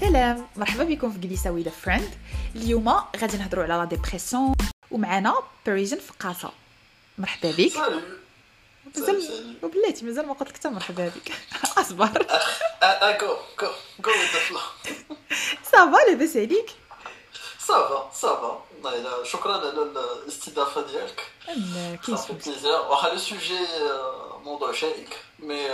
سلام. 0.00 0.46
مرحبا 0.56 0.84
بكم 0.84 1.12
في 1.12 1.18
جليسة 1.18 1.50
with 1.50 1.70
a 1.70 1.76
friend 1.76 2.14
اليوم 2.54 2.88
غادي 2.88 3.36
نهضروا 3.36 3.64
على 3.64 3.74
la 3.74 3.84
dépression 3.84 4.54
ومعنا 4.90 5.34
Parisian 5.66 5.98
فقاصه 5.98 6.50
مرحبا 7.18 7.50
بك. 7.50 7.72
مازال 8.96 9.56
وبلاتي 9.62 10.04
مازال 10.04 10.26
ما 10.26 10.32
قلت 10.32 10.48
لك 10.48 10.56
حتى 10.56 10.68
مرحبا 10.68 11.08
بك. 11.08 11.32
أصبر. 11.80 12.26
je 13.20 13.36
je 13.60 13.68
je 14.00 14.12
ça 15.72 15.91
va 15.91 16.10
لاباس 16.10 16.36
عليك 16.36 16.70
ça 17.60 17.85
va 17.85 18.10
ça 18.14 18.39
va 18.39 18.64
والله 18.84 19.24
شكرا 19.24 19.52
على 19.52 19.68
الاستضافه 20.24 20.86
ديالك 20.86 21.20
ça 22.06 22.15
fait 22.15 22.32
plaisir 22.32 22.72
واخا 22.80 23.08
le 23.08 23.18
sujet 23.18 23.58
موضوع 24.44 24.72
شائك 24.72 25.16
mais 25.38 25.68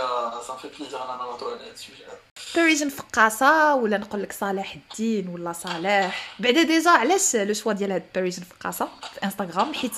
ça 0.47 0.54
fait 0.54 0.67
plaisir 0.79 1.03
اننا 1.03 1.17
نهضروا 1.17 1.51
على 1.51 1.61
هذا 1.63 1.71
ال 1.71 1.77
sujet 1.77 2.05
هذا 2.05 2.17
Parisian 2.55 2.89
فقاصه 2.89 3.75
ولا 3.75 3.97
نقول 3.97 4.23
لك 4.23 4.33
صلاح 4.33 4.75
الدين 4.75 5.27
ولا 5.27 5.53
صلاح 5.53 6.35
بعدا 6.39 6.63
déjà 6.63 6.89
علاش 6.91 7.35
le 7.35 7.53
choix 7.53 7.73
ديال 7.73 7.91
هاد 7.91 8.03
Parisian 8.15 8.43
فقاصه 8.43 8.85
في 9.13 9.23
انستغرام 9.23 9.73
حيت 9.73 9.93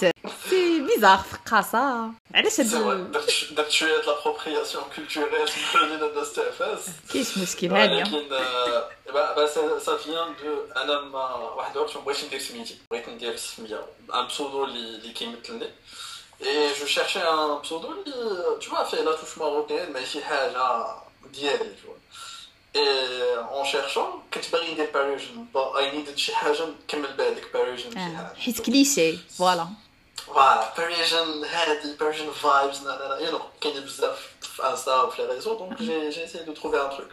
c'est 0.50 0.80
bizarre 0.80 1.18
فقاصه 1.18 2.12
علاش 2.34 2.60
هاد 2.60 3.12
درت 3.56 3.72
شوية 3.72 3.98
د 4.02 4.06
l'appropriation 4.06 4.84
culturelle 4.96 5.48
خلينا 5.50 6.06
الناس 6.06 6.34
تعفاس 6.34 6.80
كاينش 7.14 7.38
مشكل 7.38 7.68
هانيه 7.74 8.04
ولكن 8.04 8.34
آه، 8.34 9.80
ça 9.80 9.98
vient 9.98 10.34
de 10.44 10.82
أنا 10.82 11.02
ما 11.02 11.36
واحد 11.36 11.78
الوقت 11.78 11.98
ما 11.98 12.02
بغيتش 12.04 12.24
ندير 12.24 12.40
سميتي 12.40 12.78
بغيت 12.92 13.10
ندير 13.10 13.36
سميه 13.36 13.80
un 14.14 14.28
pseudo 14.28 14.66
اللي 14.66 15.14
كيمثلني 15.14 15.70
اي 16.42 16.74
جو 16.80 16.86
شيرشي 16.86 17.20
ان 17.20 17.60
بسودو 17.64 17.92
اللي 17.92 18.62
فوا 18.62 18.84
فيه 18.84 18.98
لا 18.98 19.16
توش 19.16 19.38
ماروكين 19.38 19.92
ماشي 19.94 20.24
حاجة 20.24 20.86
ديالي 21.34 21.62
اي 21.64 21.76
اون 22.77 23.67
شيرشون 23.67 24.23
كنت 24.35 24.53
باغي 24.53 24.73
ندير 24.73 24.91
باريجن 24.95 25.47
اي 25.57 25.97
نيدد 25.97 26.17
شي 26.17 26.35
حاجه 26.35 26.67
نكمل 26.85 27.13
بها 27.13 27.31
ديك 27.31 27.53
باريجن 27.53 27.91
شي 27.91 27.99
آه، 27.99 28.17
حاجه 28.17 28.35
حيت 28.39 28.61
كليشي 28.61 29.17
فوالا 29.17 29.67
فوالا 30.27 30.75
باريجن 30.79 31.45
هادي 31.45 31.97
باريجن 32.01 32.31
فايبز 32.31 32.83
لا 32.83 32.99
لا 32.99 33.09
لا 33.09 33.19
يو 33.19 33.31
نو 33.31 33.41
كاينين 33.61 33.83
بزاف 33.83 34.29
في 34.41 34.69
انستا 34.69 35.03
وفي 35.03 35.23
لي 35.23 35.35
ريزو 35.35 35.59
دونك 35.59 35.83
جي 35.83 36.11
جي 36.11 36.27
essayé 36.27 36.45
de 36.45 36.53
trouver 36.61 36.81
un 36.81 36.97
truc 36.97 37.11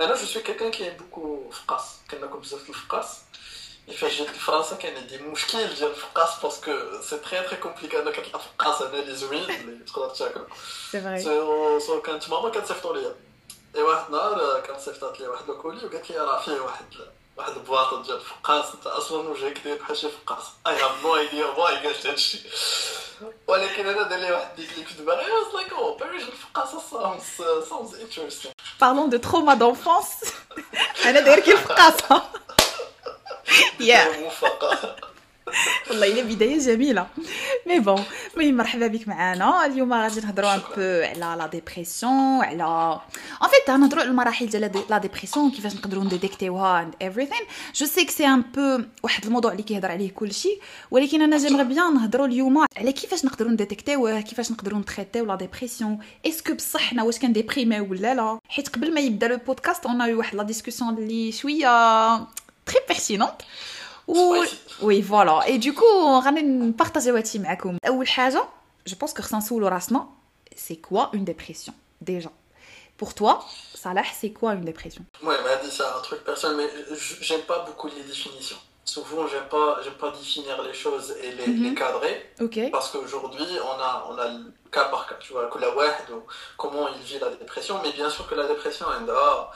انا 0.00 0.14
جو 0.16 0.26
سوي 0.26 0.42
كيلكان 0.42 0.70
كي 0.70 0.90
بوكو 0.90 1.50
فقاس 1.50 1.82
كناكل 2.10 2.38
بزاف 2.38 2.68
الفقاس 2.68 3.18
فاش 3.98 4.16
جيت 4.16 4.30
لفرنسا 4.30 4.76
كان 4.76 4.96
عندي 4.96 5.18
مشكل 5.18 5.74
ديال 5.74 5.90
الفقاس 5.90 6.30
باسكو 6.42 6.72
سي 7.02 7.18
تري 7.18 7.42
تري 7.42 7.56
كومبليكي 7.56 7.98
انك 7.98 8.14
تلقى 8.16 8.40
فقاس 8.40 8.82
هنا 8.82 8.98
اللي 9.02 9.14
زوين 9.14 9.50
اللي 9.50 9.84
تقدر 9.84 10.10
تاكل 10.10 10.46
سي 10.90 11.00
فري 11.00 11.22
سو 11.22 11.78
سو 11.78 12.02
كانت 12.02 12.28
ماما 12.30 12.48
كتصيفطو 12.48 12.94
ليا 12.94 13.14
إي 13.75 13.81
واحد 13.81 14.05
النهار 14.05 14.59
كانت 14.59 14.79
صيفطات 14.79 15.19
لي 15.19 15.27
واحد 15.27 15.49
الكولي 15.49 15.85
وقالت 15.85 16.09
لي 16.11 16.17
راه 16.17 16.41
فيه 16.41 16.59
واحد 16.59 16.85
واحد 17.37 17.51
البواطه 17.51 18.03
ديال 18.03 18.15
الفقاس 18.15 18.65
أنت 18.75 18.87
أصلا 18.87 19.29
وجهك 19.29 19.59
داير 19.63 19.77
بحال 19.77 19.97
شي 19.97 20.09
فقاس. 20.09 20.43
أي 20.67 20.81
هاف 20.81 21.03
نو 21.03 21.15
ايديا 21.15 21.45
واي 21.45 21.75
قالت 21.75 22.05
هادشي. 22.05 22.39
ولكن 23.47 23.87
أنا 23.87 24.01
دار 24.03 24.19
لي 24.19 24.31
واحد 24.31 24.55
ديك 24.55 24.71
اللي 24.73 24.85
كنت 24.85 25.01
باغي 25.01 25.23
I 25.23 25.27
was 25.27 25.53
like 25.59 25.71
oh 25.71 26.01
Paris 26.01 26.27
الفقاصه 26.27 26.79
sounds 26.79 27.41
sounds 27.69 27.93
interesting. 28.01 28.51
بارلون 28.81 29.09
دو 29.09 29.17
تروما 29.17 29.53
دونفونس 29.53 30.07
أنا 31.05 31.19
داير 31.19 31.39
كي 31.39 31.51
الفقاصه 31.51 32.21
يا 33.79 34.19
موفقه 34.19 34.95
والله 35.89 36.07
إلا 36.07 36.35
بداية 36.35 36.59
جميلة. 36.59 37.07
mais 37.67 37.79
bon 37.79 38.03
المهم 38.37 38.57
مرحبا 38.57 38.87
بك 38.87 39.07
معنا 39.07 39.65
اليوم 39.65 39.93
غادي 39.93 40.21
نهضروا 40.21 40.55
un. 40.55 40.59
peu 40.77 40.81
على 40.81 41.35
la 41.39 41.47
dépression 41.47 42.41
على 42.41 42.99
en 43.43 43.47
fait 43.49 43.69
نهضروا 43.69 44.01
على 44.01 44.11
المراحل 44.11 44.45
ديال 44.45 44.71
la 44.89 44.97
dépression 44.97 45.51
كيفاش 45.51 45.75
نقدروا 45.75 46.03
نديتيكتيوها 46.03 46.81
and 46.81 46.93
everything. 47.03 47.43
je 47.75 47.85
sais 47.85 48.05
que 48.05 48.11
c'est 48.11 48.27
un 48.27 48.41
peu 48.41 48.83
واحد 49.03 49.25
الموضوع 49.25 49.51
اللي 49.51 49.63
كيهضر 49.63 49.91
عليه 49.91 50.11
كلشي 50.11 50.59
ولكن 50.91 51.21
أنا 51.21 51.37
j'aimerais 51.37 51.63
bien 51.63 51.93
نهضروا 51.93 52.27
اليوم 52.27 52.65
على 52.77 52.91
كيفاش 52.91 53.25
نقدروا 53.25 53.51
نديتيكتيوه 53.51 54.21
كيفاش 54.21 54.51
نقدروا 54.51 54.79
نتريتيو 54.79 55.25
la 55.25 55.35
dépression 55.35 55.99
est-ce 56.27 56.44
que 56.44 56.53
بصح 56.53 56.81
حنا 56.81 57.03
واش 57.03 57.19
كنديبريمي 57.19 57.79
ولا 57.79 58.13
لا؟ 58.13 58.39
حيت 58.49 58.69
قبل 58.69 58.93
ما 58.93 59.01
يبدا 59.01 59.27
le 59.27 59.37
podcast 59.37 59.85
on 59.85 60.13
واحد 60.13 60.35
la 60.35 60.43
discussion 60.43 60.97
اللي 60.97 61.31
شوية 61.31 61.69
très 62.65 62.79
pertinente 62.87 63.41
و 64.08 64.44
Spicy. 64.44 64.82
وي 64.82 65.02
فوالا 65.02 65.44
اي 65.44 65.58
دوكو 65.58 66.18
غادي 66.24 66.40
نبارطاجيو 66.42 67.16
هادشي 67.16 67.38
معكم 67.38 67.78
اول 67.86 68.08
حاجه 68.08 68.44
جو 68.86 68.96
بونس 68.96 69.14
كو 69.14 69.22
خصنا 69.22 69.38
نسولو 69.38 69.68
راسنا 69.68 70.06
سي 70.56 70.74
كوا 70.74 71.02
اون 71.04 71.24
ديبرسيون 71.24 71.76
ديجا 72.00 72.30
بور 73.00 73.10
توا 73.10 73.34
صلاح 73.74 74.14
سي 74.14 74.28
كوا 74.28 74.50
اون 74.50 74.64
ديبرسيون 74.64 75.04
Ouais, 75.22 75.26
bah, 75.44 75.56
dis, 75.62 75.70
c'est 75.76 75.82
un 75.98 76.02
truc 76.08 76.20
personnel, 76.30 76.56
mais 76.60 76.96
j- 76.96 77.18
j'aime 77.26 77.44
pas 77.52 77.58
beaucoup 77.66 77.88
les 77.96 78.04
définitions. 78.12 78.60
Souvent, 78.94 79.24
j'aime 79.32 79.48
pas, 79.56 79.68
j'aime 79.84 79.98
pas 80.04 80.10
définir 80.20 80.56
les 80.68 80.74
choses 80.84 81.08
et 81.24 81.30
les, 81.38 81.46
Mhm. 81.46 81.64
les 81.64 81.74
cadrer, 81.82 82.14
اوكي 82.40 82.70
parce 82.70 82.88
qu'aujourd'hui, 82.92 83.48
on 83.70 83.76
a, 83.88 83.92
on 84.10 84.16
a 84.24 84.26
le 84.34 84.52
cas 84.74 84.84
par 84.92 85.02
cas, 85.08 85.16
tu 85.24 85.32
vois, 85.32 85.46
que 85.52 85.58
la 85.58 85.68
واحد, 85.76 86.10
ou 86.10 86.22
comment 86.62 86.86
il 86.94 87.02
vit 87.10 87.18
la 87.18 87.30
dépression, 87.42 87.74
mais 87.82 87.92
bien 87.92 88.10
sûr 88.10 88.26
que 88.30 88.34
la 88.34 88.46
dépression, 88.52 88.86
عندها, 88.88 89.50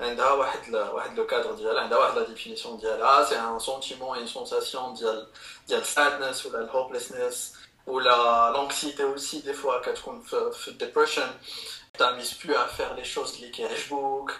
عندها 0.00 0.32
واحد 0.32 0.68
ل- 0.68 0.76
واحد 0.76 1.20
le 1.20 1.24
cadre 1.26 1.52
ديالها, 1.56 1.80
عندها 1.82 1.98
واحد 1.98 2.14
la 2.18 2.26
définition 2.26 2.68
ديالها, 2.80 3.24
c'est 3.24 3.36
un 3.36 3.58
sentiment 3.58 4.14
et 4.14 4.20
une 4.20 4.28
sensation 4.28 4.94
ديال, 4.98 5.26
ديال 5.68 5.84
sadness 5.84 6.44
ou 6.44 6.50
la 6.52 6.62
hopelessness, 6.74 7.52
ou 7.86 7.98
la, 7.98 8.50
l'anxiété 8.54 9.04
aussi, 9.04 9.42
des 9.42 9.54
fois, 9.54 9.80
كتكون 9.80 10.22
في, 10.22 10.50
في 10.52 10.78
depression, 10.78 11.28
t'amuses 11.98 12.34
plus 12.34 12.54
à 12.54 12.66
faire 12.66 12.94
les 12.96 13.04
choses 13.04 13.34
اللي 13.36 13.50
كيعجبوك, 13.50 14.32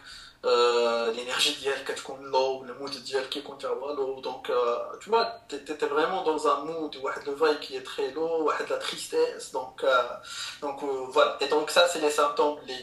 euh, 0.44 1.12
l'énergie 1.12 1.54
d'hier 1.56 1.84
que 1.84 1.92
tu 1.92 2.02
connais 2.02 2.30
low, 2.30 2.62
le 2.64 2.72
mood 2.74 2.90
d'hier 2.90 3.28
qui 3.28 3.42
compte 3.42 3.62
avoir 3.64 3.92
low. 3.94 4.20
Donc, 4.22 4.48
euh, 4.48 4.78
tu 5.00 5.10
vois, 5.10 5.26
t'es 5.48 5.58
t'es 5.64 5.86
vraiment 5.96 6.22
dans 6.22 6.40
un 6.52 6.58
mood 6.64 6.92
où 6.96 7.06
le 7.28 7.34
vibe 7.40 7.60
qui 7.60 7.76
est 7.76 7.82
très 7.92 8.10
low, 8.12 8.32
où 8.44 8.48
de 8.64 8.70
la 8.70 8.78
tristesse. 8.78 9.52
Donc, 9.52 9.76
euh, 9.84 10.02
donc 10.62 10.82
euh, 10.82 10.86
voilà. 11.16 11.36
Et 11.42 11.48
donc, 11.54 11.70
ça, 11.70 11.82
c'est 11.88 12.00
les 12.00 12.10
symptômes 12.20 12.58
les, 12.68 12.82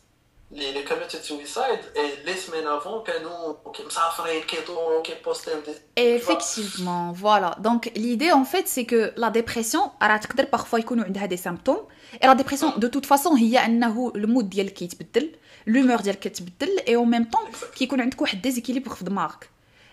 les, 0.52 0.72
les 0.72 0.84
committed 0.84 1.22
suicide 1.22 1.84
et 2.00 2.08
les 2.26 2.36
semaines 2.36 2.66
avant 2.66 3.02
كانوا 3.06 3.54
كيمسافرين 3.74 4.42
كيدوروا 4.42 5.02
كيبوستيو 5.02 5.54
دي 5.60 5.72
Effectivement, 6.18 7.12
voilà. 7.12 7.56
Donc 7.60 7.90
l'idée 7.96 8.32
en 8.32 8.44
fait 8.44 8.68
c'est 8.68 8.84
que 8.84 9.12
la 9.16 9.30
dépression 9.30 9.80
راه 10.02 10.16
تقدر 10.16 10.46
parfois 10.56 10.78
يكونوا 10.78 11.04
عندها 11.04 11.26
des 11.26 11.36
symptômes 11.36 11.86
et 12.22 12.26
la 12.26 12.34
dépression 12.34 12.78
de 12.78 12.88
toute 12.88 13.06
façon 13.06 13.32
هي 13.38 13.58
انه 13.58 14.12
المود 14.16 14.50
ديالك 14.50 14.72
كيتبدل 14.72 15.32
l'humeur 15.68 16.02
ديالك 16.02 16.18
كتبدل 16.18 16.78
et 16.86 16.96
en 16.96 17.06
même 17.06 17.26
temps 17.36 17.74
كيكون 17.76 18.00
عندك 18.00 18.22
واحد 18.22 18.42
ديزيكيليبر 18.42 18.94
في 18.94 19.04
دماغك 19.04 19.50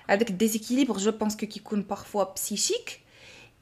هذاك 0.10 0.30
الديزيكيليبر 0.30 0.98
جو 0.98 1.12
بونس 1.12 1.38
كو 1.38 1.46
كيكون 1.46 1.86
parfois 1.94 2.26
psychique 2.26 2.92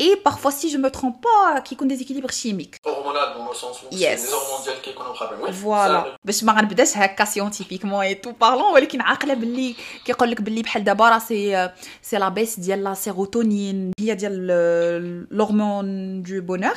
et 0.04 0.16
parfois 0.28 0.52
si 0.60 0.68
je 0.74 0.78
me 0.78 0.90
trompe 0.90 1.22
pas 1.22 1.60
كيكون 1.60 1.88
ديزيكيليبر 1.88 2.32
chimique 2.32 2.76
hormonal 2.88 3.38
dans 3.38 3.50
le 3.52 3.56
sens 3.56 3.78
où 3.84 3.96
Yes. 3.96 4.20
c'est 4.20 4.28
les 4.28 4.34
hormones 4.34 4.66
ديالك 4.66 4.82
كيكونوا 4.82 5.12
مخربين 5.12 5.46
oui, 5.46 5.50
ça 5.50 5.54
فوالا 5.54 6.02
arrive. 6.04 6.18
باش 6.26 6.44
ما 6.44 6.54
غنبداش 6.54 6.98
هكا 6.98 7.26
سيونتيفيكمون 7.26 8.02
اي 8.06 8.16
تو 8.16 8.32
بارلون 8.32 8.74
ولكن 8.74 9.02
عاقله 9.02 9.34
باللي 9.34 9.76
كيقول 10.06 10.32
لك 10.32 10.42
باللي 10.42 10.62
بحال 10.62 10.84
دابا 10.84 11.10
راه 11.10 11.20
سي 11.20 11.70
سي 12.02 12.18
لا 12.18 12.30
بيس 12.30 12.60
ديال 12.60 12.84
لا 12.84 12.94
سيروتونين 12.94 13.92
هي 14.00 14.16
ديال 14.16 15.28
l'hormone 15.32 16.28
دو 16.30 16.42
بونور 16.42 16.76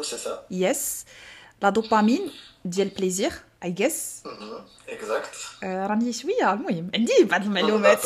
c'est 0.00 0.26
ça 0.26 0.30
يس 0.50 1.04
لا 1.62 1.68
دوبامين 1.70 2.30
ديال 2.66 2.88
بليزير 2.88 3.32
اي 3.64 3.70
جيس 3.70 4.22
Mhm. 4.24 4.90
exact 4.90 5.64
راني 5.64 6.12
شويه 6.12 6.52
المهم 6.52 6.90
عندي 6.94 7.12
بعض 7.24 7.42
المعلومات 7.42 8.00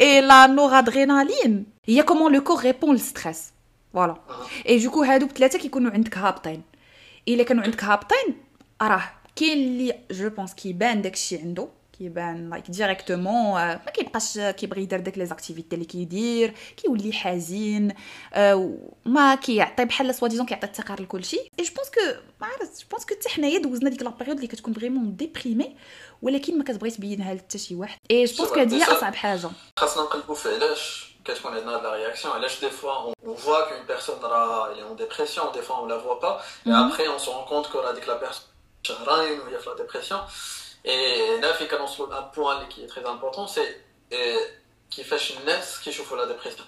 اي 0.00 0.20
لا 0.20 0.46
نورادرينالين 0.46 1.66
هي 1.86 2.02
كومون 2.02 2.34
لو 2.34 2.42
كور 2.44 2.60
ريبون 2.62 2.92
للستريس 2.94 3.44
فوالا 3.94 4.16
اي 4.68 4.78
دوكو 4.78 5.02
هادوك 5.02 5.30
ثلاثه 5.32 5.58
كيكونوا 5.58 5.90
عندك 5.92 6.18
هابطين 6.18 6.62
الا 7.28 7.42
كانوا 7.42 7.62
عندك 7.64 7.84
هابطين 7.84 8.36
راه 8.82 9.02
كاين 9.36 9.58
اللي 9.58 9.98
جو 10.10 10.28
بونس 10.30 10.54
كيبان 10.54 11.02
داكشي 11.02 11.38
عنده 11.38 11.68
كيبان 12.02 12.50
لايك 12.50 12.70
ديريكتومون 12.70 13.54
ما 13.54 13.90
كيبقاش 13.94 14.38
كيبغي 14.38 14.82
يدير 14.82 15.00
داك 15.00 15.18
لي 15.18 15.26
زاكتيفيتي 15.26 15.74
اللي 15.74 15.84
كيدير 15.84 16.54
كيولي 16.76 17.12
حزين 17.12 17.94
آه، 18.34 18.78
ما 19.04 19.34
كيعطي 19.34 19.84
بحال 19.84 20.14
سوا 20.14 20.28
ديزون 20.28 20.46
كيعطي 20.46 20.66
الثقه 20.66 20.94
لكلشي 20.94 21.36
اي 21.36 21.64
جو 21.64 21.74
بونس 21.74 21.90
كو 21.90 22.00
ما 22.40 22.46
عرفت 22.46 22.80
جو 22.80 22.86
بونس 22.90 23.04
كو 23.04 23.14
حتى 23.14 23.28
حنايا 23.28 23.58
دوزنا 23.58 23.90
ديك 23.90 24.02
لا 24.02 24.10
بيريود 24.10 24.36
اللي 24.36 24.48
كتكون 24.48 24.74
فريمون 24.74 25.16
ديبريمي 25.16 25.76
ولكن 26.22 26.58
ما 26.58 26.64
كتبغي 26.64 26.90
تبينها 26.90 27.34
لحتى 27.34 27.58
شي 27.58 27.74
واحد 27.74 27.98
اي 28.10 28.24
جو 28.24 28.36
بونس 28.36 28.50
كو 28.50 28.60
هادي 28.60 28.76
هي 28.76 28.82
اصعب 28.82 29.14
حاجه 29.14 29.50
خاصنا 29.78 30.02
نقلبوا 30.02 30.34
في 30.34 30.54
علاش 30.54 31.08
qu'est-ce 31.24 31.42
qu'on 31.42 31.52
a 31.52 31.60
de 31.60 31.84
la 31.90 31.92
réaction. 32.00 32.30
Et 32.36 32.40
là, 32.40 32.48
des 32.66 32.74
fois, 32.80 32.94
on, 33.06 33.32
voit 33.46 33.62
qu'une 33.68 33.86
personne 33.94 34.20
est 34.76 34.82
en 34.90 34.94
dépression, 34.94 35.42
des 35.52 35.64
fois, 35.66 35.76
on 35.82 35.86
la 35.94 35.98
voit 35.98 36.20
pas. 36.26 36.34
Et 36.64 36.70
mhm. 36.70 36.84
après, 36.84 37.06
on 37.14 37.18
se 37.18 37.28
rend 37.28 37.44
compte 37.52 37.66
qu'on 37.70 37.84
a 37.90 37.92
dit 37.92 38.00
que 38.00 38.10
la 38.14 38.20
personne 38.24 38.48
Et 40.85 41.37
là, 41.41 41.53
il 41.59 41.65
y 41.65 41.69
a 41.69 42.17
un 42.17 42.23
point 42.23 42.65
qui 42.69 42.83
est 42.83 42.87
très 42.87 43.05
important, 43.05 43.47
c'est 43.47 43.85
euh, 44.13 44.37
qui 44.89 45.03
fait 45.03 45.17
chez 45.17 45.35
qui 45.81 45.91
chauffent 45.91 46.15
la 46.15 46.27
dépression. 46.27 46.65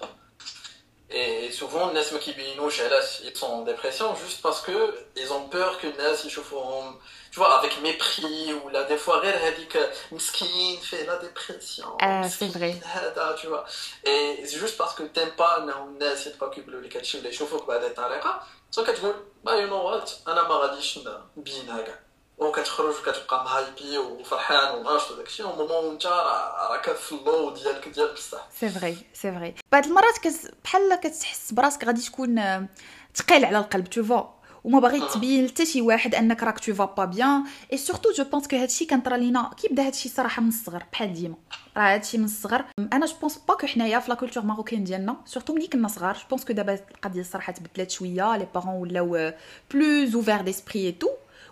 Et 1.08 1.52
souvent, 1.52 1.92
les 1.92 2.02
gens 2.02 2.18
qui 2.18 2.34
ils 2.36 3.36
sont 3.36 3.46
en 3.46 3.62
dépression 3.62 4.14
juste 4.16 4.42
parce 4.42 4.60
que 4.60 4.72
ils 5.16 5.32
ont 5.32 5.48
peur 5.48 5.78
que 5.78 5.86
les 5.86 6.30
gens 6.30 6.98
tu 7.30 7.38
vois, 7.38 7.58
avec 7.58 7.80
mépris, 7.82 8.52
ou 8.54 8.70
là, 8.70 8.84
des 8.84 8.96
fois, 8.96 9.20
elle 9.22 9.54
dit 9.56 9.66
que 9.66 9.78
Miskin 10.10 10.80
fait 10.82 11.04
la 11.04 11.16
dépression. 11.18 11.86
Ah, 12.00 12.28
c'est 12.28 12.48
vrai. 12.48 12.74
Hein, 12.82 13.34
tu 13.38 13.46
vois. 13.46 13.64
Et 14.04 14.40
c'est 14.44 14.58
juste 14.58 14.76
parce 14.76 14.94
que 14.94 15.04
t'aimes 15.04 15.36
pas, 15.36 15.64
les 15.64 15.72
gens 15.72 16.30
pas 16.38 16.48
que 16.48 16.60
les 16.60 16.90
gens 16.90 17.20
qui 17.20 17.32
chauffent 17.32 17.54
la 17.68 17.78
dépression, 17.78 18.30
sauf 18.70 18.86
que 18.86 18.92
tu 18.92 19.00
dis, 19.00 19.06
bah, 19.44 19.60
you 19.60 19.66
know 19.68 19.82
what, 19.82 19.98
je 19.98 20.76
ne 20.76 20.80
suis 20.80 21.00
pas 21.00 22.05
وكتخرج 22.38 22.94
وكتبقى 22.94 23.44
مهايبي 23.44 23.98
وفرحان 23.98 24.74
وناشط 24.74 25.10
وداك 25.10 25.26
الشيء 25.26 25.46
ومومون 25.46 25.84
وانت 25.84 26.06
راك 26.70 26.90
في 26.90 27.12
اللو 27.12 27.54
ديالك 27.54 27.88
ديال 27.88 28.12
بصح. 28.14 28.48
سي 28.60 28.68
فري 28.68 28.96
سي 29.14 29.32
فري 29.32 29.54
بعض 29.72 29.86
المرات. 29.86 30.14
بحال 30.64 30.94
كتحس 30.94 31.52
براسك 31.52 31.84
غادي 31.84 32.02
تكون 32.02 32.66
ثقيل 33.14 33.44
على 33.44 33.58
القلب 33.58 33.90
تو 33.90 34.04
فوا 34.04 34.22
وما 34.64 34.80
باغي 34.80 35.00
تبين 35.00 35.48
حتى 35.48 35.66
شي 35.66 35.80
واحد 35.80 36.14
أنك 36.14 36.42
راك 36.42 36.58
تو 36.58 36.74
فا 36.74 36.84
با 36.84 37.04
بيان 37.04 37.44
اي 37.72 37.78
سورتو 37.78 38.12
جو 38.12 38.24
بونس 38.24 38.48
كو 38.48 38.56
هادشي 38.56 38.86
كنطرا 38.86 39.16
لينا. 39.16 39.50
كيبدا 39.62 39.86
هادشي 39.86 40.08
صراحة 40.08 40.42
من 40.42 40.48
الصغر 40.48 40.84
بحال 40.92 41.14
ديما. 41.14 41.34
راه 41.76 41.94
هادشي 41.94 42.18
من 42.18 42.24
الصغر. 42.24 42.64
أنا 42.78 43.06
جو 43.06 43.14
بونس 43.20 43.38
با 43.48 43.54
كو 43.54 43.66
حنايا 43.66 43.98
في 43.98 44.10
لا 44.10 44.14
كولتور 44.14 44.42
ماروكين 44.42 44.84
ديالنا 44.84 45.16
سورتو 45.26 45.54
ملي 45.54 45.66
كنا 45.66 45.88
صغار 45.88 46.14
جو 46.14 46.22
بونس 46.30 46.44
كو 46.44 46.52
دابا 46.52 46.78
القضية 46.94 47.20
الصراحه 47.20 47.52
تبدلات 47.52 47.90
شوية. 47.90 48.36
لي 48.36 48.48
بارون 48.54 48.74
ولاو 48.74 49.32
بلوز 49.70 50.14
اوفير 50.14 50.40
ديسبري 50.40 50.86
اي 50.86 50.92
تو 50.92 51.08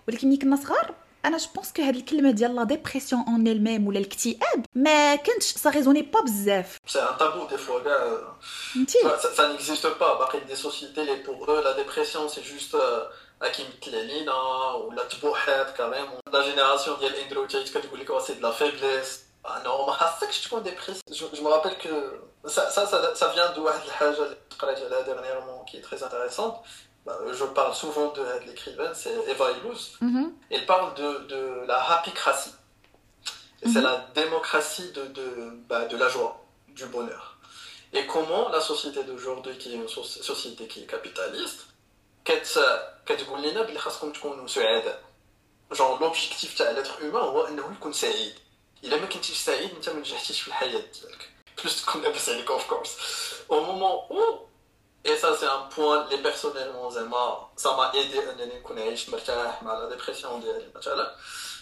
ولكن 0.08 0.28
ملي 0.28 0.38
كنا 0.38 0.56
صغار 0.56 0.96
انا 1.26 1.38
جو 1.38 1.48
بونس 1.56 1.74
كو 1.74 1.82
هاد 1.82 1.96
الكلمه 1.96 2.32
ديال 2.32 2.56
لا 2.56 2.64
ديبرسيون 2.64 3.22
اون 3.28 3.48
ال 3.48 3.64
ميم 3.64 3.88
ولا 3.88 4.00
الاكتئاب 4.00 4.66
ما 4.76 5.16
كنتش 5.16 5.46
سا 5.46 5.70
ريزوني 5.70 6.02
با 6.02 6.22
بزاف 6.22 6.78
سي 6.88 7.00
ان 7.00 7.18
تابو 7.18 7.48
دي 7.48 7.58
فوا 7.58 7.80
كاع 7.80 8.34
انتي 8.76 8.98
سا 9.38 9.52
نيكزيست 9.52 9.88
با 9.88 10.14
باقي 10.14 10.40
دي 10.40 10.56
سوسيتي 10.56 11.04
لي 11.04 11.16
بور 11.16 11.62
eux 11.62 11.64
لا 11.64 11.76
ديبرسيون 11.76 12.30
سي 12.30 12.42
جوست 12.42 12.78
كيما 13.82 13.98
لينا 13.98 14.34
ولا 14.72 15.04
تبوحات 15.04 15.78
كاريمون 15.78 16.20
لا 16.34 16.44
جينيراسيون 16.44 17.00
ديال 17.00 17.16
الاندروتيت 17.16 17.78
كتقول 17.78 18.00
لك 18.00 18.22
سي 18.22 18.34
دو 18.34 18.48
لا 18.48 18.52
فيبليس 18.52 19.24
نو 19.66 19.86
ما 19.86 19.94
خاصكش 19.94 20.48
تكون 20.48 20.64
ديبريس 20.64 21.02
جو 21.12 21.28
مو 21.42 21.50
رابيل 21.50 21.74
كو 21.74 22.50
سا 22.50 22.70
سا 22.70 23.14
سا 23.14 23.32
فيان 23.32 23.54
دو 23.56 23.66
واحد 23.66 23.86
الحاجه 23.86 24.10
اللي 24.10 24.38
قريت 24.60 24.78
عليها 24.80 25.02
ديرنييرمون 25.02 25.66
كي 25.66 25.82
تري 25.82 26.04
انتريسونت 26.04 26.56
Bah, 27.06 27.18
je 27.32 27.46
parle 27.46 27.74
souvent 27.74 28.12
de, 28.12 28.24
l'écrivaine, 28.46 28.94
c'est 28.94 29.14
Eva 29.28 29.52
Illouz. 29.52 29.98
Mm-hmm. 30.02 30.32
Elle 30.52 30.66
parle 30.66 30.94
de, 30.96 31.28
de 31.28 31.66
la 31.68 31.82
happycratie. 31.92 32.54
C'est 33.62 33.70
mm-hmm. 33.70 33.82
la 33.82 34.08
démocratie 34.16 34.92
de, 34.92 35.06
de, 35.08 35.52
bah, 35.68 35.86
de 35.86 35.98
la 35.98 36.10
joie, 36.10 36.46
du 36.70 36.86
bonheur. 36.86 37.38
Et 37.94 38.06
comment 38.06 38.50
la 38.50 38.62
société 38.62 39.04
d'aujourd'hui, 39.04 39.58
qui 39.58 39.74
est 39.74 39.76
une 39.76 39.88
société 39.88 40.68
qui 40.68 40.84
est 40.84 40.86
capitaliste, 40.86 41.66
genre 45.72 46.00
l'objectif 46.00 46.56
de 46.56 46.64
l'être 46.76 47.00
humain 47.02 47.20
هو 47.20 47.48
انه 47.48 47.72
يكون 47.72 47.94
سعيد 47.94 48.34
الا 48.84 48.98
ما 48.98 49.06
كنتيش 49.06 49.38
سعيد 49.38 49.72
انت 49.76 49.90
ما 49.90 50.00
نجحتيش 50.00 50.42
في 50.42 50.48
الحياه 50.48 50.70
ديالك 50.70 51.30
بلوس 51.62 51.82
تكون 51.86 52.02
لاباس 52.02 52.30
عليك 52.30 52.52
اوف 52.52 52.68
كورس 52.70 52.98
au 53.50 53.56
moment 53.56 54.14
où 54.14 54.22
et 55.06 55.16
ça, 55.16 55.36
c'est 55.40 55.46
un 55.46 55.62
point, 55.70 56.08
les 56.10 56.18
personnellement, 56.18 56.92
ça 57.56 57.76
m'a 57.76 57.92
aidé 57.96 58.20
à 58.20 58.26
la 58.26 59.88
dépression. 59.88 60.42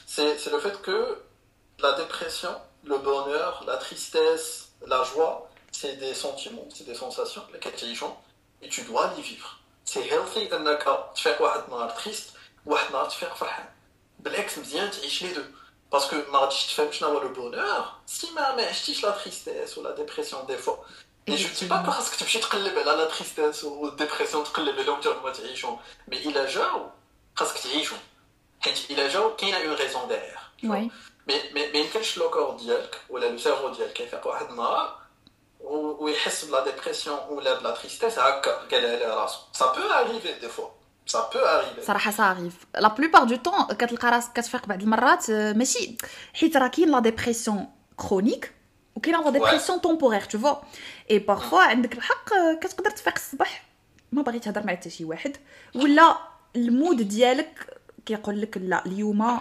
C'est 0.07 0.50
le 0.51 0.59
fait 0.59 0.81
que 0.81 1.21
la 1.80 1.94
dépression, 1.94 2.56
le 2.83 2.98
bonheur, 2.98 3.63
la 3.68 3.77
tristesse, 3.77 4.69
la 4.86 5.04
joie, 5.04 5.50
c'est 5.71 5.98
des 5.98 6.13
sentiments, 6.15 6.68
c'est 6.74 6.86
des 6.86 6.95
sensations, 6.95 7.44
les 7.54 7.59
et 8.62 8.69
tu 8.69 8.81
dois 8.83 9.13
les 9.15 9.21
vivre. 9.21 9.59
C'est 9.86 10.06
healthy 10.07 10.50
tu 11.13 11.24
fais 11.24 11.36
quoi 11.38 11.65
triste, 11.95 12.33
ou 12.65 12.75
tu 12.75 13.18
fais 13.18 13.27
فرحان. 13.36 13.69
بالعكس 14.19 14.57
مزيان 14.57 14.92
تعيش 14.92 15.24
les 15.24 15.33
deux. 15.33 15.54
Parce 15.89 16.07
que 16.07 16.15
tu 16.15 16.75
fais 16.75 16.89
le 17.21 17.30
bonheur, 17.30 18.01
si 18.06 18.31
ma 18.31 18.56
la 18.56 19.12
tristesse 19.13 19.77
ou 19.77 19.83
la 19.83 19.94
dépression 19.94 20.44
des 20.44 20.57
fois, 20.57 20.83
et 21.27 21.38
je 21.38 21.48
ne 21.48 21.54
dis 21.54 21.65
pas 21.65 21.83
que 21.83 21.89
خاصك 21.89 22.15
تمشي 22.15 22.39
تقلب 22.39 22.77
على 22.77 22.92
لا 22.92 23.06
تريستيس 23.06 23.63
والديبرسيون 23.63 24.44
تقلب 24.44 24.80
عليهم 24.80 24.95
حتى 24.95 25.09
هما 25.09 25.31
تعيشهم 25.31 25.77
مي 26.07 26.18
الا 26.18 26.50
جاو 26.50 26.89
خاصك 27.36 27.57
تعيشهم 27.57 28.00
حيت 28.59 28.92
الا 28.92 29.07
جاو 29.07 29.36
كاينه 29.36 29.57
اون 29.57 29.74
ريزون 29.74 30.07
ديغيغ 30.07 30.39
مي 30.63 30.92
مي 31.27 31.71
ما 31.71 31.77
يمكنش 31.80 32.18
لو 32.18 32.30
كور 32.30 32.57
ديالك 32.57 33.01
ولا 33.09 33.25
لو 33.25 33.38
سيرفو 33.38 33.69
ديالك 33.69 33.94
كيفيق 33.94 34.27
واحد 34.27 34.50
النهار 34.50 34.98
ويحس 36.00 36.45
بلا 36.45 36.63
ديبرسيون 36.63 37.19
ولا 37.30 37.59
بلا 37.59 37.71
تريستيس 37.71 38.19
هكا 38.19 38.51
قال 38.51 38.86
على 38.86 39.06
راسو 39.06 39.39
سا 39.54 39.65
بو 39.65 39.80
اريفي 39.80 40.33
دي 40.39 40.50
فوا 40.50 40.69
سا 41.06 41.30
بو 41.33 41.39
اريفي 41.39 41.81
صراحه 41.81 42.12
سا 42.12 42.31
اريف 42.31 42.54
لا 42.75 42.88
بلوبار 42.88 43.24
دو 43.24 43.36
طون 43.36 43.63
كتلقى 43.63 44.09
راسك 44.12 44.33
كتفيق 44.33 44.65
بعض 44.65 44.81
المرات 44.81 45.31
ماشي 45.31 45.98
حيت 46.33 46.57
راه 46.57 46.68
كاين 46.68 46.92
لا 46.92 47.00
ديبرسيون 47.00 47.68
كرونيك 47.98 48.54
وكاين 48.97 49.21
la 49.25 49.31
dépression 49.31 49.81
temporaire 49.81 50.20
tu 50.20 50.38
vois 50.38 50.55
et 51.11 51.19
parfois 51.19 51.61
عندك 51.61 51.94
الحق 51.94 52.29
كتقدر 52.61 52.91
تفيق 52.91 53.15
الصباح 53.15 53.65
ما 54.12 54.23
باغي 54.23 54.39
تهضر 54.39 54.67
مع 54.67 54.73
حتى 54.73 54.91
شي 54.91 55.05
واحد. 55.05 55.37
ولا 55.75 56.19
ال 56.56 56.67
mood 56.67 57.08
ديالك 57.09 57.79
كيقول 58.06 58.41
لك 58.41 58.56
لا 58.56 58.87
اليوم 58.87 59.41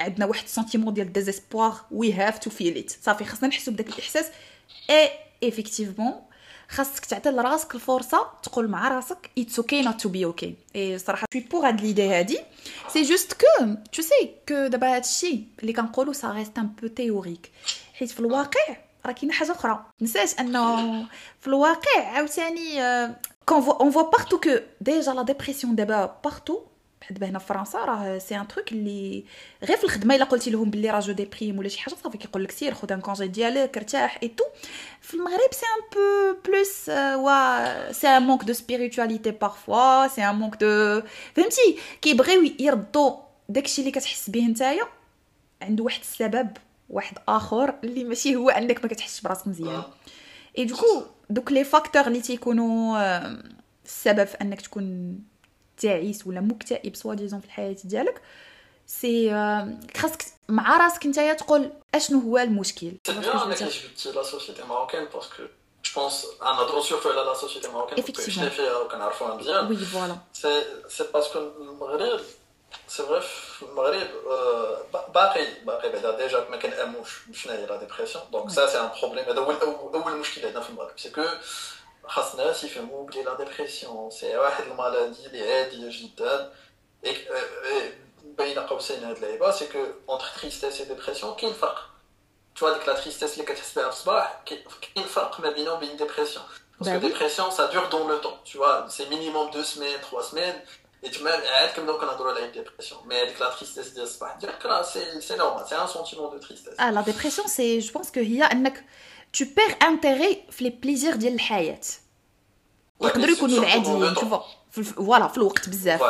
عندنا 0.00 0.26
واحد 0.26 0.44
ال 0.44 0.49
sentiment 0.49 0.94
ديال 0.94 1.12
désespoir 1.12 1.74
we 1.90 2.12
have 2.12 2.38
to 2.38 2.50
feel 2.50 2.78
it 2.78 2.90
صافي 2.90 3.24
خاصنا 3.24 3.48
نحسو 3.48 3.70
بداك 3.70 3.88
الإحساس. 3.88 4.26
et 4.90 5.10
effectivement 5.44 6.14
خاصك 6.68 7.04
تعطي 7.04 7.30
لراسك 7.30 7.74
الفرصة 7.74 8.30
تقول 8.42 8.68
مع 8.68 8.88
راسك 8.88 9.30
it's 9.38 9.58
okay 9.58 9.82
not 9.82 10.00
to 10.00 10.08
be 10.08 10.24
okay 10.24 10.54
et 10.76 10.98
صراحة 10.98 11.26
je 11.32 11.35
suis 11.35 11.42
pour 11.42 11.66
هاد 11.66 11.80
l'idée 11.80 12.08
هادي. 12.08 12.40
c'est 12.88 13.02
juste 13.02 13.32
que 13.32 13.74
tout 13.92 14.02
ce 14.02 14.34
que 14.48 14.66
دابا 14.66 14.96
هادشي 14.96 15.44
اللي 15.60 15.72
كنقولو 15.72 16.12
ça 16.12 16.32
reste 16.32 16.58
un 16.58 16.66
peu 16.66 16.86
théorique 16.86 17.50
حيت 17.94 18.10
في 18.10 18.20
الواقع 18.20 18.76
راه 19.06 19.12
كاينة 19.12 19.34
حاجة 19.34 19.52
أخرى. 19.52 19.84
نسيت 20.02 20.40
انه 20.40 20.76
في 21.40 21.46
الواقع 21.46 22.00
عاوتاني 22.00 22.80
quand 23.46 23.62
on 23.62 23.90
voit 23.90 24.02
partout 24.10 24.40
que 24.40 24.50
déjà 24.80 25.12
la 25.12 25.22
dépression 25.22 25.74
دابا 25.74 26.18
partout 26.24 26.62
بحال 27.00 27.14
دابا 27.14 27.26
هنا 27.28 27.38
في 27.38 27.46
فرنسا 27.46 27.78
راه 27.78 28.18
c'est 28.18 28.36
un 28.36 28.48
truc 28.48 28.72
اللي 28.72 29.24
غير 29.64 29.76
في 29.76 29.84
الخدمة 29.84 30.14
إلا 30.14 30.24
قلتي 30.24 30.50
لهم 30.50 30.70
بلي 30.70 30.90
راه 30.90 31.00
je 31.00 31.12
déprime 31.12 31.58
ولا 31.58 31.68
شي 31.68 31.80
حاجة 31.80 31.94
صافي 31.94 32.18
كيقول 32.18 32.44
لك 32.44 32.50
سير 32.50 32.74
خذ 32.74 32.92
un 32.92 33.00
congé 33.00 33.26
ديالك 33.26 33.76
ارتاح 33.76 34.18
et 34.22 34.28
tout 34.28 34.44
في 35.00 35.14
المغرب 35.14 35.52
c'est 35.52 35.66
un 35.66 35.88
peu 35.92 36.40
plus 36.44 36.88
ouais 37.24 37.92
c'est 37.92 38.08
un 38.08 38.22
manque 38.22 38.44
de 38.44 38.52
spiritualité 38.52 39.30
parfois 39.30 40.08
c'est 40.08 40.24
un 40.24 40.34
manque 40.34 40.56
de 40.56 41.02
فهمتي؟ 41.36 41.78
كيبغيو 42.02 42.54
يردوا 42.60 43.16
داكشي 43.48 43.80
اللي 43.80 43.90
كتحس 43.92 44.30
به 44.30 44.46
نتايا 44.46 44.84
عنده 45.62 45.84
واحد 45.84 46.00
السبب. 46.00 46.48
واحد 46.90 47.18
آخر 47.28 47.74
اللي 47.84 48.04
ماشي 48.04 48.36
هو 48.36 48.50
أنك 48.50 48.84
ما 48.84 48.88
كتحسش 48.90 49.20
براسك 49.20 49.46
مزيان. 49.46 49.82
et 50.58 50.64
du 50.64 50.77
coup 50.77 51.02
donc 51.30 51.52
les 51.52 51.64
facteurs 51.64 52.06
اللي 52.06 52.20
تيكونوا 52.20 52.98
السبب 53.84 54.24
في 54.24 54.36
أنك 54.42 54.60
تكون 54.60 55.18
تعيس 55.76 56.26
ولا 56.26 56.40
مكتئب 56.40 56.96
soi-disant 56.96 57.40
في 57.40 57.46
الحياة 57.46 57.76
ديالك 57.84 58.22
c'est 58.86 59.30
خاصك 59.96 60.24
مع 60.48 60.76
راسك 60.76 61.06
نتايا 61.06 61.32
تقول 61.32 61.72
أشنو 61.94 62.20
هو 62.20 62.38
المشكل؟ 62.38 62.92
c'est 63.06 63.12
bien 63.12 63.38
انك 63.38 63.62
جبتي 63.62 64.12
لا 64.12 64.22
سوسيتي 64.22 64.62
ماروكين 64.62 65.04
باسكو 65.04 65.42
جو 65.84 65.92
بونس 65.96 66.26
أنا 66.42 66.62
درو 66.62 66.82
سيرتو 66.82 67.10
على 67.10 67.20
لا 67.20 67.34
سوسيتي 72.87 73.65
ماروكين 73.75 74.07
باسكو 74.07 74.07
شفنا 74.07 74.07
فيها 74.07 74.07
وكنعرفوها 74.07 74.07
مزيان 74.07 74.07
وي 74.07 74.07
فوالا 74.07 74.07
سي 74.07 74.07
سي 74.07 74.07
باسكو 74.07 74.07
المغرب 74.07 74.07
سي 74.07 74.07
فري 74.07 74.07
في 74.81 74.85
المغرب 74.85 75.13
باقي 75.13 75.47
باقي 75.63 75.89
بعدا 75.89 76.17
ديجا 76.17 76.49
ما 76.49 76.57
كناموش 76.57 77.19
بشنو 77.27 77.53
هي 77.53 77.65
لا 77.65 77.75
ديبرسيون 77.75 78.23
دونك 78.31 78.49
سا 78.49 78.67
سي 78.67 78.79
ان 78.79 78.89
بروبليم 79.01 79.25
هذا 79.25 79.41
هو 79.41 79.51
اول 79.93 80.17
مشكل 80.17 80.45
عندنا 80.45 80.63
في 80.63 80.69
المغرب 80.69 80.99
سي 80.99 81.09
كو 81.09 81.25
خاص 82.07 82.31
الناس 82.31 82.63
يفهموا 82.63 83.07
بلي 83.07 83.23
لا 83.23 83.33
ديبرسيون 83.33 84.11
سي 84.11 84.37
واحد 84.37 84.63
المالادي 84.63 85.25
اللي 85.25 85.53
عاديه 85.53 85.89
جدا 85.89 86.53
بين 88.23 88.59
قوسين 88.59 89.03
هاد 89.03 89.15
اللعيبه 89.15 89.51
سي 89.51 89.67
كو 89.67 89.85
اونتر 90.09 90.25
تريستيس 90.41 90.81
و 90.81 90.83
ديبرسيون 90.83 91.35
كاين 91.35 91.53
فرق 91.53 91.89
تو 92.55 92.73
ديك 92.73 92.87
لا 92.87 92.93
تريستيس 92.93 93.33
اللي 93.33 93.45
كتحس 93.45 93.75
بها 93.75 93.83
في 93.83 93.89
الصباح 93.89 94.43
كاين 94.95 95.07
فرق 95.07 95.39
ما 95.39 95.49
بينه 95.49 95.73
وبين 95.73 95.97
ديبرسيون 95.97 96.45
باسكو 96.79 96.97
ديبرسيون 96.97 97.51
سا 97.51 97.65
دور 97.65 97.85
دون 97.85 98.11
لو 98.11 98.17
طون 98.17 98.37
تو 98.53 98.59
vois 98.59 98.89
سي 98.89 99.09
مينيموم 99.09 99.47
2 99.47 99.63
سيمين 99.63 99.97
3 99.97 100.21
سيمين 100.21 100.61
Et 101.05 101.09
tu 101.11 101.21
même, 101.21 101.41
comme 101.75 101.85
donc 101.85 101.99
on 102.01 102.07
a 102.07 102.15
droit 102.15 102.33
à 102.33 102.39
une 102.39 102.51
dépression. 102.51 102.97
Mais 103.07 103.19
avec 103.19 103.37
la 103.37 103.47
tristesse 103.47 103.93
de 103.93 104.05
dire 104.39 104.57
que 104.57 104.67
c'est 105.21 105.37
normal, 105.37 105.65
c'est 105.67 105.75
un 105.75 105.87
sentiment 105.87 106.29
de 106.33 106.39
tristesse. 106.39 106.75
Ah, 106.77 106.91
la 106.91 107.03
dépression, 107.03 107.43
c'est, 107.47 107.81
je 107.81 107.91
pense 107.91 108.09
que 108.09 108.21
il 108.21 108.35
y 108.35 108.41
a 108.41 108.49
un 108.55 108.63
tu 109.33 109.47
perds 109.47 109.75
intérêt 109.81 110.45
في 110.51 110.63
les 110.63 110.71
plaisirs 110.71 111.15
ديال 111.15 111.33
الحياه 111.33 111.79
يقدروا 113.01 113.35
يكونوا 113.35 113.59
العاديين 113.59 114.15
شوفوا 114.15 114.39
فوالا 114.71 115.27
في 115.27 115.37
الوقت 115.37 115.69
بزاف 115.69 116.01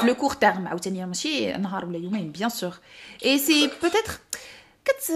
في 0.00 0.06
لو 0.06 0.14
كور 0.14 0.32
تيرم 0.32 0.68
عاوتاني 0.68 1.06
ماشي 1.06 1.52
نهار 1.52 1.84
ولا 1.84 1.98
يومين 1.98 2.32
بيان 2.32 2.48
سور 2.48 2.74
اي 3.24 3.38
سي 3.38 3.70
بوتيتر 3.82 4.12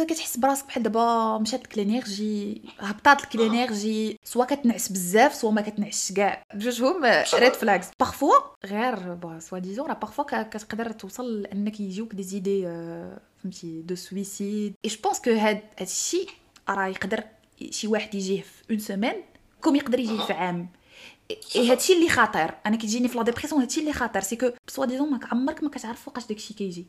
كتحس 0.07 0.37
براسك 0.37 0.65
بحال 0.65 0.83
دابا 0.83 1.37
مشات 1.37 1.63
لك 1.63 1.77
l'énergie 1.77 2.61
هبطات 2.79 3.21
لك 3.21 3.35
l'énergie 3.35 4.19
soit 4.23 4.45
كتنعس 4.45 4.91
بزاف 4.91 5.35
soit 5.35 5.51
ما 5.51 5.61
كتنعسش 5.61 6.11
كاع. 6.11 6.43
بجوجهم 6.53 7.05
red 7.33 7.53
flags 7.53 7.87
parfois 7.99 8.33
غير 8.65 9.17
soi-disant 9.39 9.87
راه 9.87 9.93
parfois 9.93 10.43
كتقدر 10.43 10.91
توصل 10.91 11.41
لأنك 11.41 11.79
يجيوك 11.79 12.15
des 12.15 12.23
idées 12.23 12.61
فهمتي 13.43 13.81
de 13.81 13.95
suicide 13.95 14.73
et 14.85 14.89
je 14.89 14.97
pense 15.03 15.19
que 15.21 15.31
هاد 15.31 15.61
الشيء 15.81 16.29
راه 16.69 16.87
يقدر 16.87 17.23
شي 17.69 17.87
واحد 17.87 18.15
يجيه 18.15 18.41
في 18.41 18.71
une 18.71 18.79
semaine 18.79 19.15
comme 19.61 19.75
يقدر 19.75 19.99
يجيه 19.99 20.25
في 20.25 20.33
عام. 20.33 20.69
اي 21.55 21.71
هادشي 21.71 21.93
اللي 21.93 22.09
خطير. 22.09 22.51
أنا 22.65 22.75
كيجيني 22.77 23.07
في 23.07 23.17
la 23.17 23.23
dépression 23.23 23.61
هادشي 23.61 23.79
اللي 23.79 23.93
خطير. 23.93 24.21
c'est 24.21 24.35
que 24.35 24.49
soi-disant 24.67 25.11
ما 25.11 25.19
عمرك 25.31 25.63
ما 25.63 25.69
كتعرف 25.69 26.01
فوقاش 26.01 26.25
داكشي 26.27 26.53
كيجي. 26.53 26.85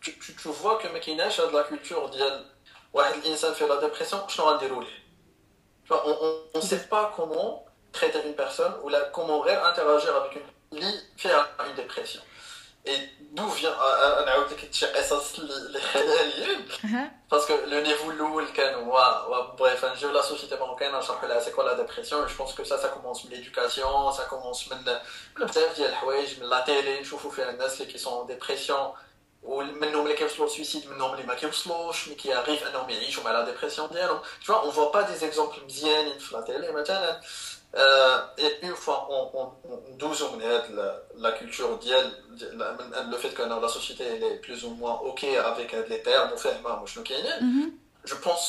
tu, 0.00 0.18
tu, 0.18 0.34
tu 0.34 0.48
vois 0.48 0.78
que 0.78 0.86
ما 0.86 0.98
كايناش 0.98 1.40
هاد 1.40 1.52
لا 1.52 1.62
كولتور 1.62 2.06
ديال 2.06 2.46
واحد 2.92 3.14
الانسان 3.14 3.54
في 3.54 3.66
لا 3.66 3.80
ديبرسيون 3.80 4.28
شنو 4.28 4.46
غنديروا 4.46 4.84
ليه 4.84 5.04
on, 5.90 5.94
on, 5.94 6.58
on 6.58 6.60
sait 6.60 6.88
pas 6.88 7.12
comment 7.16 7.64
traiter 7.92 8.20
une 8.26 8.34
personne 8.34 8.74
ou 8.82 8.88
la, 8.88 9.00
comment 9.00 9.44
interagir 9.44 10.16
avec 10.16 10.36
une 10.36 10.54
اللي 10.72 11.00
فيها 11.16 11.48
une 11.60 11.74
dépression 11.74 12.20
et 12.86 12.98
d'où 13.32 13.48
vient 13.48 13.74
نعاود 14.26 14.52
لك 14.52 14.64
هادشي 14.64 14.86
قصص 14.86 15.38
اللي 15.38 15.80
خياليين 15.80 16.68
باسكو 17.30 17.54
لو 17.66 17.80
نيفو 17.80 18.10
الاول 18.10 18.48
كان 18.48 18.74
هو 18.74 19.56
بريف 19.58 19.84
نجيو 19.84 20.10
لا 20.10 20.22
سوسيتي 20.22 20.56
ماروكان 20.56 20.98
نشرحوا 20.98 21.28
لها 21.28 21.40
سي 21.40 21.50
كوا 21.50 21.64
لا 21.64 21.72
ديبرسيون 21.72 22.26
جو 22.26 22.34
بونس 22.38 22.54
كو 22.54 22.64
سا 22.64 22.76
سا 22.76 22.88
كومونس 22.88 23.24
من 23.24 23.30
ليدوكاسيون 23.30 24.12
سا 24.12 24.24
كومونس 24.24 24.72
من 24.72 24.78
من 25.38 25.46
بزاف 25.46 25.76
ديال 25.76 25.88
الحوايج 25.88 26.40
من 26.40 26.46
لا 26.46 26.60
تيلي 26.60 27.00
نشوفوا 27.00 27.30
فيها 27.30 27.50
الناس 27.50 27.80
اللي 27.80 27.92
كي 27.92 27.98
سون 27.98 28.26
ديبرسيون 28.26 28.92
ومنهم 29.42 30.04
اللي 30.04 30.16
كيوصلوا 30.16 30.48
للسويسيد 30.48 30.90
منهم 30.90 31.14
اللي 31.14 31.26
ما 31.26 31.34
كيوصلوش 31.34 32.08
مي 32.08 32.14
كياريف 32.14 32.62
انهم 32.62 32.90
يعيشوا 32.90 33.24
مع 33.24 33.30
لا 33.32 33.44
ديبرسيون 33.44 33.88
ديالهم 33.88 34.20
tu 34.42 34.46
vois 34.52 34.64
on 34.64 34.70
voit 34.70 34.92
pas 34.92 35.02
des 35.02 35.24
exemples 35.24 35.64
مزيانين 35.64 36.18
في 36.18 36.34
لا 36.34 36.40
تيلي 36.40 36.72
مثلا 36.72 37.20
et 38.38 38.66
une 38.66 38.76
fois 38.76 39.08
on, 39.10 39.36
on, 39.38 39.46
on 39.68 39.98
دوزو 39.98 40.30
من 40.36 40.42
هاد 40.42 40.98
la 41.18 41.32
culture 41.32 41.82
ديال 41.82 42.12
le 43.12 43.16
fait 43.16 43.34
que 43.34 43.42
la 43.42 43.68
société 43.68 44.04
elle 44.04 44.24
est 44.24 44.36
plus 44.46 44.64
ou 44.64 44.70
moins 44.70 44.94
ok 44.94 45.24
avec 45.24 45.72
les 45.88 46.02
termes 46.02 46.32
وفاهمه 46.32 46.86
شنو 46.86 47.04
كاينين 47.04 47.72
je 48.06 48.14
pense 48.14 48.46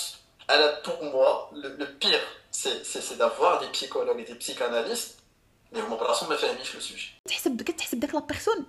à 0.48 0.58
la, 0.58 0.68
pour 0.86 1.04
moi 1.04 1.50
le, 1.54 1.70
le 1.82 1.86
pire 2.04 2.26
c'est 2.52 2.86
c'est 2.86 3.18
d'avoir 3.18 3.60
des 3.62 3.68
psychologues 3.76 4.20
et 4.20 4.24
des 4.32 4.36
psychanalystes 4.36 5.12
اللي 5.74 5.84
هما 5.88 5.96
براسهم 5.96 6.30
ما 6.30 6.36
فاهمينش 6.36 6.76
لو 6.76 6.82
سوجي 6.82 7.12
تحسب 7.26 7.62
كتحسب 7.62 8.00
داك 8.00 8.16
لا 8.16 8.20
بيرسون 8.20 8.66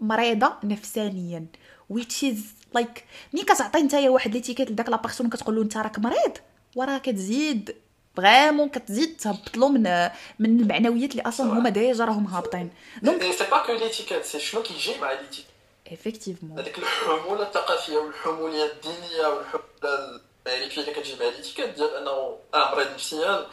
مريضة 0.00 0.52
نفسانيا. 0.64 1.46
Which 1.92 2.22
is 2.22 2.38
like 2.78 3.00
ملي 3.32 3.44
كتعطي 3.44 3.82
نتايا 3.82 4.10
واحد 4.10 4.34
l'étiquette 4.34 4.70
لداك 4.70 4.88
la 4.88 4.96
personne 4.96 5.30
كتقول 5.30 5.56
له 5.56 5.62
أنت 5.62 5.76
راك 5.76 5.98
مريض 5.98 6.38
وراه 6.76 6.98
كتزيد. 6.98 7.76
vraiment 8.16 8.68
كتزيد 8.68 9.16
تهبط 9.16 9.56
له 9.56 9.68
من 9.68 10.10
من 10.38 10.60
المعنويات 10.60 11.10
اللي 11.10 11.22
أصلا 11.22 11.46
هما 11.46 11.70
déjà 11.70 12.04
راهم 12.04 12.26
هابطين. 12.26 12.70
donc 13.02 13.22
c'est 13.22 13.44
pas 13.50 13.66
que 13.66 13.72
l'étiquette 13.72 14.24
c'est 14.24 14.40
شنو 14.40 14.62
كيجي 14.62 14.98
مع 15.00 15.12
l'étiquette 15.12 15.46
effectivement 15.92 16.58
هذيك 16.58 16.78
الحموله 16.78 17.42
الثقافيه 17.42 17.96
والحموليه 17.96 18.72
الدينيه 18.72 19.26
والحموله 19.26 20.20
يعني 20.46 20.70
في 20.70 20.80
اللي 20.80 20.92
كتجي 20.92 21.16
مع 21.20 21.26
l'étiquette 21.26 21.68
ديال 21.68 21.96
أنه 21.96 22.38
آه 22.54 22.74
مريض 22.74 22.90
نفسيا 22.94 23.46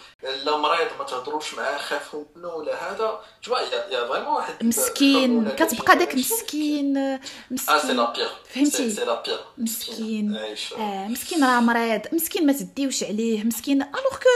لا 0.43 0.57
مريض 0.57 0.87
ما 0.99 1.05
تهضروش 1.05 1.53
معاه 1.53 1.77
خافوا 1.77 2.23
منه 2.35 2.47
ولا 2.47 2.91
هذا. 2.91 3.19
تشوا 3.41 3.59
يا 3.59 4.07
فريمون 4.07 4.33
واحد 4.33 4.65
مسكين 4.65 5.49
كتبقى 5.49 5.97
داك 5.97 6.15
مسكين. 6.15 7.19
مسكين 7.51 7.69
آه 7.69 7.79
سي 7.79 7.93
لا 7.93 8.13
بيغ 8.13 8.29
فهمتي؟ 8.53 8.89
سي 8.91 9.05
لا 9.05 9.21
بيغ 9.21 9.39
مسكين. 9.57 10.35
آه 10.77 11.07
مسكين 11.07 11.43
راه 11.43 11.59
مريض. 11.59 12.01
مسكين 12.11 12.45
ما 12.45 12.53
تديوش 12.53 13.03
عليه. 13.03 13.43
مسكين 13.43 13.81
الوغ 13.81 14.11
كو 14.11 14.29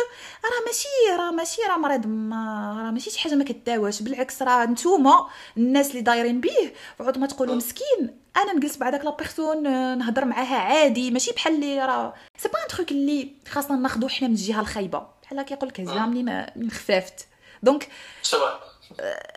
راه 0.45 0.65
ماشي 0.65 1.17
راه 1.19 1.31
ماشي 1.31 1.61
راه 1.61 1.77
مريض 1.77 2.07
ما 2.07 2.73
راه 2.83 2.91
ماشي 2.91 3.09
شي 3.09 3.19
حاجة 3.19 3.35
ما 3.35 3.43
كداواش 3.43 4.01
بالعكس 4.01 4.41
راه 4.41 4.65
نتوما 4.65 5.27
الناس 5.57 5.91
اللي 5.91 6.01
دايرين 6.01 6.41
بيه 6.41 6.73
وعود 6.99 7.17
ما 7.17 7.27
تقولوا 7.27 7.55
مسكين. 7.55 8.17
أنا 8.37 8.53
نجلس 8.53 8.77
مع 8.77 8.89
داك 8.89 9.05
لا 9.05 9.15
بيرسون 9.15 9.63
نهضر 9.97 10.25
معاها 10.25 10.55
عادي. 10.55 11.11
ماشي 11.11 11.31
بحال 11.31 11.53
اللي 11.53 11.85
راه 11.85 12.13
سي 12.37 12.49
با 12.49 12.59
ان 12.63 12.67
تروك 12.67 12.91
اللي 12.91 13.31
خاصنا 13.49 13.77
ناخذو 13.77 14.07
حنا 14.07 14.27
من 14.27 14.33
الجهة 14.33 14.61
الخايبة. 14.61 15.07
بحال 15.23 15.41
كيقول 15.41 15.69
لك 15.69 15.79
هزام 15.79 16.09
منين 16.09 16.45
من 16.55 16.71
خفافت. 16.71 17.27
donc 17.63 17.89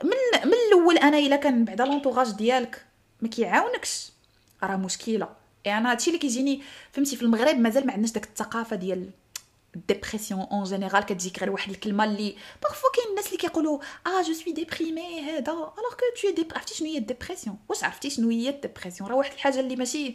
من 0.03 0.11
من 0.45 0.55
الأول 0.69 0.99
أنا 0.99 1.19
إلا 1.19 1.37
كان 1.37 1.65
بعدا 1.65 1.85
l'entourage 1.85 2.31
ديالك 2.31 2.85
ما 3.21 3.29
كيعاونكش 3.29 4.13
راه 4.63 4.77
مشكلة. 4.77 5.29
يعني 5.65 5.81
أنا 5.81 5.91
هادشي 5.91 6.11
اللي 6.11 6.19
كيجيني 6.19 6.63
فهمتي 6.93 7.17
في 7.17 7.23
المغرب 7.23 7.59
مازال 7.59 7.87
ما 7.87 7.93
عندناش 7.93 8.13
داك 8.13 8.25
الثقافة 8.25 8.77
ديال 8.77 9.11
ال 9.77 9.83
dépression 9.83 10.41
en 10.41 10.65
général 10.65 11.03
كتجيك 11.03 11.39
غير 11.39 11.51
واحد 11.51 11.71
الكلمة 11.71 12.05
اللي 12.05 12.37
parfois 12.63 12.89
كاين 12.95 13.09
الناس 13.09 13.27
اللي 13.27 13.37
كيقولوا 13.37 13.79
آه 14.07 14.23
je 14.23 14.33
suis 14.33 14.53
déprimé 14.53 15.21
هذا 15.21 15.53
alors 15.53 15.95
que 16.01 16.21
tu 16.23 16.29
es 16.29 16.49
عرفتي 16.55 16.75
شنو 16.75 16.89
هي 16.89 16.99
ال 16.99 17.04
dépression 17.04 17.59
واش 17.69 17.85
عرفتي 17.85 18.11
شنو 18.11 18.31
هي 18.31 18.49
ال 18.49 18.54
dépression 18.54 19.11
راه 19.11 19.17
واحد 19.17 19.33
الحاجة 19.33 19.61
اللي 19.61 19.77
ماشي 19.77 20.15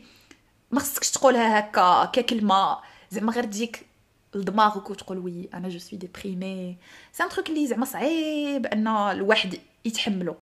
ما 0.71 0.79
خصكش 0.79 1.11
تقولها 1.11 1.59
هكا 1.59 2.05
ككلمه 2.05 2.79
زعما 3.11 3.31
غير 3.31 3.43
تجيك 3.43 3.85
لدماغك 4.35 4.89
وتقول 4.89 5.17
oui 5.17 5.49
أنا 5.53 5.69
je 5.69 5.79
suis 5.79 5.99
déprimé 5.99 6.77
c'est 7.13 7.23
un 7.23 7.29
truc 7.29 7.49
اللي 7.49 7.67
زعما 7.67 7.85
صعيب 7.85 8.65
ان 8.65 8.87
الواحد 8.87 9.59
يتحملو 9.85 10.35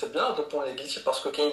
c'est 0.00 0.06
bien 0.12 0.34
de 0.34 0.62
اللي 0.62 0.82
قلتي 0.82 1.02
parce 1.06 1.21
que 1.21 1.30
كاين 1.30 1.52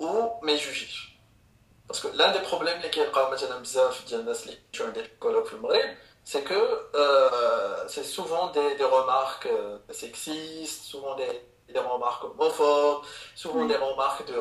ou 0.00 0.42
ما 0.42 0.52
يجوجيش 0.52 1.08
باسكو 1.88 2.08
لان 2.08 2.32
دي 2.32 2.38
بروبليم 2.38 2.76
اللي 2.76 2.88
كيلقاو 2.88 3.30
مثلا 3.30 3.58
بزاف 3.58 4.08
ديال 4.08 4.20
الناس 4.20 4.42
اللي 4.42 4.56
كيمشيو 4.72 4.86
عند 4.86 4.98
الكولوك 4.98 5.46
في 5.46 5.52
المغرب 5.52 5.96
c'est 6.32 6.42
que 6.42 6.62
euh, 6.94 7.86
c'est 7.86 8.02
souvent 8.02 8.48
des, 8.56 8.74
des 8.74 8.88
remarques 8.98 9.46
euh, 9.46 9.78
sexistes, 9.90 10.82
souvent 10.82 11.14
des, 11.14 11.30
des 11.72 11.78
remarques 11.78 12.24
homophobes, 12.24 13.04
souvent 13.36 13.62
oui. 13.62 13.68
des 13.68 13.76
remarques 13.76 14.26
de 14.26 14.34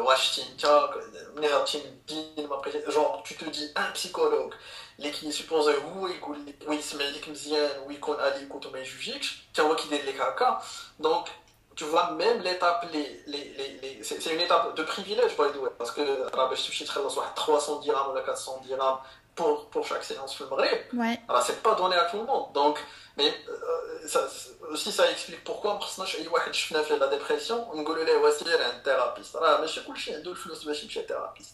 genre 2.92 3.22
tu 3.24 3.36
te 3.36 3.46
dis 3.46 3.72
un 3.76 3.92
psychologue 3.92 4.54
اللي 5.00 5.12
كيسوبوزي 5.12 5.74
هو 5.74 6.08
يقول 6.08 6.46
لك 6.46 6.56
ويسمع 6.68 7.06
لك 7.06 7.30
مزيان 7.30 7.80
ويكون 7.88 8.20
على 8.20 8.44
يكون 8.44 8.62
ما 8.74 8.80
يجوجيكش 8.80 9.44
حتى 9.52 9.62
هو 9.62 9.76
كيدير 9.76 10.06
لك 10.06 10.22
هكا 10.22 10.62
دونك 11.00 11.28
tu 11.77 11.85
vois, 11.85 12.11
même 12.13 12.41
l'étape, 12.43 12.87
les, 12.93 13.23
les, 13.27 13.55
les, 13.83 14.03
c'est 14.03 14.35
une 14.35 14.41
étape 14.41 14.77
de 14.77 14.83
privilège, 14.83 15.37
by 15.37 15.51
the 15.53 15.63
way, 15.63 15.71
parce 15.79 15.93
que 15.93 16.03
je 16.03 16.61
suis 16.61 16.85
très 16.85 17.01
soit 17.09 17.33
300 17.35 17.81
dirhams 17.81 18.11
ou 18.11 18.21
400 18.21 18.61
dirhams 18.65 18.99
pour, 19.35 19.67
pour 19.67 19.87
chaque 19.87 20.05
séance 20.05 20.35
film 20.35 20.53
ouais. 20.53 21.21
Alors, 21.29 21.43
c'est 21.43 21.63
pas 21.63 21.75
donné 21.75 21.97
à 21.97 22.05
tout 22.05 22.19
le 22.19 22.25
monde. 22.25 22.53
Donc, 22.53 22.79
mais 23.17 23.33
euh, 23.49 24.09
ça, 24.09 24.27
aussi, 24.71 24.93
ça 24.93 25.11
explique 25.11 25.43
pourquoi, 25.45 25.79
parce 25.79 25.97
que 25.97 26.03
je 26.05 26.53
suis 26.53 26.75
fait 26.75 26.99
la 26.99 27.09
dépression, 27.09 27.67
on 27.73 27.81
est 27.81 27.85
un 27.85 28.79
thérapeute. 28.85 29.27
Alors, 29.35 29.49
ah, 29.51 29.59
mais 29.61 29.69
je 29.69 29.81
suis 29.81 31.01
un 31.01 31.03
thérapeute. 31.03 31.47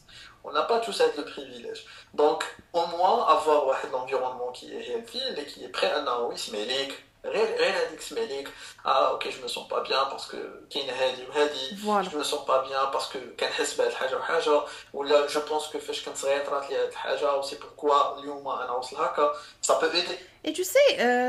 On 0.44 0.52
n'a 0.52 0.62
pas 0.62 0.78
tous 0.78 1.02
le 1.16 1.24
privilège. 1.24 1.86
Donc, 2.14 2.44
au 2.72 2.86
moins, 2.86 3.26
avoir 3.26 3.66
l'environnement 3.92 4.52
qui 4.52 4.72
est 4.72 4.90
healthy 4.90 5.20
et 5.36 5.44
qui 5.44 5.64
est 5.64 5.68
prêt 5.68 5.90
à 5.90 5.98
un 5.98 6.28
mais 6.52 6.88
غير 7.24 7.46
غير 7.58 7.74
هذيك 7.88 8.00
سمع 8.00 8.20
ليك 8.20 8.48
آه 8.86 9.10
ok 9.10 9.30
je 9.30 9.40
me 9.42 9.48
sens 9.48 9.68
pas 9.68 9.82
bien 9.82 10.04
parce 10.12 10.27
que 10.27 10.36
كاين 10.70 10.90
هادي 10.90 11.22
وهادي. 11.26 11.76
je 12.10 12.18
me 12.18 12.22
sens 12.22 12.44
pas 12.48 12.62
bien 12.62 12.90
parce 12.92 13.09
que 13.09 13.18
كنحس 13.40 13.74
بهاد 13.74 13.90
الحاجة 13.90 14.16
وحاجه 14.16 14.62
ولا 14.92 15.26
je 15.26 15.40
pense 15.48 15.66
que 15.72 15.78
فاش 15.78 16.04
كنت 16.04 16.16
صغير 16.16 16.46
طرات 16.46 16.70
لي 16.70 16.76
هاد 16.76 16.88
الحاجة 16.88 17.36
و 17.36 17.40
c'est 17.40 17.56
pourquoi 17.56 18.18
اليوم 18.18 18.48
أنا 18.48 18.70
وصل 18.70 18.96
هكا 18.96 19.32
سا 19.62 19.80
بو 19.80 19.86
ايدي 19.86 20.16
اي 20.46 20.52
تو 20.52 20.62
سي 20.62 20.78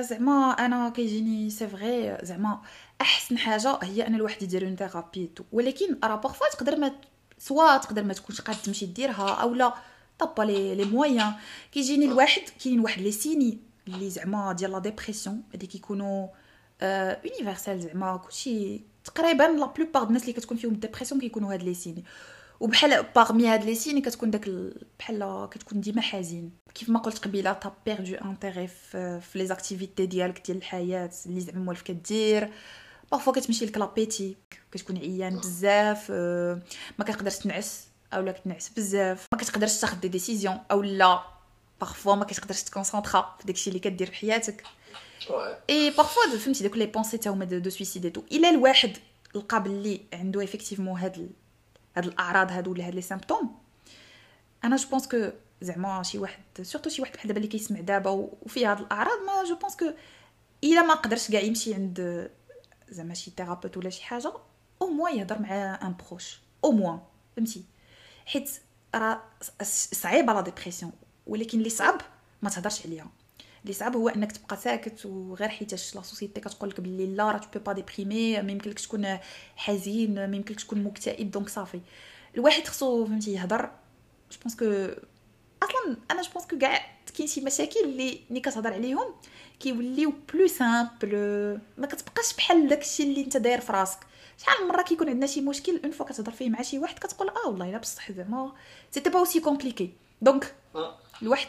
زعما 0.04 0.52
أنا 0.52 0.90
كيجيني 0.90 1.50
c'est 1.50 1.68
vrai 1.68 2.18
زعما 2.24 2.62
احسن 3.02 3.38
حاجة 3.38 3.80
هي 3.84 4.08
ان 4.08 4.16
الواحد 4.16 4.44
يدير 4.44 4.64
une 4.64 4.76
thérapie 4.76 5.32
ولكن 5.52 6.00
راه 6.04 6.16
parfois 6.16 6.50
تقدر 6.50 6.76
ما 6.76 6.92
soit 7.40 7.78
تقدر 7.78 8.04
ما 8.04 8.14
تكونش 8.14 8.42
قاد 8.42 8.56
تمشي 8.62 8.86
ديرها 8.86 9.30
أو 9.30 9.54
لا 9.54 9.74
t'as 10.20 10.34
pas 10.34 10.44
les 10.44 10.76
les 10.76 10.84
moyens 10.86 11.34
كيجيني 11.72 12.06
الواحد 12.06 12.42
كاين 12.64 12.80
واحد 12.80 13.02
les 13.02 13.12
signes 13.12 13.58
اللي 13.88 14.10
زعما 14.10 14.54
ديال 14.54 14.72
la 14.72 14.80
dépression 14.80 15.44
هادي 15.54 15.68
كيكونوا 15.68 16.28
universels 17.26 17.80
زعما 17.82 18.18
كلشي 18.18 18.82
تقريبا 19.04 19.44
la 19.44 19.66
plupart 19.66 20.04
الناس 20.04 20.22
اللي 20.22 20.34
كتكون 20.34 20.58
فيهم 20.58 20.74
dépression 20.74 21.22
كيكونوا 21.22 21.54
هاد 21.54 21.64
les 21.64 21.74
signes 21.74 22.04
وبحال 22.60 23.04
parmi 23.16 23.48
هاد 23.48 23.64
les 23.64 23.76
signes 23.76 24.02
كتكون 24.02 24.32
داك 24.32 24.48
ال- 24.48 24.86
بحال 25.00 25.48
كتكون 25.52 25.82
ديما 25.82 26.02
حزين 26.02 26.52
كيف 26.76 26.90
ما 26.90 27.00
قلت 27.00 27.18
قبيله 27.26 27.54
t'as 27.54 27.74
perdu 27.86 28.16
intérêt 28.16 28.68
في 28.68 29.32
les 29.36 29.46
activités 29.46 30.06
ديالك 30.06 30.46
ديال 30.46 30.58
الحياة 30.58 31.10
اللي 31.26 31.40
زعما 31.42 31.60
موالف 31.60 31.82
كدير 31.82 32.52
parfois 33.12 33.34
كتمشي 33.34 33.66
لك 33.66 33.78
l'appétit 33.78 34.38
كتكون 34.72 34.98
عيان 34.98 35.38
بزاف 35.38 36.12
ما 37.00 37.06
كتقدرش 37.06 37.38
تنعس 37.38 37.88
أو 38.14 38.22
لا 38.22 38.32
كتنعس 38.32 38.70
بزاف 38.70 39.26
ما 39.32 39.38
كتقدرش 39.38 39.80
تاخذ 39.82 40.00
des 40.00 40.08
décisions 40.08 40.58
أو 40.72 40.84
لا 40.84 41.24
parfois 41.82 42.16
ما 42.16 42.26
كتقدرش 42.26 42.64
ت 42.64 42.70
concentrer 42.70 43.36
في 43.40 43.48
داكشي 43.48 43.70
اللي 43.70 43.80
كدير 43.80 44.08
في 44.08 44.16
حياتك. 44.16 44.64
et 45.70 45.90
parfois 45.92 46.38
فهمتي 46.38 46.64
دوك 46.64 46.78
les 46.78 46.86
pensées 46.86 47.18
تا 47.18 47.30
هما 47.30 47.46
de 47.46 47.58
de 47.60 47.70
suicider 47.70 48.10
تو 48.10 48.22
الا 48.32 48.50
الواحد 48.50 48.98
لقى 49.36 49.64
بلي 49.64 50.02
عنده 50.14 50.42
effectivement 50.42 51.00
هاد. 51.00 51.30
هاد 51.98 52.06
الاعراض 52.06 52.52
هادو 52.52 52.72
ولا 52.72 52.88
هاد 52.88 52.96
les 52.96 53.02
symptômes 53.02 53.56
أنا 54.64 54.76
je 54.76 54.90
pense 54.90 55.08
que 55.08 55.30
زعما 55.62 56.04
شي 56.04 56.18
واحد 56.18 56.40
surtout 56.62 56.90
شي 56.90 57.02
واحد 57.02 57.14
بحال 57.14 57.28
دابا 57.28 57.38
اللي 57.40 57.48
كيسمع 57.50 57.80
دابا 57.80 58.10
و- 58.10 58.38
وفيه 58.42 58.72
هاد 58.72 58.80
الاعراض 58.80 59.18
mais 59.28 59.44
je 59.50 59.56
pense 59.56 59.76
que 59.76 59.86
الا 60.64 60.82
ما 60.82 60.94
قدرش 60.94 61.32
كاع 61.32 61.42
يمشي 61.42 61.74
عند 61.74 62.30
زعما 62.90 63.14
شي 63.14 63.32
thérapeute 63.38 63.78
ولا 63.78 63.90
شي 63.90 64.04
حاجة 64.04 64.34
au 64.82 64.88
moins 64.88 65.18
يهضر 65.18 65.40
مع 65.42 65.56
un 65.88 65.96
proche 66.10 66.40
au 66.64 66.72
moins 66.72 67.00
فهمتي 67.36 67.64
حيت 68.26 68.52
راه 68.96 69.22
صعيبه 69.94 70.34
la 70.34 70.42
dépression 70.42 70.92
ولكن 71.28 71.58
اللي 71.58 71.70
صعب 71.70 72.02
ما 72.42 72.50
تهضرش 72.50 72.86
عليها. 72.86 73.08
اللي 73.64 73.74
صعب 73.74 73.96
هو 73.96 74.10
إنك 74.10 74.32
تبقى 74.32 74.58
ساكت 74.58 75.06
وغير 75.06 75.50
حيتاش 75.50 75.96
la 75.96 76.02
société 76.02 76.42
كتقول 76.42 76.70
لك 76.70 76.82
باللي 76.82 77.06
لا 77.16 77.32
راه 77.32 77.38
t'es 77.38 77.60
pas 77.60 77.74
déprimé 77.74 78.42
ما 78.42 78.52
يمكنلكش 78.52 78.88
تكون 78.88 79.18
حزين 79.56 80.30
ما 80.30 80.36
يمكنلكش 80.38 80.64
تكون 80.64 80.84
مكتئب 80.84 81.32
donc 81.32 81.50
صافي 81.50 81.80
الواحد 82.36 82.68
خصو 82.68 83.06
فهمتي 83.06 83.34
يهضر. 83.34 83.72
je 84.32 84.38
pense 84.44 84.56
que 84.56 84.66
أصلا 85.64 85.98
أنا 86.12 86.22
je 86.22 86.30
pense 86.34 86.48
que 86.48 86.58
كاع 86.58 86.98
كاين 87.18 87.28
شي 87.28 87.42
مشاكل 87.42 87.80
اللي 87.80 88.20
ملي 88.30 88.40
كتهضر 88.40 88.74
عليهم 88.74 89.14
كيوليو 89.60 90.14
بلو 90.34 90.48
سامبل 90.48 91.60
ما 91.78 91.88
كتبقاش 91.88 92.36
بحال 92.38 92.68
داكشي 92.68 93.04
اللي 93.04 93.22
أنت 93.22 93.38
داير 93.38 93.62
في 93.62 93.72
راسك. 93.72 94.00
شحال 94.38 94.64
من 94.64 94.70
مرة 94.70 94.82
كيكون 94.82 95.10
عندنا 95.10 95.28
شي 95.28 95.42
مشكل 95.42 95.82
اون 95.84 95.92
فوا 95.92 96.06
كتهضر 96.06 96.32
فيه 96.32 96.50
مع 96.50 96.62
شي 96.62 96.80
واحد 96.80 97.00
كتقول 97.00 97.30
آه 97.30 97.48
والله 97.48 97.70
الا 97.70 97.78
بصح 97.78 98.12
زعما 98.12 98.54
سيتي 98.92 99.10
با 99.10 99.20
اوسي 99.20 99.40
كومبليكي 99.40 99.94
دونك 100.22 100.56
الواحد 101.23 101.49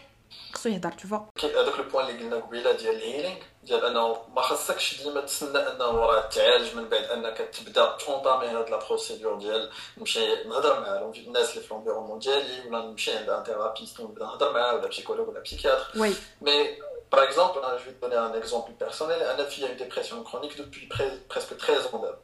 خصو 0.54 0.70
يهضر 0.70 0.92
تو 0.92 1.08
فوا 1.08 1.20
كاين 1.42 1.56
هذاك 1.56 1.80
البوان 1.80 2.10
اللي 2.10 2.24
قلنا 2.24 2.36
قبيله 2.36 2.72
ديال 2.72 2.96
الهيلينغ 2.96 3.38
ديال 3.64 3.86
انه 3.86 4.18
ما 4.36 4.42
خصكش 4.42 5.02
ديما 5.04 5.22
تسنى 5.22 5.58
انه 5.58 5.86
راه 5.86 6.22
تعالج 6.30 6.76
من 6.76 6.90
بعد 6.90 7.04
انك 7.04 7.38
تبدا 7.38 7.86
تونطامي 7.98 8.48
هاد 8.48 8.70
لا 8.70 8.78
بروسيدور 8.88 9.36
ديال 9.40 9.72
نمشي 9.98 10.44
نهضر 10.44 10.80
مع 10.80 10.88
الانف- 10.88 11.18
الناس 11.28 11.50
اللي 11.52 11.62
في 11.68 11.74
لونفيرونمون 11.74 12.20
ديالي 12.20 12.68
ولا 12.68 12.82
نمشي 12.86 13.18
عند 13.18 13.30
ان 13.30 13.44
ثيرابيست 13.44 14.00
ونبدا 14.00 14.26
نهضر 14.26 14.54
معاه 14.54 14.76
ولا 14.76 14.88
بسيكولوج 14.88 15.28
ولا 15.28 15.40
بسيكياتر 15.40 15.88
وي 16.00 16.14
Mais 16.42 16.80
par 17.16 17.24
exemple, 17.30 17.60
hein, 17.64 17.74
je 17.80 17.84
vais 17.86 17.94
te 17.98 18.02
donner 18.06 18.16
un 18.30 18.34
exemple 18.42 18.72
personnel. 18.86 19.20
Anna 19.32 19.46
Fille 19.52 19.66
a 19.66 19.70
une 19.74 19.78
dépression 19.86 20.18
chronique 20.30 20.56
depuis 20.62 20.86
pre- 20.94 21.20
presque 21.34 21.52
13 21.58 21.86
ans. 21.94 22.00
d'âge. 22.04 22.18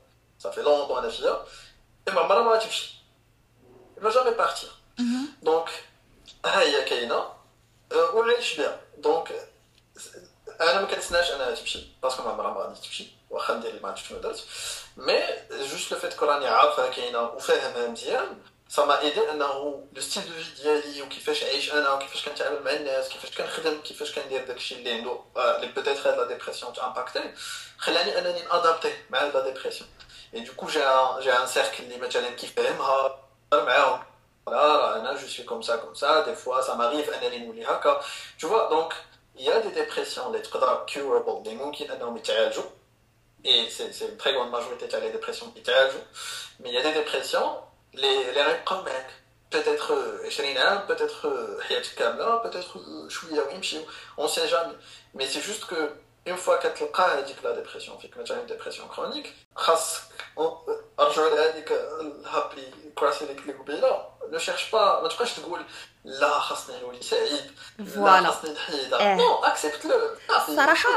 Ça 0.44 0.52
fait 0.52 0.64
longtemps, 0.64 0.96
Anna 0.98 1.10
Fille. 1.16 1.32
Et 2.08 2.12
ma 2.18 2.24
maman 2.30 2.44
m'a 2.50 2.58
dit 2.58 2.76
Elle 3.98 4.04
va 4.04 4.10
jamais 4.10 4.36
partir. 4.46 4.70
Donc, 5.44 5.68
هي 6.46 6.84
كاينه 6.86 7.24
وليش 8.14 8.58
بها 8.60 8.80
دونك 8.98 9.32
انا 10.62 10.82
ما 10.82 10.88
كنتسناش 10.88 11.32
انها 11.32 11.56
تمشي 11.56 11.88
باسكو 12.04 12.24
ما 12.24 12.30
عمرها 12.30 12.54
ما 12.54 12.60
غادي 12.60 12.80
تمشي 12.80 13.08
واخا 13.30 13.54
ندير 13.54 13.70
اللي 13.70 13.82
ما 13.82 13.90
عرفتش 13.90 14.08
شنو 14.08 14.20
درت 14.20 14.44
مي 14.98 15.24
جوست 15.52 15.92
لو 15.92 16.00
فيت 16.00 16.14
كو 16.14 16.26
راني 16.26 16.48
عارفها 16.48 16.90
كاينه 16.90 17.22
وفاهمها 17.22 17.88
مزيان 17.88 18.38
سا 18.70 18.86
ما 18.86 19.00
ايدي 19.00 19.32
انه 19.32 19.46
لو 19.46 19.88
ستيل 20.00 20.24
دو 20.26 20.32
في 20.32 20.64
ديالي 20.64 21.02
وكيفاش 21.02 21.44
عايش 21.44 21.74
انا 21.74 21.94
وكيفاش 21.94 22.30
كنتعامل 22.30 22.64
مع 22.64 22.72
الناس 22.72 23.10
كيفاش 23.10 23.38
كنخدم 23.38 23.82
كيفاش 23.82 24.20
كندير 24.20 24.46
داكشي 24.46 24.76
اللي 24.76 24.94
عنده 24.94 25.20
آه، 25.38 25.56
اللي 25.56 25.68
بوتيتر 25.68 26.10
هاد 26.10 26.18
لا 26.18 26.28
ديبرسيون 26.28 26.74
تامباكتي 26.74 27.34
خلاني 27.78 28.18
انني 28.18 28.44
نادابتي 28.44 28.94
مع 29.10 29.24
لا 29.24 29.40
ديبرسيون 29.40 29.90
اي 30.34 30.40
دوكو 30.40 30.68
جي 30.68 30.84
ان 30.84 31.20
جي 31.22 31.34
ان 31.34 31.48
سيركل 31.48 31.84
اللي 31.84 31.98
مثلا 31.98 32.30
كيفهمها 32.30 33.20
نهضر 33.54 33.66
معاهم 33.66 34.04
voilà, 34.47 34.97
euh, 34.97 35.17
je 35.17 35.27
suis 35.27 35.45
comme 35.45 35.63
ça, 35.63 35.79
comme 35.79 35.95
ça, 35.95 36.23
des 36.23 36.35
fois 36.35 36.63
ça 36.63 36.75
m'arrive, 36.75 37.11
tu 38.37 38.47
vois, 38.47 38.69
donc 38.69 38.95
il 39.37 39.45
y 39.45 39.51
a 39.51 39.61
des 39.61 39.71
dépressions, 39.71 40.31
les 40.33 40.43
curables, 40.43 41.43
des 41.43 41.57
gens 41.59 41.71
qui 41.71 41.87
et 43.47 43.69
c'est 43.69 44.09
une 44.09 44.17
très 44.17 44.33
grande 44.33 44.51
majorité 44.51 44.89
qui 44.89 44.97
a 44.97 45.01
les 45.01 45.11
dépressions 45.11 45.51
qui 45.51 45.63
mais 46.61 46.69
il 46.71 46.75
y 46.75 46.79
a 46.79 46.83
des 46.83 46.93
dépressions, 46.93 47.59
les, 47.95 48.33
les 48.33 48.43
comme 48.65 48.85
peut-être 49.51 49.93
euh, 49.93 50.29
peut-être 50.87 51.27
euh, 51.27 51.59
peut-être 52.43 52.79
on 54.17 54.25
ne 54.25 54.29
sait 54.29 54.49
jamais, 54.49 54.75
mais 55.15 55.27
c'est 55.27 55.41
juste 55.41 55.67
que 55.67 55.93
une 56.27 56.37
fois 56.37 56.59
que 56.59 56.69
tu 56.69 56.85
as 56.95 57.17
la 57.17 57.53
dépression, 57.53 57.99
fait 57.99 58.09
que 58.09 58.21
tu 58.23 58.33
as 58.33 58.37
une 58.37 58.47
dépression 58.47 58.87
chronique, 58.89 59.33
رجعوا 60.99 61.37
لهذيك 61.37 61.73
الهابي 61.73 62.73
كراسي 62.95 63.25
اللي 63.25 63.35
قلت 63.35 63.47
لك 63.47 63.61
قبيلة. 63.61 64.09
نو 64.33 64.39
شيرش 64.39 64.71
با 64.71 65.03
ما 65.03 65.09
تبقاش 65.09 65.33
تقول 65.33 65.65
لا 66.05 66.39
خاصني 66.39 66.81
نولي 66.81 67.03
سعيد 67.03 67.51
لا 67.79 67.85
فوالا. 67.85 68.31
خاصني 68.31 68.55
نحيد 68.55 68.95
إيه. 68.95 69.15
نو 69.15 69.35
أكسبت 69.35 69.85
لو 69.85 70.11
الصراحه 70.37 70.91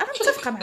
أنا 0.00 0.10
متفقة 0.10 0.50
معك 0.50 0.62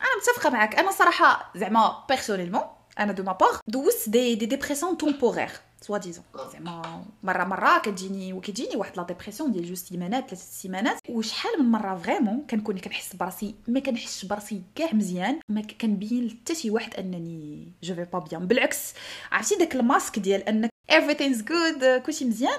أنا 0.00 0.16
متفقة 0.16 0.50
معك 0.50 0.78
أنا 0.78 0.90
صراحة 0.90 1.50
زعما 1.54 2.04
personnellement 2.08 2.62
أنا 2.98 3.12
de 3.12 3.22
ma 3.22 3.32
part 3.32 3.60
دوزت 3.66 4.08
des 4.08 4.34
des 4.34 4.46
dépressions 4.46 4.98
temporaires 4.98 5.50
soit 5.80 5.98
disons 5.98 6.24
زعما 6.52 7.04
مره 7.22 7.44
مره 7.44 7.78
كتجيني 7.78 8.32
وكيجيني 8.32 8.76
واحد 8.76 8.96
la 8.96 9.02
dépression 9.02 9.52
ديال 9.52 9.64
جوج 9.64 9.76
semaineات 9.76 10.28
ثلاث 10.28 10.60
سيمانات 10.60 10.98
وشحال 11.08 11.52
من 11.58 11.70
مره 11.70 11.96
vraiment 11.96 12.46
كنكون 12.50 12.78
كنحس 12.78 13.16
براسي 13.16 13.54
ما 13.68 13.80
كنحسش 13.80 14.24
براسي 14.24 14.62
كاع 14.74 14.92
مزيان 14.92 15.40
ما 15.48 15.62
كنبين 15.80 16.26
لحتى 16.26 16.54
شي 16.54 16.70
واحد 16.70 16.94
انني 16.94 17.72
je 17.82 17.94
vais 17.94 18.04
pas 18.04 18.18
bien 18.18 18.46
بالعكس 18.46 18.94
عرفتي 19.32 19.56
داك 19.56 19.74
الماسك 19.76 20.18
ديال 20.18 20.48
أنك 20.48 20.70
everything's 20.92 21.42
good 21.42 21.84
كلشي 22.06 22.24
مزيان. 22.24 22.58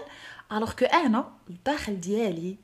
alors 0.51 0.71
que 0.73 0.85
أنا 0.85 1.31
الداخل 1.49 1.99
ديالي 1.99 2.57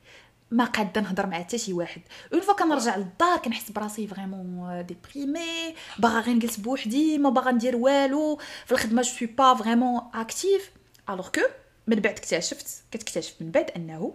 ما 0.52 0.66
قاده 0.66 1.02
نهضر 1.02 1.28
مع 1.28 1.40
حتى 1.40 1.58
شي 1.58 1.74
واحد. 1.74 2.02
une 2.34 2.42
fois 2.42 2.54
كنرجع 2.54 2.96
للدار 2.96 3.38
كنحس 3.38 3.72
براسي 3.72 4.08
vraiment 4.08 4.86
déprimée 4.86 5.76
باغا 6.00 6.20
غير 6.20 6.36
نجلس 6.36 6.58
بوحدي 6.58 7.18
ما 7.18 7.30
باغا 7.30 7.52
ندير 7.52 7.76
والو. 7.76 8.40
في 8.66 8.72
الخدمة 8.72 9.02
je 9.02 9.10
suis 9.10 9.28
pas 9.28 9.54
vraiment 9.54 10.02
active 10.14 10.72
alors 11.10 11.30
que 11.30 11.42
من 11.88 11.96
بعد 11.96 12.14
اكتشفت 12.14 12.84
كتكتشف 12.92 13.34
من 13.42 13.52
بعد 13.52 13.72
أنه 13.76 14.14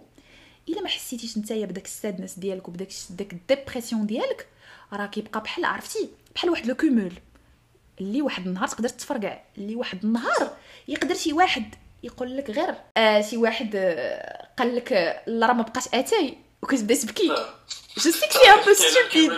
إلا 0.69 0.81
ما 0.81 0.87
حسيتيش 0.87 1.37
نتايا 1.37 1.65
بداك 1.65 1.85
ال 1.85 1.92
sadness 1.92 2.39
ديالك 2.39 2.67
وبداك 2.67 2.89
داك 3.09 3.33
ال 3.33 3.39
dépression 3.39 4.05
ديالك 4.05 4.47
راه 4.93 5.05
كيبقى 5.05 5.41
بحال 5.41 5.65
عرفتي؟ 5.65 6.09
بحال 6.35 6.49
واحد 6.49 6.65
le 6.65 6.75
cumul 6.75 7.13
اللي 8.01 8.21
واحد 8.21 8.47
النهار 8.47 8.67
تقدر 8.67 8.89
تفرقع 8.89 9.41
اللي 9.57 9.75
واحد 9.75 10.05
النهار 10.05 10.57
يقدر 10.87 11.15
شي 11.15 11.33
واحد 11.33 11.75
يقول 12.03 12.37
لك 12.37 12.49
غير. 12.49 12.75
آه 12.97 13.21
شي 13.21 13.37
واحد 13.37 13.75
آه 13.75 14.47
قال 14.57 14.75
لك 14.75 14.93
آه، 14.93 15.21
لا 15.27 15.47
راه 15.47 15.53
ما 15.53 15.63
بقاش 15.63 15.87
آتاي. 15.93 16.37
وكتبدا 16.61 16.95
تبكي. 16.95 17.27
je 17.97 18.11
sais 18.11 18.27
que 18.27 18.49
c'est 18.49 18.60
un 18.60 18.65
peu 18.65 18.73
stupide 18.73 19.31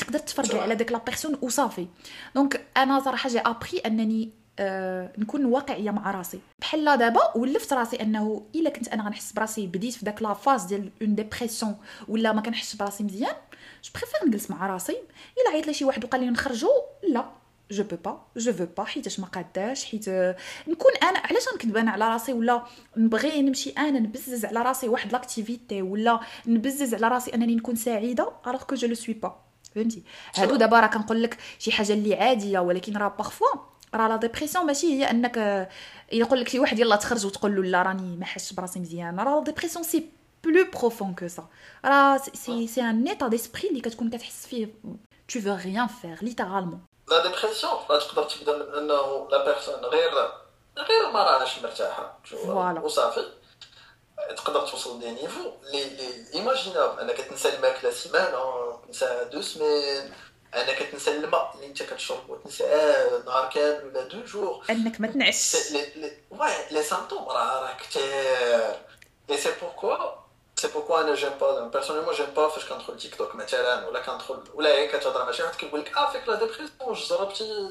تقدر 0.00 0.18
تفرقع 0.18 0.62
على 0.62 0.74
داك 0.74 0.92
la 0.92 0.98
personne 0.98 1.38
وصافي 1.42 1.86
donc 2.34 2.66
أنا 2.76 3.00
صراحة 3.00 3.28
j'ai 3.28 3.38
appris 3.40 3.78
انني 3.86 4.30
أه 4.58 5.12
نكون 5.18 5.44
واقعيه 5.44 5.90
مع 5.90 6.10
راسي 6.10 6.40
بحال 6.60 6.84
دابا 6.98 7.36
ولفت 7.36 7.72
راسي 7.72 7.96
انه 7.96 8.46
الا 8.54 8.70
كنت 8.70 8.88
أنا 8.88 9.04
غنحس 9.06 9.32
براسي 9.32 9.66
بديت 9.66 9.94
في 9.94 10.04
داك 10.04 10.22
la 10.22 10.34
phase 10.34 10.64
ديال 10.64 10.90
une 11.02 11.14
dépression 11.14 11.76
ولا 12.08 12.32
ما 12.32 12.40
كنحسش 12.40 12.76
براسي 12.76 13.04
مزيان 13.04 13.34
je 13.84 13.90
préfère 13.94 14.28
نجلس 14.28 14.50
مع 14.50 14.66
راسي 14.66 14.92
الا 15.42 15.50
عيط 15.54 15.66
لي 15.66 15.74
شي 15.74 15.84
واحد 15.84 16.04
وقال 16.04 16.20
لي 16.20 16.30
نخرجوا 16.30 16.80
لا 17.08 17.24
je 17.72 17.84
peux 17.84 17.96
pas 17.96 18.20
je 18.36 18.52
veux 18.52 18.66
pas 18.76 18.84
حيتاش 18.84 19.20
ما 19.20 19.26
قاداش 19.26 19.84
حيت 19.84 20.08
نكون 20.68 20.92
أنا 21.02 21.18
علاش 21.18 21.48
غنكذب 21.52 21.76
أنا 21.76 21.90
على 21.90 22.08
راسي 22.08 22.32
ولا 22.32 22.62
نبغي 22.96 23.42
نمشي 23.42 23.70
أنا 23.70 23.98
نبزز 23.98 24.44
على 24.44 24.62
راسي 24.62 24.88
واحد 24.88 25.12
l'activité 25.12 25.82
ولا 25.82 26.20
نبزز 26.46 26.94
على 26.94 27.08
راسي 27.08 27.34
أنني 27.34 27.54
نكون 27.56 27.74
سعيدة 27.74 28.32
alors 28.46 28.62
que 28.62 28.74
je 28.74 28.88
le 28.88 28.94
suis 28.94 29.14
pas 29.14 29.36
فهمتي؟ 29.74 30.02
هادو 30.34 30.56
دابا 30.56 30.80
راه 30.80 30.86
كنقول 30.86 31.22
لك 31.22 31.38
شي 31.58 31.72
حاجة 31.72 31.92
اللي 31.92 32.14
عادية 32.14 32.58
ولكن 32.58 32.96
راه 32.96 33.08
parfois 33.08 33.48
راه 33.94 34.08
la 34.08 34.16
dépression 34.16 34.66
ماشي 34.66 34.86
هي 34.86 35.10
أنك 35.10 35.68
يقول 36.12 36.40
لك 36.40 36.48
شي 36.48 36.58
واحد 36.58 36.78
يلا 36.78 36.96
تخرج 36.96 37.26
وتقول 37.26 37.56
له 37.56 37.62
لا 37.62 37.82
راني 37.82 38.16
ما 38.16 38.24
حاسش 38.24 38.52
براسي 38.52 38.80
مزيان. 38.80 39.20
راه 39.20 39.38
la 39.38 39.44
dépression 39.44 39.84
c'est 39.84 40.08
plus 40.44 40.66
profond 40.74 41.14
que 41.14 41.28
ça 41.28 41.48
راه 41.84 42.16
c'est 42.16 42.66
c'est 42.66 42.82
un 42.82 43.08
état 43.08 43.28
d'esprit 43.28 43.68
اللي 43.68 43.80
كتكون 43.80 44.10
كتحس 44.10 44.46
فيه. 44.46 44.68
Tu 45.32 45.38
veux 45.38 45.58
rien 45.68 45.86
faire 45.88 46.18
littéralement. 46.28 46.82
la 47.12 47.22
dépression 47.22 47.72
تقدر 47.88 48.24
تبدا 48.24 48.56
من 48.56 48.74
انه 48.74 49.28
la 49.30 49.44
personne 49.44 49.74
غير 49.74 50.10
غير 50.78 51.10
ما 51.12 51.22
راهاش 51.22 51.58
مرتاحة 51.58 52.18
وصافي. 52.82 53.24
تقدر 54.36 54.66
توصل 54.66 55.00
des 55.00 55.10
niveaux 55.10 55.52
les 55.72 55.84
les 55.84 56.24
inimaginables 56.34 57.00
انك 57.00 57.16
تنسى 57.16 57.54
الماكله 57.56 57.90
سيمانة 57.90 58.80
تنسى 58.86 59.28
deux 59.32 59.42
semaines. 59.42 60.14
انك 60.54 60.78
تنسى 60.92 61.10
الماء 61.10 61.52
اللي 61.54 61.66
أنت 61.66 61.82
كتشرب 61.82 62.30
وتنساه 62.30 63.22
نهار 63.26 63.50
كامل 63.50 63.86
ولا 63.86 64.02
deux 64.02 64.24
jours. 64.24 64.64
أنك 64.70 65.00
ما 65.00 65.06
تنعسش 65.06 65.56
ouais 66.30 66.54
les 66.70 66.82
symptômes 66.82 67.28
راه 67.28 67.60
راه 67.60 67.76
كثير 67.76 68.76
et 69.30 69.38
c'est 69.38 69.52
pourquoi 69.60 70.21
سي 70.61 70.67
بوركوا 70.67 71.01
انا 71.01 71.15
جيم 71.15 71.29
با 71.41 71.67
بيرسونيلمون 71.67 72.15
جيم 72.15 72.25
با 72.25 72.49
فاش 72.49 72.65
كندخل 72.65 72.97
تيك 72.97 73.15
توك 73.15 73.35
مثلا 73.35 73.87
ولا 73.87 73.99
كندخل 73.99 74.43
ولا 74.53 74.69
هي 74.69 74.87
كتهضر 74.87 75.25
مع 75.25 75.31
شي 75.31 75.43
واحد 75.43 75.55
كيقول 75.55 75.79
لك 75.79 75.97
اه 75.97 76.11
فيك 76.11 76.27
لا 76.27 76.35
ديبرسيون 76.35 76.69
جربتي 77.09 77.69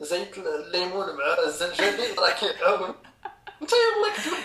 زيت 0.00 0.38
الليمون 0.38 1.06
مع 1.16 1.38
الزنجبيل 1.46 2.18
راه 2.18 2.30
كيعاون 2.30 2.94
انت 3.62 3.70
يلاه 3.72 4.16
كتقول 4.16 4.38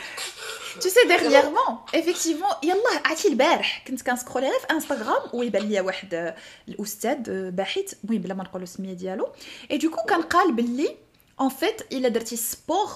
tu 0.79 0.89
sais 0.89 1.05
dernièrement 1.07 1.71
effectivement 1.99 2.55
يلاه 2.63 3.01
عرفتي 3.05 3.27
البارح 3.27 3.83
كنت 3.87 4.01
كنسكرولي 4.01 4.49
غير 4.49 4.59
في 4.59 4.67
انستغرام 4.71 5.21
ويبان 5.33 5.69
ليا 5.69 5.81
واحد 5.81 6.35
الاستاذ 6.67 7.51
باحث 7.51 7.93
المهم 8.03 8.21
بلا 8.21 8.33
ما 8.33 8.43
نقولوا 8.43 8.63
السميه 8.63 8.93
ديالو 8.93 9.29
اي 9.71 9.77
دوكو 9.77 10.01
كان 10.03 10.21
قال 10.21 10.53
باللي 10.53 10.97
اون 11.39 11.49
فيت 11.49 11.81
الا 11.93 12.09
درتي 12.09 12.35
سبور 12.35 12.89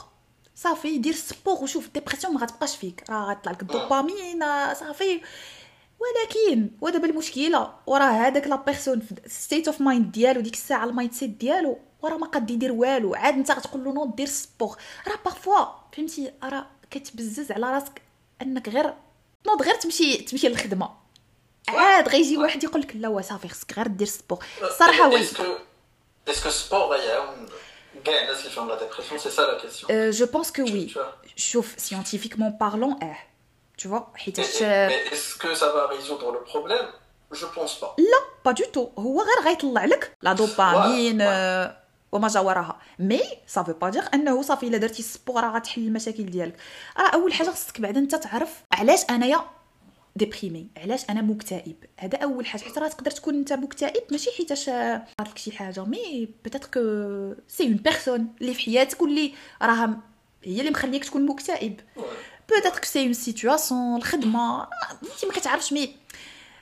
صافي 0.62 0.98
دير 0.98 1.14
sport 1.14 1.62
وشوف 1.62 1.86
ال 1.86 1.91
dépression 1.91 2.34
ما 2.34 2.40
غتبقاش 2.40 2.76
فيك. 2.76 3.04
راه 3.10 3.30
غطلع 3.30 3.52
لك 3.52 3.62
الدوبامين 3.62 4.40
صافي. 4.74 5.20
ولكن 6.00 6.70
ودابا 6.80 7.06
المشكلة 7.06 7.74
وراه 7.86 8.10
هذاك 8.10 8.46
la 8.46 8.56
personne 8.56 9.02
state 9.26 9.68
of 9.68 9.80
mind 9.80 10.12
ديالو 10.12 10.40
ديك 10.40 10.54
الساعة 10.54 10.84
ال 10.84 11.12
mindset 11.12 11.30
ديالو 11.30 11.78
وراه 12.02 12.16
ما 12.16 12.26
قاد 12.26 12.50
يدير 12.50 12.72
والو. 12.72 13.14
عاد 13.14 13.34
انت 13.34 13.50
غتقول 13.50 13.84
له 13.84 13.92
نوض 13.92 14.16
دير 14.16 14.26
sport. 14.26 14.76
راه 15.08 15.18
parfois 15.24 15.64
فهمتي 15.92 16.32
راه 16.42 16.66
كتبزز 16.90 17.52
على 17.52 17.66
راسك 17.66 18.02
أنك 18.42 18.68
غير 18.68 18.94
نوض 19.46 19.62
غير 19.62 19.74
تمشي 19.74 20.16
تمشي 20.16 20.48
للخدمة. 20.48 20.90
عاد 21.68 22.08
غيجي 22.08 22.36
واحد 22.36 22.64
يقول 22.64 22.80
لك 22.80 22.96
لا 22.96 23.22
صافي 23.22 23.48
خصك 23.48 23.72
غير 23.72 23.86
دير 23.86 24.06
sport. 24.06 24.44
الصراحه 24.62 25.08
oui 25.08 25.22
est-ce 26.28 26.43
que 26.43 26.50
sport 26.50 26.96
غيعاون 27.93 28.03
كاع 28.03 28.21
الناس 28.21 28.39
اللي 28.39 28.49
فيهم 28.49 28.69
لا 28.69 28.79
ديبرسيون 28.79 29.19
سي 29.19 29.29
سا 29.29 29.41
لا 29.41 29.57
كيسيون 29.61 30.09
جو 30.09 30.25
بونس 30.25 30.51
كو 30.51 30.61
وي 30.61 30.93
شوف 31.35 31.75
سيانتيفيكمون 31.77 32.49
بارلون 32.49 32.99
اه 33.03 33.17
tu 33.81 33.87
vois 33.87 34.15
حيتاش 34.15 34.63
mais 34.63 35.13
est-ce 35.13 35.37
que 35.37 35.55
ça 35.55 35.67
va 35.75 35.87
résoudre 35.87 36.31
le 36.31 36.43
problème 36.51 36.87
je 37.31 37.45
pense 37.45 37.79
pas 37.81 37.95
لا 37.97 38.19
با 38.45 38.51
دو 38.51 38.63
تو 38.63 38.91
هو 38.99 39.21
غير 39.21 39.47
غيطلع 39.49 39.85
لك 39.85 40.17
لا 40.21 40.33
دوبامين 40.33 41.21
وما 42.11 42.27
جا 42.27 42.39
وراها 42.39 42.79
مي 42.99 43.21
صافي 43.47 43.73
با 43.73 43.89
دير 43.89 44.03
انه 44.13 44.41
صافي 44.41 44.67
الا 44.67 44.77
درتي 44.77 44.99
السبور 44.99 45.43
راه 45.43 45.55
غتحل 45.55 45.81
المشاكل 45.81 46.25
ديالك 46.25 46.55
راه 46.97 47.09
اول 47.09 47.33
حاجه 47.33 47.49
خصك 47.49 47.81
بعدا 47.81 47.99
انت 47.99 48.15
تعرف 48.15 48.49
علاش 48.71 48.99
انايا 49.09 49.45
déprimé. 50.18 50.68
علاش 50.76 51.10
أنا 51.10 51.22
مكتئب؟ 51.22 51.76
هذا 51.98 52.18
أول 52.18 52.46
حاجة. 52.46 52.62
حيت 52.62 52.78
راه 52.78 52.88
تقدر 52.88 53.10
تكون 53.10 53.34
أنت 53.34 53.52
مكتئب 53.52 54.02
ماشي 54.10 54.30
حيتاش 54.36 54.64
صارت 54.64 55.38
شي 55.38 55.52
حاجة 55.52 55.84
mais 55.84 56.28
peut-être 56.44 56.64
que 56.64 56.80
c'est 57.48 57.64
une 57.64 57.74
personne 57.76 58.34
اللي 58.40 58.54
في 58.54 58.60
حياتك 58.64 59.02
واللي 59.02 59.34
راها 59.62 60.00
هي 60.44 60.60
اللي 60.60 60.70
مخليك 60.70 61.04
تكون 61.04 61.26
مكتئب. 61.26 61.80
peut-être 62.48 62.78
que 62.78 62.84
c'est 62.84 63.02
une 63.02 63.12
situation 63.12 63.96
الخدمة 63.96 64.62
أنت 65.02 65.24
ما 65.24 65.32
كتعرفش 65.32 65.72
mais 65.72 65.96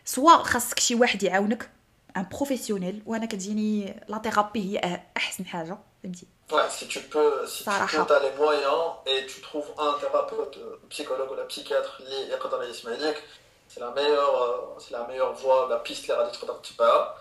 soit 0.04 0.36
خاصك 0.36 0.78
شي 0.78 0.94
واحد 0.94 1.22
يعاونك 1.22 1.70
un 2.16 2.26
professionnel 2.32 3.02
وأنا 3.06 3.26
كتجيني 3.26 4.00
la 4.08 4.18
thérapie 4.18 4.60
هي 4.78 5.00
أحسن 5.16 5.46
حاجة 5.46 5.78
فهمتي؟ 6.02 6.26
Ouais, 6.52 6.70
si 6.78 6.86
tu 6.86 7.00
peux, 7.12 7.32
si 7.52 7.64
tu 7.64 7.70
as 7.70 8.20
les 8.26 8.34
moyens 8.42 8.82
et 9.10 9.26
tu 9.26 9.40
trouves 9.46 9.70
un 9.86 9.92
thérapeute, 10.00 10.56
psychologue 10.92 11.30
ou 11.32 11.34
la 11.34 11.44
psychiatre 11.44 12.00
يقدر 12.30 12.62
يسمع 12.62 12.92
c'est 13.75 13.79
la 13.79 13.91
meilleure, 13.91 14.75
c'est 14.79 14.91
la 14.91 15.03
meilleure 15.07 15.33
voie, 15.33 15.67
la 15.69 15.79
piste 15.79 16.09
اللي 16.09 16.23
غادي 16.23 16.37
تقدر 16.37 16.53
تتبعها. 16.53 17.15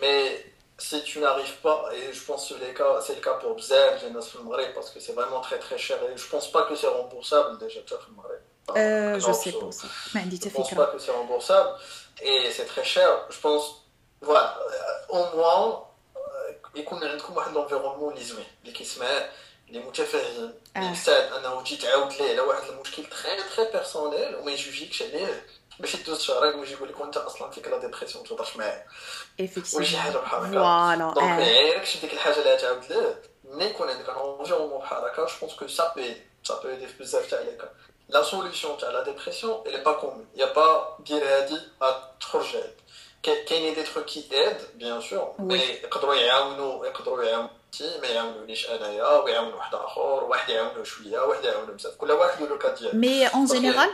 Mais 0.00 0.52
si 0.78 1.02
tu 1.04 1.18
n'arrives 1.20 1.58
pas, 1.62 1.78
et 1.94 2.12
je 2.12 2.22
pense 2.24 2.48
que 2.48 2.54
c'est 2.54 2.66
le 2.66 2.72
cas, 2.72 3.00
c'est 3.00 3.14
le 3.14 3.20
cas 3.20 3.34
pour 3.34 3.54
bzaf 3.54 4.00
ديال 4.00 4.06
الناس 4.06 4.28
في 4.28 4.36
المغرب 4.36 4.74
parce 4.74 4.90
que 4.90 5.00
c'est 5.00 5.12
vraiment 5.12 5.40
très 5.40 5.58
très 5.58 5.78
cher 5.78 5.98
et 6.02 6.16
je 6.16 6.28
pense 6.28 6.50
pas 6.52 6.62
que 6.62 6.74
c'est 6.74 6.88
remboursable 6.88 7.58
déjà 7.58 7.80
tu 7.86 7.94
في 7.94 8.08
المغرب. 8.08 8.40
Euh, 8.70 9.18
je 9.18 9.32
sais 9.32 9.52
pas 9.52 9.72
ça. 9.72 9.86
ما 10.14 10.20
عندي 10.20 10.36
حتى 10.36 10.50
فكره. 10.50 10.62
Je 10.62 10.68
pense 10.68 10.74
pas 10.74 10.86
que 10.86 10.98
c'est 10.98 11.10
remboursable 11.10 11.70
et 12.22 12.50
c'est 12.50 12.66
très 12.66 12.84
cher. 12.84 13.10
Je 13.30 13.40
pense 13.40 13.82
فوالا 14.22 14.56
او 15.10 15.36
موان 15.36 15.82
يكون 16.74 17.04
عندكم 17.04 17.36
واحد 17.36 17.52
لونفيرونمون 17.52 18.12
اللي 18.12 18.24
زوين 18.24 18.46
اللي 18.62 18.72
كيسمع 18.72 19.30
اللي 19.68 19.80
متفاهم 19.80 20.54
اللي 20.76 20.88
مستعد 20.88 21.32
انه 21.32 21.62
تجي 21.62 21.76
تعاود 21.76 22.12
ليه 22.12 22.30
على 22.30 22.40
واحد 22.40 22.68
المشكل 22.68 23.04
تخي 23.04 23.36
تخي 23.36 23.64
بيرسونيل 23.72 24.36
وما 24.36 24.52
يجوجيكش 24.52 25.02
عليه 25.02 25.46
باش 25.79 25.95
يدوز 25.95 26.21
شهرين 26.21 26.59
ويجي 26.59 26.73
يقول 26.73 26.89
لك 26.89 26.99
وانت 26.99 27.17
أصلا 27.17 27.51
فيك 27.51 27.67
la 27.67 27.77
dépression 27.77 28.23
ما 28.23 28.29
تهضرش 28.29 28.57
معايا. 28.57 28.85
ولا 29.73 29.85
شي 29.85 29.97
حاجة 29.97 30.17
بحال 30.17 30.39
هكا 30.39 30.51
voilà 30.51 31.13
donc 31.13 31.23
ما 31.23 31.47
يعيركش 31.47 31.97
ديك 31.97 32.13
الحاجة 32.13 32.39
اللي 32.39 32.57
تعاود 32.57 32.85
ليه 32.89 33.21
ملي 33.43 33.69
يكون 33.69 33.89
عندك 33.89 34.09
un 34.09 34.15
environnement 34.39 34.79
بحال 34.79 35.05
هكا 35.05 35.25
je 35.25 35.31
pense 35.41 35.53
que 35.53 35.67
ça 35.67 35.93
peut 35.95 36.21
ça 36.43 36.61
peut 36.63 36.73
يدير 36.73 36.89
بزاف 36.99 37.29
تاع 37.29 37.39
les 37.39 37.57
la 38.09 38.23
solution 38.23 38.77
تاع 38.77 38.89
la 38.89 39.03
dépression 39.03 39.63
pas 39.63 39.95
commune. 40.01 40.39
Y 40.39 40.43
a 40.43 40.47
pas 40.47 41.01
دير 41.01 41.23
هادي 41.23 41.61
تخرج 42.19 42.55
هادي 42.55 42.73
كاينين 43.23 43.73
des 43.75 43.83
trucs 43.83 44.05
qui 44.05 44.27
aident 44.31 44.57
bien 44.75 45.01
sûr 45.01 45.33
mais 45.39 45.57
يقدروا 45.57 46.15
يعاونوا 46.15 46.85
يقدروا 46.85 47.23
يعاونوا 47.23 47.49
ما 48.01 48.07
يعاونونيش 48.07 48.69
أنايا 48.69 49.07
ويعاون 49.07 49.53
واحد 49.53 49.75
آخر 49.75 50.23
واحد 50.23 50.49
يعاونو 50.49 50.83
شوية 50.83 51.19
واحد 51.19 51.43
يعاونو 51.43 51.73
بزاف. 51.73 51.95
كل 51.95 52.11
واحد 52.11 52.41
le 52.41 52.57
cas 52.57 52.79
ديالو. 52.79 52.99
مي 52.99 53.27
اون 53.27 53.45
جينيرال 53.45 53.93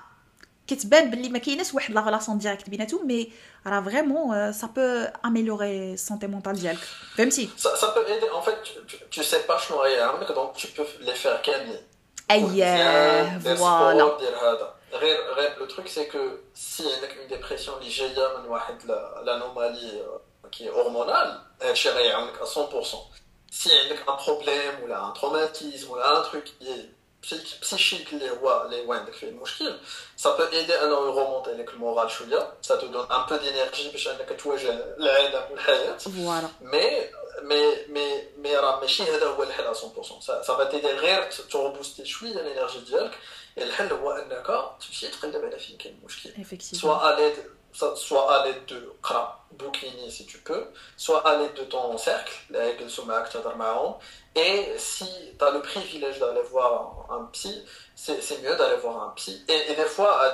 كتبان 0.70 1.10
باللي 1.10 1.28
ما 1.28 1.38
كايناش 1.38 1.74
واحد 1.74 1.94
لا 1.94 2.00
ريلاسيون 2.00 2.38
ديريكت 2.38 2.70
بيناتهم 2.70 3.06
مي 3.06 3.32
راه 3.66 3.80
فريمون 3.80 4.52
سا 4.52 4.66
بو 4.66 5.06
اميليوري 5.24 5.96
سونتي 5.96 6.26
مونتال 6.26 6.56
ديالك 6.56 6.78
فهمتي 7.16 7.48
سا 7.56 7.94
بو 7.94 8.00
ايدي 8.00 8.26
ان 8.30 8.40
فيت 8.40 8.56
تو 9.12 9.22
سي 9.22 9.38
با 9.48 9.58
شنو 9.58 9.82
غيعاونك 9.82 10.32
دونك 10.32 10.56
تو 10.56 10.84
بو 10.84 10.88
لي 11.00 11.14
فير 11.14 11.36
كاملين 11.36 11.80
اييه 12.30 13.38
فوالا 13.38 14.18
دير 14.18 14.36
هذا 14.36 14.74
غير 14.92 15.34
غير 15.34 15.58
لو 15.58 15.66
تروك 15.66 15.86
سي 15.86 16.04
كو 16.04 16.18
سي 16.54 16.82
عندك 16.94 17.16
اون 17.16 17.28
ديبرسيون 17.28 17.78
اللي 17.78 17.90
جايه 17.90 18.38
من 18.38 18.48
واحد 18.48 18.84
لانومالي 19.24 20.06
كي 20.52 20.70
هرمونال 20.70 21.40
هادشي 21.62 21.88
غيعاونك 21.88 22.34
100% 22.34 22.44
سي 23.50 23.70
عندك 23.78 24.08
ان 24.08 24.16
بروبليم 24.26 24.82
ولا 24.82 25.08
ان 25.08 25.14
تروماتيزم 25.14 25.90
ولا 25.90 26.18
ان 26.18 26.30
تروك 26.30 26.44
psychique 27.25 28.13
اللي 28.13 28.29
هو 28.29 28.65
اللي 28.65 28.85
هو 28.85 28.93
عندك 28.93 29.13
فيه 29.13 29.27
المشكل 29.27 29.77
ça 30.17 30.29
peut 30.29 30.51
aider 30.53 30.83
انه 30.83 30.95
ي 30.95 31.01
remonter 31.01 31.51
لك 31.51 31.69
ال 31.69 31.76
moral 31.76 32.11
شوية 32.11 32.53
ça 32.67 32.73
te 32.77 32.85
donne 32.85 33.07
un 33.09 33.29
peu 33.29 33.37
d'énergie 33.37 33.91
باش 33.91 34.07
انك 34.07 34.41
تواجه 34.43 34.95
العالم 34.97 35.51
والحياة 35.51 35.97
فوالا 35.97 36.47
مي 36.61 37.09
مي 37.41 37.85
مي 37.87 38.23
مي 38.37 38.55
راه 38.55 38.79
ماشي 38.79 39.03
هذا 39.03 39.27
هو 39.27 39.43
الحل 39.43 39.75
100% 39.75 40.19
ça 40.19 40.63
t'aider 40.71 40.87
غير 40.87 41.31
te 41.31 41.44
rebooster 41.44 42.05
شوية 42.05 42.31
ال 42.31 42.37
énergie 42.37 42.79
ديالك 42.79 43.17
الحل 43.57 43.93
هو 43.93 44.11
انك 44.11 44.75
تمشي 44.87 45.07
تقلب 45.07 45.45
على 45.45 45.59
فين 45.59 45.77
كاين 45.77 45.99
المشكل 45.99 46.31
soit 46.61 47.13
à 47.13 47.16
l'aide 47.16 47.35
soit 47.73 48.33
à 48.33 48.45
l'aide 48.45 48.65
de 48.65 48.93
bouclini 49.51 50.11
si 50.11 50.25
tu 50.25 50.37
peux, 50.39 50.67
soit 50.97 51.27
à 51.27 51.37
l'aide 51.37 51.53
de 51.53 51.63
ton 51.63 51.97
cercle, 51.97 52.33
et 54.35 54.73
si 54.77 55.05
tu 55.37 55.45
as 55.45 55.51
le 55.51 55.61
privilège 55.61 56.19
d'aller 56.19 56.41
voir 56.43 57.07
un 57.09 57.25
psy, 57.33 57.65
c'est 57.95 58.41
mieux 58.41 58.55
d'aller 58.55 58.77
voir 58.77 59.03
un 59.03 59.09
psy. 59.15 59.43
Et, 59.47 59.71
et 59.71 59.75
des 59.75 59.85
fois, 59.85 60.33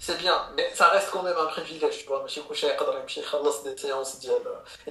سي 0.00 0.16
بيان 0.16 0.54
مي 0.56 0.62
سا 0.74 0.92
ريست 0.92 1.10
كون 1.10 1.24
ميم 1.24 1.34
ان 1.38 1.46
بريفيليج 1.56 2.04
تو 2.06 2.22
ماشي 2.22 2.40
كلشي 2.42 2.66
يقدر 2.66 3.00
يمشي 3.02 3.20
يخلص 3.20 3.62
دي 3.62 3.76
سيونس 3.76 4.16
ديال 4.16 4.38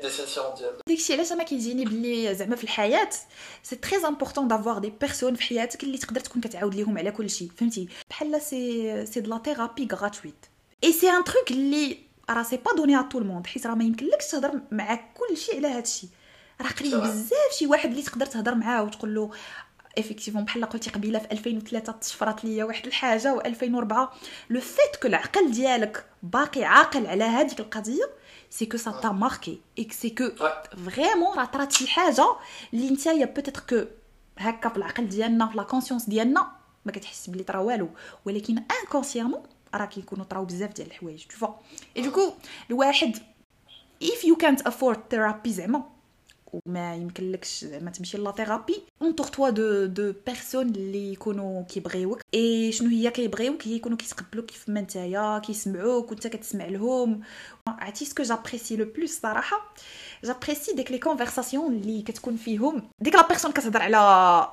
دي 0.02 0.10
سيسيون 0.10 0.54
ديال 0.58 0.74
داكشي 0.88 1.14
علاش 1.14 1.32
انا 1.32 1.44
كيجيني 1.44 1.86
بلي 1.86 2.36
زعما 2.36 2.56
في 2.56 2.64
الحياه 2.64 3.10
سي 3.64 3.76
تري 3.76 4.08
امبورطون 4.08 4.48
دافوار 4.48 4.78
دي 4.80 4.94
بيرسون 5.02 5.36
في 5.36 5.44
حياتك 5.44 5.84
اللي 5.84 5.98
تقدر 5.98 6.20
تكون 6.20 6.42
كتعاود 6.42 6.76
ليهم 6.76 6.98
على 6.98 7.12
كلشي 7.12 7.48
فهمتي 7.58 7.90
بحال 8.10 8.42
سي 8.42 9.06
سي 9.06 9.20
دو 9.20 9.30
لا 9.30 9.42
ثيرابي 9.46 9.88
غراتويت 9.94 10.46
اي 10.84 10.94
سي 10.94 11.10
ان 11.10 11.24
تروك 11.24 11.52
اللي 11.52 11.98
راه 12.30 12.44
سي 12.44 12.58
با 12.58 12.74
دوني 12.76 13.00
ا 13.00 13.02
تو 13.02 13.18
الموند 13.20 13.48
حيت 13.48 13.68
راه 13.68 13.76
ما 13.76 13.84
يمكنلكش 13.84 14.28
تهضر 14.28 14.60
مع 14.72 14.96
كلشي 15.14 15.56
على 15.58 15.68
هادشي 15.68 16.08
راه 16.62 16.70
قليل 16.70 17.02
بزاف 17.02 17.52
شي 17.60 17.68
واحد 17.68 17.90
اللي 17.90 18.02
تقدر 18.02 18.26
تهضر 18.26 18.56
معاه 18.56 18.84
وتقول 18.84 19.16
له 19.16 19.32
افيكتيفون 19.99 20.45
بحال 20.45 20.65
قلتي 20.65 20.91
قبيلة 20.91 21.19
في 21.19 21.33
2003 21.33 21.93
تشفرات 21.93 22.45
ليا 22.45 22.65
واحد 22.65 22.87
الحاجة 22.87 23.39
و2004 23.39 23.95
le 24.51 24.61
fait 24.61 24.97
que 25.03 25.09
العقل 25.09 25.51
ديالك 25.51 26.05
باقي 26.23 26.65
عاقل 26.65 27.07
على 27.07 27.25
هذيك 27.25 27.61
القضية 27.61 28.11
c'est 28.51 28.67
que 28.67 28.77
ça 28.77 28.91
t'a 28.91 29.09
marqué 29.13 29.61
et 29.79 29.89
c'est 29.91 30.11
que 30.11 30.31
vraiment 30.87 31.39
راه 31.39 31.45
طرات 31.45 31.73
شي 31.73 31.87
حاجة 31.89 32.27
اللي 32.75 32.91
نتايا 32.91 33.27
peut-être 33.27 33.63
que 33.71 33.85
هكا 34.39 34.69
في 34.69 34.77
العقل 34.77 35.09
ديالنا 35.09 35.47
في 35.47 35.57
la 35.57 35.63
conscience 35.63 36.05
ديالنا 36.09 36.53
ما 36.85 36.93
كتحس 36.93 37.31
بلي 37.31 37.43
طرا 37.43 37.59
والو. 37.59 37.89
ولكن 38.25 38.63
inconsciemment 38.83 39.43
راه 39.75 39.85
كيكونوا 39.87 40.25
طراو 40.25 40.45
بزاف 40.45 40.73
ديال 40.73 40.87
الحوايج 40.87 41.25
tu 41.27 41.37
vois 41.37 42.03
et 42.03 42.10
du 42.10 42.18
coup 42.18 42.33
الواحد 42.71 43.17
if 44.05 44.27
you 44.27 44.37
can't 44.45 44.63
afford 44.71 44.97
therapy 45.15 45.49
زعما 45.49 45.96
وما 46.53 46.95
يمكن 46.95 47.33
لكش 47.33 47.65
زعما 47.65 47.91
تمشي 47.91 48.19
la 48.19 48.33
thérapie 48.33 48.83
entoure-toi 49.03 49.51
de 49.51 49.87
de 49.87 50.13
personnes 50.27 50.69
اللي 50.69 51.13
يكونوا 51.13 51.63
كيبغيوك 51.63 52.21
اي 52.35 52.73
شنو 52.73 52.89
هي 52.89 53.11
كيبغيوك 53.11 53.67
هي 53.67 53.73
يكونوا 53.73 53.97
كيتقبلوك 53.99 54.47
كيف 54.47 54.69
ما 54.69 54.81
نتايا 54.81 55.39
كيسمعوك 55.39 56.11
وانت 56.11 56.27
كتسمع 56.27 56.65
لهم 56.65 57.21
عرفتي 57.69 58.05
ce 58.05 58.12
que 58.12 58.23
j'apprécie 58.23 58.77
le 58.77 58.85
plus 58.85 59.21
صراحة 59.21 59.75
j'apprécie 60.25 60.73
ديك 60.73 60.91
les 60.91 60.99
conversations 60.99 61.73
اللي 61.73 62.03
كتكون 62.03 62.37
فيهم 62.37 62.91
ديك 63.01 63.15
la 63.15 63.29
personne 63.29 63.53
كتهضر 63.53 63.83
على 63.83 64.49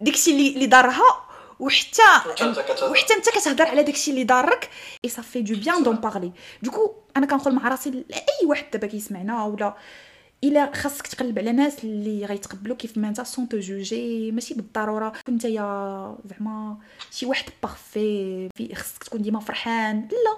داكشي 0.00 0.30
اللي 0.30 0.54
اللي 0.54 0.66
دارها 0.66 1.32
وحتى 1.60 2.02
وحتى 2.82 3.14
انت 3.14 3.28
كتهضر 3.28 3.64
على 3.64 3.82
داكشي 3.82 4.10
اللي 4.10 4.24
دارك 4.24 4.70
et 5.04 5.10
صافي 5.10 5.42
de 5.42 5.54
bien 5.54 5.82
d'en 5.82 5.96
parler 5.96 6.32
du 6.62 6.73
coup 6.73 6.94
أنا 7.16 7.26
كنقول 7.26 7.54
مع 7.54 7.68
راسي 7.68 8.04
إي 8.12 8.46
واحد 8.46 8.64
دابا 8.72 8.86
كيسمعنا 8.86 9.44
ولا 9.44 9.76
إلا 10.44 10.72
خاصك 10.74 11.06
تقلب 11.06 11.38
على 11.38 11.52
ناس 11.52 11.84
اللي 11.84 12.26
غيتقبلوك 12.26 12.78
كيف 12.78 12.98
ما 12.98 13.08
انت 13.08 13.20
sans 13.20 13.48
te 13.48 13.58
juger 13.58 14.30
ماشي 14.32 14.54
بالضرورة 14.54 15.12
كنت 15.26 15.44
يا 15.44 16.16
زعما 16.24 16.76
شي 17.10 17.26
واحد 17.26 17.44
parfait 17.62 18.48
في 18.56 18.74
خاصك 18.74 19.04
تكون 19.04 19.22
ديما 19.22 19.40
فرحان 19.40 20.08
لا 20.10 20.36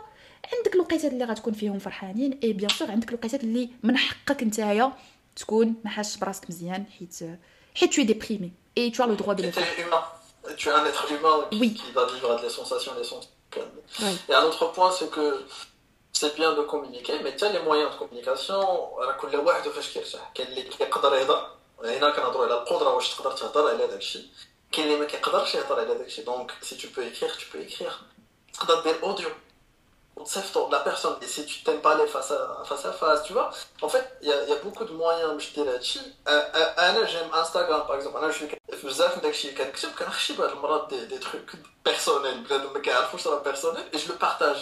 عندك 0.56 0.74
الوقيتات 0.74 1.12
اللي 1.12 1.24
غتكون 1.24 1.52
فيهم 1.52 1.78
فرحانين 1.78 2.38
et 2.42 2.52
bien 2.52 2.70
sûr 2.70 2.90
عندك 2.90 3.08
الوقيتات 3.08 3.44
اللي 3.44 3.70
من 3.82 3.96
حقك 3.96 4.42
نتايا 4.42 4.92
تكون 5.36 5.74
ما 5.84 5.90
حاسش 5.90 6.16
براسك 6.16 6.50
مزيان 6.50 6.84
حيت 6.98 7.38
حيت 7.74 7.94
t'es 7.94 8.02
déprimé 8.02 8.52
et 8.78 8.90
t'as 8.90 9.04
le 9.04 9.14
droit 9.14 9.32
de 9.32 9.50
Tu 10.58 10.68
es 10.68 10.72
un 10.72 10.84
être 10.84 11.10
humain 11.10 11.36
qui, 11.50 11.58
oui. 11.60 11.72
qui 11.72 11.90
va 11.92 12.04
vivre 12.14 12.30
des 12.44 12.50
sensations, 12.58 12.92
des 13.00 13.08
sensations. 13.12 13.30
Oui. 14.02 14.14
Et 14.28 14.34
un 14.34 14.44
autre 14.50 14.64
point, 14.76 14.90
c'est 14.98 15.10
que 15.16 15.26
c'est 16.13 16.35
bien 16.35 16.51
de 16.53 16.63
communiquer 16.73 17.15
mais 17.23 17.35
tu 17.35 17.43
as 17.45 17.49
les 17.49 17.63
moyens 17.69 17.89
de 17.91 17.97
communication 18.01 18.63
راه 18.99 19.11
كل 19.21 19.35
واحد 19.35 19.69
فاش 19.69 19.93
كيرتاح 19.93 20.31
كاين 20.35 20.47
اللي 20.47 20.61
كيقدر 20.61 21.15
يهضر 21.15 21.47
هنا 21.83 22.09
كنهضروا 22.09 22.45
على 22.45 22.53
القدره 22.53 22.93
واش 22.93 23.15
تقدر 23.15 23.31
تهضر 23.31 23.67
على 23.67 23.87
داك 23.87 23.99
الشيء 23.99 24.25
كاين 24.71 24.87
اللي 24.87 24.99
ما 24.99 25.05
كيقدرش 25.05 25.55
يهضر 25.55 25.79
على 25.79 25.95
داك 25.95 26.07
الشيء 26.07 26.25
دونك 26.25 26.51
سي 26.61 26.75
تو 26.75 26.87
بو 26.95 27.01
اكريغ 27.01 27.33
تو 27.35 27.45
بو 27.53 27.63
اكريغ 27.63 27.93
تقدر 28.53 28.81
دير 28.81 29.03
اوديو 29.03 29.29
وتصيفطو 30.15 30.69
لا 30.69 30.83
بيرسون 30.83 31.15
et 31.21 31.27
si 31.27 31.45
tu 31.45 31.63
t'aimes 31.63 31.81
parler 31.81 32.07
face 32.07 32.31
à 32.31 32.63
face 32.69 32.85
à 32.85 32.91
face 32.91 33.23
tu 33.23 33.33
vois 33.33 33.49
en 33.81 33.89
fait 33.89 34.05
il 34.21 34.27
y 34.27 34.33
a, 34.33 34.43
y 34.43 34.51
a 34.51 34.55
beaucoup 34.55 34.85
de 34.85 34.93
moyens 34.93 35.31
باش 35.33 35.55
دير 35.55 35.73
هادشي 35.73 35.99
انا 36.27 37.05
جيم 37.05 37.33
انستغرام 37.33 37.87
باغ 37.87 37.95
اكزومبل 37.95 38.23
انا 38.23 38.31
شويه 38.31 38.49
بزاف 38.83 39.15
من 39.15 39.21
داكشي 39.21 39.49
اللي 39.49 39.65
كنكتب 39.65 39.89
كنخشي 39.99 40.33
بهاد 40.33 40.49
المرات 40.49 40.89
دي, 40.89 41.05
دي 41.05 41.17
تروك 41.17 41.51
بيرسونيل 41.85 42.43
بنادم 42.43 42.73
ما 42.73 42.79
كيعرفوش 42.79 43.27
راه 43.27 43.39
بيرسونيل 43.43 43.83
et 43.93 43.97
je 43.97 44.07
le 44.07 44.17
partage 44.25 44.61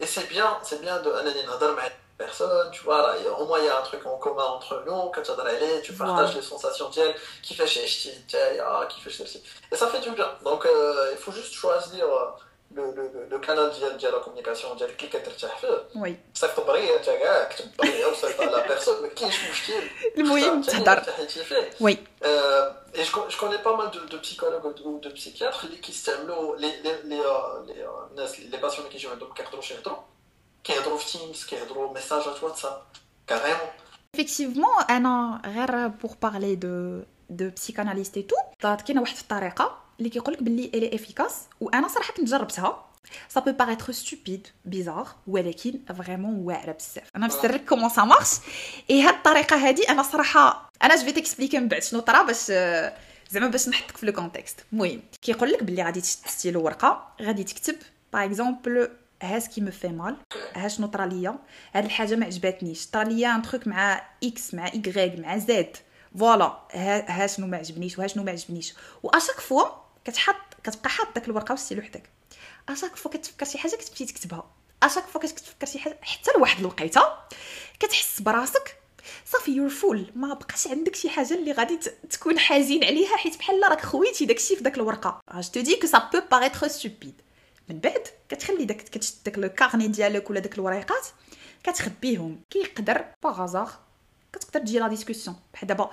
Et 0.00 0.06
c'est 0.06 0.28
bien, 0.28 0.58
c'est 0.62 0.80
bien 0.80 0.98
de 1.00 1.10
personne, 2.16 2.70
tu 2.70 2.82
vois, 2.84 3.00
là, 3.00 3.14
au 3.38 3.46
moins 3.46 3.58
il 3.58 3.64
y 3.64 3.68
a 3.68 3.78
un 3.78 3.82
truc 3.82 4.04
en 4.04 4.16
commun 4.18 4.44
entre 4.44 4.82
nous, 4.86 5.10
quand 5.10 5.22
tu 5.22 5.30
as 5.30 5.80
tu 5.82 5.92
partages 5.94 6.34
les 6.34 6.42
sensations 6.42 6.90
d'elle, 6.90 7.14
qui 7.42 7.54
fait 7.54 7.66
chez 7.66 7.86
qui 7.86 9.00
fait 9.00 9.10
chez 9.10 9.42
Et 9.72 9.76
ça 9.76 9.88
fait 9.88 10.00
du 10.00 10.10
bien. 10.10 10.30
Donc 10.44 10.66
euh, 10.66 11.10
il 11.12 11.18
faut 11.18 11.32
juste 11.32 11.54
choisir 11.54 12.04
le, 12.75 12.81
le, 12.97 13.27
le 13.31 13.39
canal 13.39 13.69
de 13.71 14.07
la 14.07 14.19
communication 14.19 14.77
ديالك 14.77 15.03
اللي 15.03 15.11
كترتاح 15.11 15.59
فيه 15.59 15.83
وي 15.95 16.15
صيفط 16.33 16.67
بريه 16.67 16.97
انت 16.97 17.05
كاع 17.05 17.43
كتب 17.43 17.65
بريه 17.79 18.05
وصيفط 18.05 18.41
على 18.41 18.67
بيرسون 18.67 19.01
ما 19.01 19.07
كاينش 19.07 19.49
مشكل 19.49 19.89
المهم 20.17 20.61
تهضر 20.61 21.03
وي 21.81 21.97
et 22.97 23.03
je, 23.03 23.11
je 23.33 23.37
connais 23.37 23.61
pas 23.67 23.75
mal 23.75 23.89
de, 23.91 23.99
de 24.13 24.17
psychologues 24.25 24.81
ou 24.85 24.99
de 24.99 25.09
psychiatres 25.09 25.63
اللي 25.63 25.77
كيستعملوا 25.77 26.57
لي 26.57 26.81
لي 26.81 27.01
لي 27.03 27.21
الناس 28.11 28.39
لي 28.39 28.57
باسيون 28.57 28.79
اللي 28.79 28.89
كيجيو 28.89 29.11
عندهم 29.11 29.29
ما 29.29 29.35
كيقدروش 29.35 29.71
يهضروا 29.71 29.97
كيهضروا 30.63 30.97
في 30.97 31.17
تيمز 31.17 31.45
كيهضروا 31.45 31.93
ميساجات 31.93 32.43
واتساب 32.43 32.81
كاريمون 33.27 33.69
effectivement 34.17 34.91
انا 34.91 35.41
غير 35.45 35.87
بور 35.87 36.11
بارلي 36.21 36.55
دو 36.55 37.01
دو 37.29 37.49
بسيكاناليست 37.49 38.17
اي 38.17 38.23
تو 38.23 38.35
كاينه 38.87 39.01
واحد 39.01 39.17
الطريقه 39.17 39.77
اللي 40.00 40.10
كيقول 40.10 40.34
لك 40.34 40.42
باللي 40.42 40.70
elle 40.74 40.94
est 40.94 41.05
efficace 41.05 41.34
وأنا 41.60 41.88
صراحة 41.88 42.12
كنت 42.14 42.28
جربتها 42.28 42.86
ça 43.28 43.40
peut 43.40 43.52
paraître 43.52 43.92
stupide 43.92 44.46
bizarre 44.64 45.08
ولكن 45.26 45.80
vraiment 45.98 46.34
واعرة 46.34 46.72
بزاف. 46.72 47.08
أنا 47.16 47.26
نفسرك 47.26 47.64
comment 47.64 47.88
ça 47.88 48.02
marche 48.02 48.28
et 48.90 49.02
هاد 49.02 49.14
الطريقة 49.14 49.56
هادي 49.56 49.88
أنا 49.88 50.02
صراحة 50.02 50.70
أنا 50.82 50.96
je 50.96 51.10
t'expliquerai 51.10 51.58
من 51.58 51.68
بعد 51.68 51.82
شنو 51.82 52.00
طرا 52.00 52.22
باش 52.22 52.46
زعما 53.30 53.48
باش 53.48 53.68
نحطك 53.68 53.96
في 53.96 54.06
le 54.06 54.12
contexte 54.12 54.60
المهم 54.72 55.02
كيقول 55.22 55.52
لك 55.52 55.62
باللي 55.62 55.82
غادي 55.82 56.00
تشد 56.00 56.26
ستيلو 56.26 56.64
ورقة 56.64 57.14
غادي 57.22 57.44
تكتب 57.44 57.76
par 58.12 58.24
exemple 58.24 58.90
ها 59.22 59.38
ce 59.38 59.47
qui 59.47 59.60
me 59.60 59.70
fait 59.70 59.88
mal 59.88 60.16
ها 60.54 60.68
شنو 60.68 60.86
طرا 60.86 61.06
ليا؟ 61.06 61.38
هاد 61.74 61.84
الحاجة 61.84 62.16
ما 62.16 62.26
عجباتنيش. 62.26 62.86
طرا 62.86 63.04
ليا 63.04 63.34
un 63.34 63.42
truc 63.42 63.66
مع 63.66 64.02
X 64.24 64.54
مع 64.54 64.66
Y 64.66 65.18
مع 65.18 65.38
Z 65.38 65.76
voilà 66.18 66.58
ها 67.08 67.26
شنو 67.26 67.46
ما 67.46 67.56
عجبنيش 67.56 67.98
وها 67.98 68.06
شنو 68.06 68.24
ما 68.24 68.30
عجبنيش. 68.30 68.74
و 69.02 69.07
à 69.07 69.12
chaque 69.12 69.40
fois 69.40 69.64
كتحط 70.04 70.54
كتبقى 70.64 70.90
حاط 70.90 71.14
داك 71.14 71.28
الورقة 71.28 71.52
والستيلو 71.52 71.82
حداك 71.82 72.10
à 72.68 72.72
chaque 72.72 72.96
fois 72.96 73.10
كتفكر 73.10 73.46
شي 73.46 73.58
حاجة 73.58 73.76
كتمشي 73.76 74.06
تكتبها. 74.06 74.50
à 74.82 74.85
chaque 74.85 75.04
fois 75.04 75.20
كتفكر 75.20 75.66
شي 75.66 75.78
حاجة 75.78 75.98
حتى 76.02 76.30
لواحد 76.36 76.60
الوقيتة 76.60 77.02
كتحس 77.80 78.20
براسك. 78.20 78.76
صافي 79.26 79.50
يور 79.50 79.68
فول 79.68 80.12
ما 80.14 80.34
بقاش 80.34 80.66
عندك 80.66 80.96
شي 80.96 81.10
حاجة 81.10 81.34
اللي 81.34 81.52
غادي 81.52 81.78
تكون 82.10 82.38
حزين 82.38 82.84
عليها 82.84 83.16
حيت 83.16 83.38
بحال 83.38 83.62
راك 83.70 83.80
خويتي 83.80 84.26
داكشي 84.26 84.56
في 84.56 84.62
داك 84.62 84.76
الورقة. 84.76 85.20
جو 85.34 85.48
تو 85.52 85.60
دي 85.60 85.76
كو 85.76 85.86
سا 85.86 85.98
بو 85.98 86.20
باغيتر 86.30 86.68
ستوبيد 86.68 87.14
من 87.68 87.80
بعد 87.80 88.08
كتخلي 88.28 88.64
داك 88.64 88.76
كتشد 88.76 89.14
داك 89.24 89.38
لو 89.38 89.48
كارني 89.48 89.88
ديالك 89.88 90.30
ولا 90.30 90.40
داك 90.40 90.54
الوريقات 90.54 91.06
كتخبيهم. 91.64 92.40
كيقدر 92.50 93.04
باغازار 93.22 93.70
كتقدر 94.32 94.60
تجي 94.60 94.78
لا 94.78 94.88
ديسكوسيون 94.88 95.36
بحال 95.54 95.68
دابا 95.68 95.90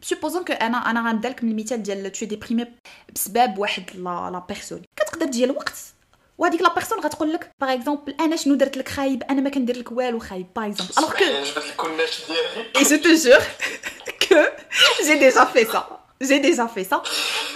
سوبوزون 0.00 0.44
كو 0.44 0.52
انا 0.52 0.90
انا 0.90 1.10
غنبدا 1.10 1.28
لك 1.28 1.44
من 1.44 1.50
المثال 1.50 1.82
ديال 1.82 2.12
تو 2.12 2.26
ديبريمي 2.26 2.66
بسبب 3.14 3.58
واحد 3.58 3.84
لا 3.94 4.30
لا 4.32 4.44
بيرسون 4.48 4.82
كتقدر 4.96 5.26
تجي 5.26 5.44
الوقت 5.44 5.78
وهذيك 6.38 6.62
لا 6.62 6.74
بيرسون 6.74 7.00
غتقول 7.00 7.32
لك 7.32 7.50
باغ 7.60 7.72
اكزومبل 7.72 8.14
انا 8.20 8.36
شنو 8.36 8.54
درت 8.54 8.76
لك 8.76 8.88
خايب 8.88 9.22
انا 9.22 9.40
ما 9.40 9.50
كندير 9.50 9.78
لك 9.78 9.92
والو 9.92 10.18
خايب 10.18 10.46
باغ 10.56 10.66
اكزومبل 10.66 10.92
الوغ 10.98 11.12
كو 11.12 11.44
جبت 11.44 11.66
لك 11.66 11.84
الناس 11.84 12.22
ديالي 12.26 12.70
اي 12.76 12.82
جو 12.82 12.96
تو 12.96 13.14
جور 13.14 13.42
كو 14.28 15.04
جي 15.04 15.18
ديجا 15.18 15.44
في 15.44 15.64
سا 15.64 15.98
جي 16.22 16.38
ديجا 16.38 16.66
في 16.66 16.84
سا 16.84 17.02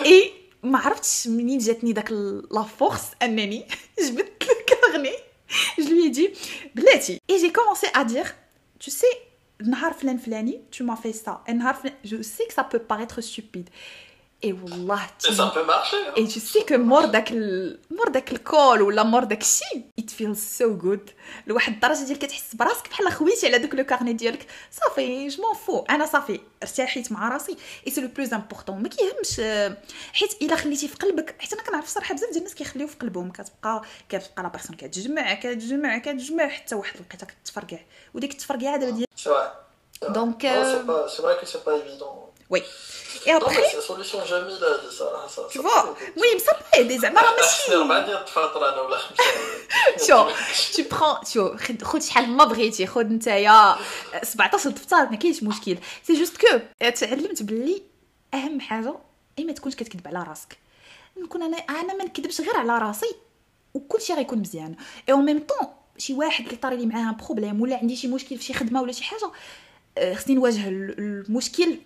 اي 0.04 0.32
ما 0.62 0.78
عرفتش 0.78 1.28
منين 1.28 1.58
جاتني 1.58 1.92
داك 1.92 2.10
لا 2.50 2.62
فورس 2.62 3.02
انني 3.22 3.66
جبت 3.98 4.42
الكارني 4.42 5.14
جو 5.78 5.94
لي 5.94 6.08
دي 6.08 6.34
بلاتي 6.74 7.20
اي 7.30 7.36
جي 7.36 7.50
كومونسي 7.50 7.86
ا 7.96 8.02
دير 8.02 8.34
tu 8.84 8.90
sais 8.90 9.16
النهار 9.61 9.93
فلان 9.93 10.17
فلاني 10.17 10.61
tu 10.71 10.83
m'as 10.83 10.95
fait 10.95 11.25
ça. 11.25 11.31
النهار 11.49 11.73
فلان 11.73 11.93
je 12.05 12.15
sais 12.15 12.47
que 12.47 12.53
ça 12.53 12.63
peut 12.63 12.79
paraître 12.79 13.21
stupide. 13.21 13.69
اي 14.43 14.53
والله 14.53 15.09
سا 15.17 15.45
بو 15.45 15.63
مارشي 15.63 15.95
اي 16.17 16.25
جو 16.25 16.39
سي 16.39 16.61
كو 16.61 16.77
مور 16.77 17.05
داك 17.05 17.31
ال... 17.31 17.79
مور 17.91 18.09
داك 18.09 18.31
الكول 18.31 18.81
ولا 18.81 19.03
مور 19.03 19.23
داك 19.23 19.41
الشيء 19.41 19.83
ات 19.99 20.09
فيل 20.09 20.37
سو 20.37 20.77
جود 20.77 21.09
لواحد 21.47 21.73
الدرجة 21.73 22.03
ديال 22.03 22.19
كتحس 22.19 22.55
براسك 22.55 22.89
بحال 22.89 23.11
خويتي 23.11 23.47
على 23.47 23.59
دوك 23.59 23.75
le 23.75 23.83
carnet 23.83 24.13
ديالك. 24.13 24.47
صافي 24.71 25.27
je 25.27 25.43
m'en 25.43 25.53
fous 25.53 25.79
أنا 25.79 26.05
صافي 26.05 26.39
ارتاحيت 26.63 27.11
مع 27.11 27.29
راسي. 27.29 27.57
et 27.87 27.91
c'est 27.91 28.01
le 28.01 28.07
plus 28.07 28.33
important 28.33 28.83
ما 28.83 28.89
كيهمش 28.89 29.41
حيت 30.13 30.41
إلا 30.41 30.55
خليتي 30.55 30.87
في 30.87 30.95
قلبك 30.95 31.35
حيت 31.39 31.53
أنا 31.53 31.63
كنعرف 31.63 31.87
صراحة 31.87 32.15
بزاف 32.15 32.29
ديال 32.29 32.37
الناس 32.37 32.55
كيخليو 32.55 32.87
في 32.87 32.95
قلبهم. 32.95 33.31
كتبقى 33.31 33.81
كتبقى 34.09 34.43
la 34.43 34.47
personne 34.47 34.75
كتجمع 34.75 35.33
كتجمع 35.33 35.97
كتجمع 35.97 36.47
حتى 36.47 36.75
واحد 36.75 36.99
لقيتها 36.99 37.27
كتفرقع 37.27 37.79
وديك 38.13 38.31
التفرقعة 38.31 38.77
دابا 38.77 39.05
ديال 39.27 40.13
donc 40.13 40.41
c'est 40.41 41.21
vrai 41.21 41.35
que 41.35 41.45
c'est 41.45 41.57
pas 41.65 41.73
évident 41.73 42.31
وي 42.49 42.63
Et 43.25 43.31
après. 43.31 43.63
C'est 43.69 43.77
la 43.77 43.81
solution 43.81 44.19
Jamila 44.25 44.69
de 44.83 44.89
ça. 44.97 45.05
ça 45.27 45.41
tu 45.49 45.59
vois 45.59 45.95
Oui, 46.17 46.27
mais 46.33 46.39
ça 46.39 46.53
peut 46.53 46.79
aider. 46.79 46.97
زعما 46.97 47.21
راه 47.21 47.35
ماشي 47.35 47.71
je 50.07 50.29
tu 50.73 50.83
prends 50.83 51.33
شو 51.33 51.57
خذ 51.83 51.99
شحال 51.99 52.29
ما 52.29 52.45
بغيتي 52.45 52.87
خذ 52.87 53.03
نتايا 53.03 53.75
17 54.23 54.69
دفتر 54.69 55.09
ما 55.09 55.15
كاينش 55.15 55.43
مشكل 55.43 55.77
c'est 56.03 56.13
juste 56.13 56.37
que 56.37 56.59
تعلمت 56.89 57.43
باللي 57.43 57.81
أهم 58.33 58.59
حاجة 58.59 58.93
اي 59.39 59.43
ما 59.43 59.53
تكونش 59.53 59.75
كتكذب 59.75 60.07
على 60.07 60.23
راسك 60.29 60.57
نكون 61.17 61.43
أنا 61.43 61.57
أنا 61.57 61.93
ما 61.93 62.03
نكذبش 62.03 62.41
غير 62.41 62.57
على 62.57 62.77
راسي 62.77 63.15
وكلشي 63.73 64.13
غيكون 64.13 64.39
مزيان 64.39 64.75
et 65.09 65.13
en 65.13 65.25
même 65.25 65.39
temps 65.39 65.67
شي 65.97 66.13
واحد 66.13 66.45
اللي 66.45 66.57
طاري 66.57 66.77
لي 66.77 66.85
معاه 66.85 67.13
problème 67.13 67.61
ولا 67.61 67.77
عندي 67.77 67.95
شي 67.95 68.07
مشكل 68.07 68.37
في 68.37 68.43
شي 68.43 68.53
خدمة 68.53 68.81
ولا 68.81 68.91
شي 68.91 69.03
حاجة 69.03 69.31
خصني 70.15 70.35
نواجه 70.35 70.67
المشكل 70.67 71.77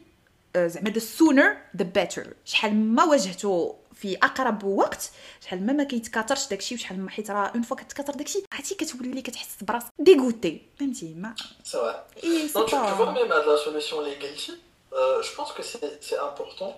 زعما 0.57 0.93
the 0.93 1.01
sooner 1.01 1.79
the 1.81 1.85
better. 1.85 2.27
شحال 2.45 2.75
ما 2.75 3.03
واجهته 3.03 3.75
في 3.93 4.17
أقرب 4.17 4.63
وقت 4.63 5.11
شحال 5.41 5.65
ما 5.65 5.73
ما 5.73 5.83
كيتكاثرش 5.83 6.47
داكشي 6.47 6.75
وشحال 6.75 6.99
ما 6.99 7.09
حيت 7.09 7.31
راه 7.31 7.47
اون 7.47 7.61
فوا 7.61 7.77
كتكاثر 7.77 8.13
داكشي 8.13 8.43
عرفتي 8.51 8.75
كتولي 8.75 9.21
كتحس 9.21 9.63
براسك 9.63 9.87
ديغوتي 9.99 10.61
فهمتي؟ 10.79 11.13
ما 11.13 11.35
سي 11.63 11.77
اي 12.23 12.47
سي 12.47 12.53
با 12.53 12.67
même 12.67 13.31
هاد 13.31 13.45
لا 13.47 13.57
سوليسيون 13.65 14.05
اللي 14.05 14.15
قلتي 14.15 14.57
جو 14.91 15.35
بونس 15.37 15.51
كو 15.51 15.63
سي 15.63 15.79
سي 16.01 16.15
امبورطون 16.19 16.73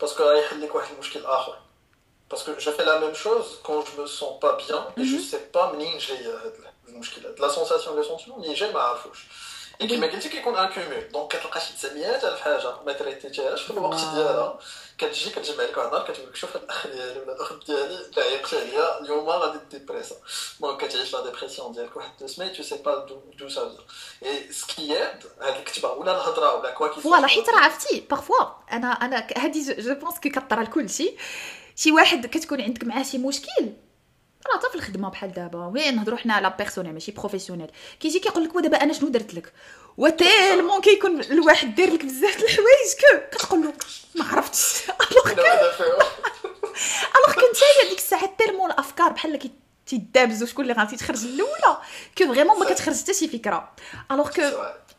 باسكو 0.00 0.22
غيحل 0.22 0.62
لك 0.62 0.74
واحد 0.74 0.94
المشكل 0.94 1.24
اخر 1.24 1.58
باسكو 2.31 2.53
جو 2.53 2.71
في 2.71 2.83
لا 2.83 2.99
ميم 2.99 3.13
شوز 3.13 3.45
كون 3.63 3.83
جو 3.83 4.01
مو 4.01 4.07
سون 4.07 4.39
با 4.39 4.51
بيان 4.51 4.83
اي 4.97 5.03
جو 5.03 5.19
سي 5.19 5.39
با 5.53 5.71
منين 5.71 5.97
جاي 5.97 6.17
هاد 6.17 6.53
المشكل 6.87 7.25
هاد 7.25 7.39
لا 7.39 7.47
سونساسيون 7.47 7.95
لو 7.95 8.03
سونتيمون 8.03 8.39
منين 8.39 8.53
جاي 8.53 8.73
ما 8.73 8.79
عرفوش 8.79 9.25
كيما 9.79 10.07
قلتي 10.07 10.29
كيكون 10.29 10.57
ان 10.57 10.69
كومول 10.69 11.09
دونك 11.13 11.35
كتلقى 11.35 11.61
شي 11.61 11.73
900 11.73 12.15
الف 12.15 12.41
حاجه 12.41 12.83
ما 12.85 12.93
تريتيتيهاش 12.93 13.61
في 13.61 13.71
الوقت 13.71 13.99
ديالها 13.99 14.59
كتجي 14.97 15.29
كتجمع 15.29 15.63
لك 15.63 15.77
واحد 15.77 15.87
النهار 15.87 16.07
كتقول 16.07 16.29
لك 16.29 16.35
شوف 16.35 16.55
الاخ 16.55 16.87
ديالي 16.87 17.19
ولا 17.19 17.35
الاخت 17.35 17.65
ديالي 17.67 18.05
اللي 18.05 18.21
عيقت 18.21 18.53
عليا 18.53 19.01
اليوم 19.01 19.29
غادي 19.29 19.59
ديبريسا 19.71 20.15
دونك 20.59 20.81
كتعيش 20.81 21.13
لا 21.13 21.23
ديبرسيون 21.23 21.71
ديالك 21.71 21.97
واحد 21.97 22.11
دو 22.19 22.27
سمين 22.27 22.53
تو 22.53 22.63
سي 22.63 22.77
با 22.77 23.05
دو 23.39 23.49
سا 23.49 23.77
اي 24.25 24.51
سكياد 24.51 25.23
هاد 25.41 25.55
الكتابه 25.55 25.91
ولا 25.93 26.11
الهضره 26.11 26.53
ولا 26.53 26.71
كوا 26.71 26.87
كيف 26.87 27.03
فوالا 27.03 27.27
حيت 27.27 27.49
راه 27.49 27.59
عرفتي 27.59 27.99
بارفوا 28.09 28.45
انا 28.71 28.91
انا 28.91 29.27
هادي 29.37 29.81
جو 29.81 29.95
بونس 29.95 30.19
كي 30.19 30.29
كطرى 30.29 30.63
لكلشي 30.63 31.17
شي 31.82 31.92
واحد 31.92 32.26
كتكون 32.26 32.60
عندك 32.60 32.84
معاه 32.84 33.02
شي 33.02 33.18
مشكل 33.18 33.72
راه 34.46 34.58
حتى 34.58 34.68
في 34.70 34.74
الخدمه 34.74 35.08
بحال 35.08 35.32
دابا 35.32 35.66
وين 35.66 35.96
نهضروا 35.96 36.18
حنا 36.18 36.34
على 36.34 36.54
بيرسونيل 36.58 36.92
ماشي 36.92 37.12
بروفيسيونيل 37.12 37.70
كيجي 38.00 38.18
كيقول 38.18 38.44
لك 38.44 38.54
ودابا 38.54 38.82
أنا 38.82 38.92
شنو 38.92 39.08
درت 39.08 39.34
لك؟ 39.34 39.52
وتالمون 39.96 40.80
كيكون 40.80 41.20
الواحد 41.20 41.74
داير 41.74 41.92
لك 41.92 42.04
بزاف 42.04 42.36
د 42.38 42.42
الحوايج 42.42 43.30
كتقول 43.32 43.62
له 43.62 43.72
ما 44.14 44.24
عرفتش. 44.24 44.82
alors 45.12 45.32
alors 47.16 47.34
كنت 47.34 47.56
هي 47.62 47.88
ديك 47.88 47.98
الساعة 47.98 48.36
tellement 48.38 48.70
الأفكار 48.70 49.12
بحال 49.12 49.50
تيدابزوا 49.86 50.46
شكون 50.46 50.64
اللي 50.64 50.74
غادي 50.74 50.96
تخرج 50.96 51.24
الأولى. 51.24 51.78
que 52.18 52.34
vraiment 52.34 52.58
ما 52.58 52.64
كتخرج 52.64 53.02
حتى 53.02 53.14
شي 53.14 53.28
فكرة. 53.28 53.72
alors 54.10 54.30
que 54.30 54.42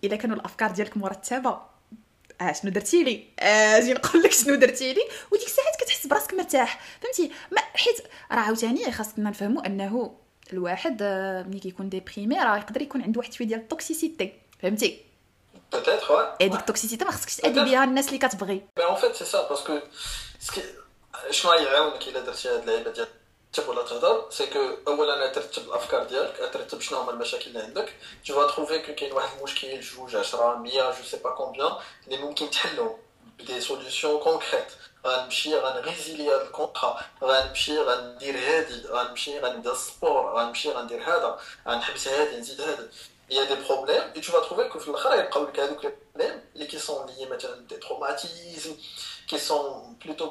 إلا 0.04 0.16
كانوا 0.16 0.36
الأفكار 0.36 0.72
ديالك 0.72 0.98
مرتبة. 0.98 1.73
آه 2.42 2.52
شنو 2.52 2.72
درتي 2.72 3.04
لي؟ 3.04 3.28
آه، 3.40 3.78
أجي 3.78 3.94
نقول 3.94 4.24
لك 4.24 4.32
شنو 4.32 4.56
درتي 4.56 4.94
لي؟ 4.94 5.02
وديك 5.32 5.48
الساعات 5.48 5.76
كتحس 5.80 6.08
براسك 6.08 6.34
مرتاح 6.34 6.80
فهمتي؟ 7.02 7.32
ما 7.52 7.62
حيت 7.74 7.98
راه 8.32 8.40
عاوتاني 8.40 8.92
خاصنا 8.92 9.30
نفهموا 9.30 9.66
أنه 9.66 10.16
الواحد 10.54 10.98
آه، 11.02 11.44
ملي 11.44 11.60
كيكون 11.60 11.90
déprimé 11.90 12.40
راه 12.40 12.58
يقدر 12.58 12.82
يكون 12.82 13.02
عنده 13.02 13.20
واحد 13.20 13.34
شوية 13.34 13.48
ديال 13.48 13.60
ال 13.60 13.68
toxicité 13.68 14.34
فهمتي؟ 14.62 15.02
et 16.42 16.50
ديك 16.50 16.60
ال 16.60 16.65
toxicité 16.65 17.06
ما 17.06 17.12
خصكش 17.12 17.36
تأدي 17.36 17.60
بها 17.60 17.84
الناس 17.84 18.08
اللي 18.08 18.20
كتبغي. 18.20 18.62
en 18.80 18.96
fait 18.96 19.16
c'est 19.16 19.26
ça 19.26 19.50
parce 19.50 19.68
que 19.69 19.80
شنو 21.32 21.52
غيعاونك 21.52 22.08
إلا 22.08 22.20
درتي 22.20 22.50
هاد 22.50 22.60
اللعيبة 22.62 22.92
ديال 22.92 23.08
ولا 23.69 23.83
تهضر 23.83 24.31
سي 24.31 24.47
كو 24.47 24.77
اولا 24.89 25.27
ترتب 25.27 25.63
الافكار 25.69 26.05
ديالك 26.05 26.51
ترتب 26.53 26.81
شنو 26.81 26.99
هما 26.99 27.11
المشاكل 27.11 27.47
اللي 27.47 27.59
عندك 27.59 27.95
تو 28.27 28.35
فا 28.35 28.55
تروفي 28.55 28.79
كو 28.79 28.95
كاين 28.95 29.13
واحد 29.13 29.39
المشكل 29.39 29.81
جوج 29.81 30.17
10 30.17 30.55
100 30.55 30.91
جو 30.91 31.05
سي 31.05 31.17
با 31.17 31.31
كومبيان 31.31 31.73
اللي 32.07 32.19
ممكن 32.19 32.51
تحلو 32.51 32.99
بدي 33.39 33.61
سوليوشن 33.61 34.19
كونكريت 34.19 34.67
غنمشي 35.07 35.59
غنريزيلي 35.59 36.29
هذا 36.29 36.43
الكونطرا 36.43 37.01
غنمشي 37.23 37.79
غندير 37.79 38.39
هادي 38.39 38.87
غنمشي 38.87 39.39
غنبدا 39.39 39.73
السبور 39.73 40.35
غنمشي 40.37 40.71
غندير 40.71 41.03
هذا 41.03 41.41
غنحبس 41.69 42.09
هادي 42.09 42.37
نزيد 42.37 42.61
هادي 42.61 42.89
il 43.31 43.37
y 43.37 43.39
a 43.39 43.47
des 43.47 43.57
problèmes 43.57 44.11
et 44.15 44.21
tu 44.23 44.31
vas 44.31 44.41
trouver 44.41 44.69
que 44.71 44.79
في 44.79 44.89
الاخر 44.89 45.15
يبقاو 45.15 45.45
لك 45.45 45.61
هذوك 45.61 45.87
les 45.87 45.91
problèmes 45.91 46.57
اللي 46.57 46.69
qui 46.69 46.79
sont 46.79 47.07
liés 47.07 47.29
مثلا 47.31 47.67
des 47.69 47.79
traumatismes 47.79 48.77
qui 49.27 49.39
sont 49.39 49.97
plutôt 50.01 50.31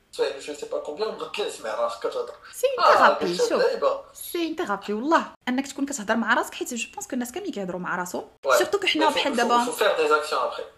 جو 0.17 0.53
سي 0.53 0.65
با 0.71 0.79
كومبيان 0.79 1.11
بغيت 1.11 1.47
سمع 1.47 1.75
راسك 1.75 1.99
كتهضر 1.99 2.33
سي 2.53 2.67
ثيرابي 2.77 3.37
شوف 3.37 3.53
سي 4.13 4.55
ثيرابي 4.55 4.93
والله 4.93 5.25
انك 5.47 5.67
تكون 5.67 5.85
كتهضر 5.85 6.15
مع 6.15 6.33
راسك 6.33 6.55
حيت 6.55 6.73
جو 6.73 6.87
بونس 6.93 7.07
كو 7.07 7.13
الناس 7.13 7.31
كاملين 7.31 7.53
كيهضروا 7.53 7.79
مع 7.79 7.95
راسهم 7.95 8.23
سورتو 8.57 8.79
كو 8.79 8.87
حنا 8.87 9.09
بحال 9.09 9.35
دابا 9.35 9.65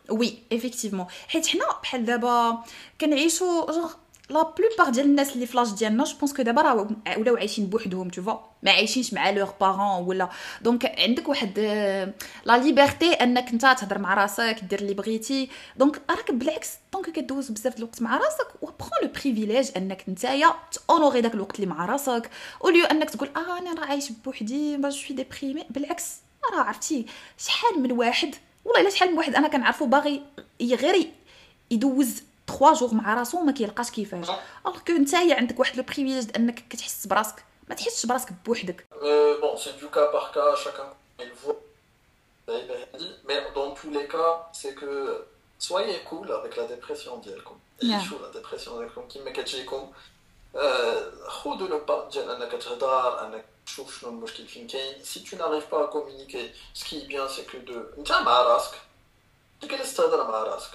وي 0.10 0.44
ايفيكتيفمون 0.52 1.06
حيت 1.28 1.48
حنا 1.48 1.66
بحال 1.84 2.06
دابا 2.06 2.64
كنعيشوا 3.02 3.72
جوغ 3.72 3.94
لا 4.30 4.44
بلوبار 4.44 4.90
ديال 4.90 5.06
الناس 5.06 5.34
اللي 5.36 5.46
فلاش 5.46 5.72
ديالنا 5.72 6.04
جو 6.04 6.18
بونس 6.18 6.34
كو 6.34 6.42
دابا 6.42 6.62
راه 6.62 6.88
ولاو 7.18 7.38
عايشين 7.38 7.66
بوحدهم 7.66 8.10
تو 8.10 8.22
فوا 8.22 8.38
ما 8.64 8.72
عايشينش 8.72 9.14
مع 9.14 9.30
لوغ 9.30 9.52
بارون 9.62 10.08
ولا. 10.08 10.30
دونك 10.62 11.00
عندك 11.00 11.30
واحد 11.30 11.60
لا 12.46 12.58
ليبرتي 12.58 13.14
أنك 13.14 13.50
أنت 13.50 13.62
تهضر 13.62 14.00
مع 14.00 14.14
راسك 14.14 14.58
دير 14.70 14.80
اللي 14.80 14.94
بغيتي. 14.94 15.50
دونك 15.78 16.02
راك 16.10 16.32
بالعكس 16.32 16.70
دونك 16.94 17.10
كدوز 17.10 17.52
بزاف 17.52 17.78
الوقت 17.78 18.02
مع 18.02 18.18
راسك 18.18 18.48
وبرون 18.62 18.92
لو 19.04 19.08
بريفيليج 19.08 19.70
أنك 19.78 20.04
نتايا 20.10 20.54
تونوري 20.88 21.22
داك 21.22 21.34
الوقت 21.34 21.56
اللي 21.56 21.68
مع 21.68 21.86
راسك. 21.86 22.30
اوليو 22.64 22.86
أنك 22.86 23.10
تقول 23.10 23.30
آه 23.36 23.60
أنا 23.60 23.74
راه 23.74 23.86
عايش 23.86 24.12
بوحدي 24.12 24.78
جو 24.78 24.90
سوي 24.90 25.16
ديبريمي 25.16 25.66
بالعكس 25.70 26.16
راه 26.54 26.62
عرفتي 26.62 27.06
شحال 27.38 27.82
من 27.82 27.92
واحد 27.92 28.36
والله 28.66 28.82
إلا 28.82 28.90
شحال 28.90 29.12
من 29.12 29.18
واحد 29.18 29.36
أنا 29.36 29.48
كنعرفو 29.48 29.86
باغي 29.86 30.22
غير 30.62 31.12
يدوز 31.72 32.24
3 32.47 32.73
جوغ 32.73 32.95
مع 32.95 33.15
راسو 33.15 33.41
ما 33.41 33.53
كيلقاش 33.53 33.91
كيفاش 33.91 34.29
الوغ 34.67 34.79
كو 34.87 34.93
نتايا 34.93 35.35
عندك 35.35 35.59
واحد 35.61 35.77
لو 35.77 35.83
بريفيليج 35.83 36.29
انك 36.37 36.65
كتحس 36.71 37.07
براسك 37.07 37.45
ما 37.69 37.75
تحسش 37.75 38.07
براسك 38.07 38.33
بوحدك 38.47 38.87
Mais 38.93 39.41
bon, 39.43 39.57
c'est 39.57 39.77
du 39.79 39.87
cas 39.87 40.07
par 40.07 40.33
cas, 40.33 40.57
chacun 40.65 40.89
il 41.21 41.33
voit. 41.43 41.61
Ça, 42.47 42.55
il 42.63 42.71
est 42.71 42.99
dit. 42.99 43.15
Mais 43.27 43.39
dans 43.55 43.71
tous 43.79 43.91
les 43.91 44.07
cas, 44.15 44.33
c'est 44.53 44.75
que 44.75 44.93
soyez 45.59 45.99
cool 46.11 46.31
avec 46.33 46.57
la 46.57 46.65
dépression 46.65 47.21
ديالكم. 47.25 47.59
Yeah. 47.83 47.85
عيشوا 47.85 48.19
la 48.19 48.39
dépression 48.39 48.71
ديالكم 48.71 49.09
كيما 49.09 49.31
كتجيكم. 49.31 49.93
آه، 50.57 51.13
خذوا 51.29 51.69
لو 51.69 51.79
با 51.79 52.09
ديال 52.13 52.31
انك 52.31 52.63
تهضر 52.63 53.27
انك 53.27 53.45
تشوف 53.67 54.01
شنو 54.01 54.11
المشكل 54.11 54.47
فين 54.47 54.67
كاين. 54.67 55.05
Si 55.05 55.23
tu 55.23 55.37
n'arrives 55.37 55.69
pas 55.71 55.85
à 55.85 55.89
communiquer, 55.89 56.53
ce 56.75 56.85
qui 56.85 56.99
est 56.99 57.07
bien 57.07 57.29
c'est 57.29 57.47
que 57.47 57.57
de 57.57 57.99
انت 57.99 58.13
مع 58.13 58.43
راسك 58.43 58.75
تجلس 59.61 59.95
تهضر 59.95 60.31
مع 60.31 60.43
راسك. 60.43 60.71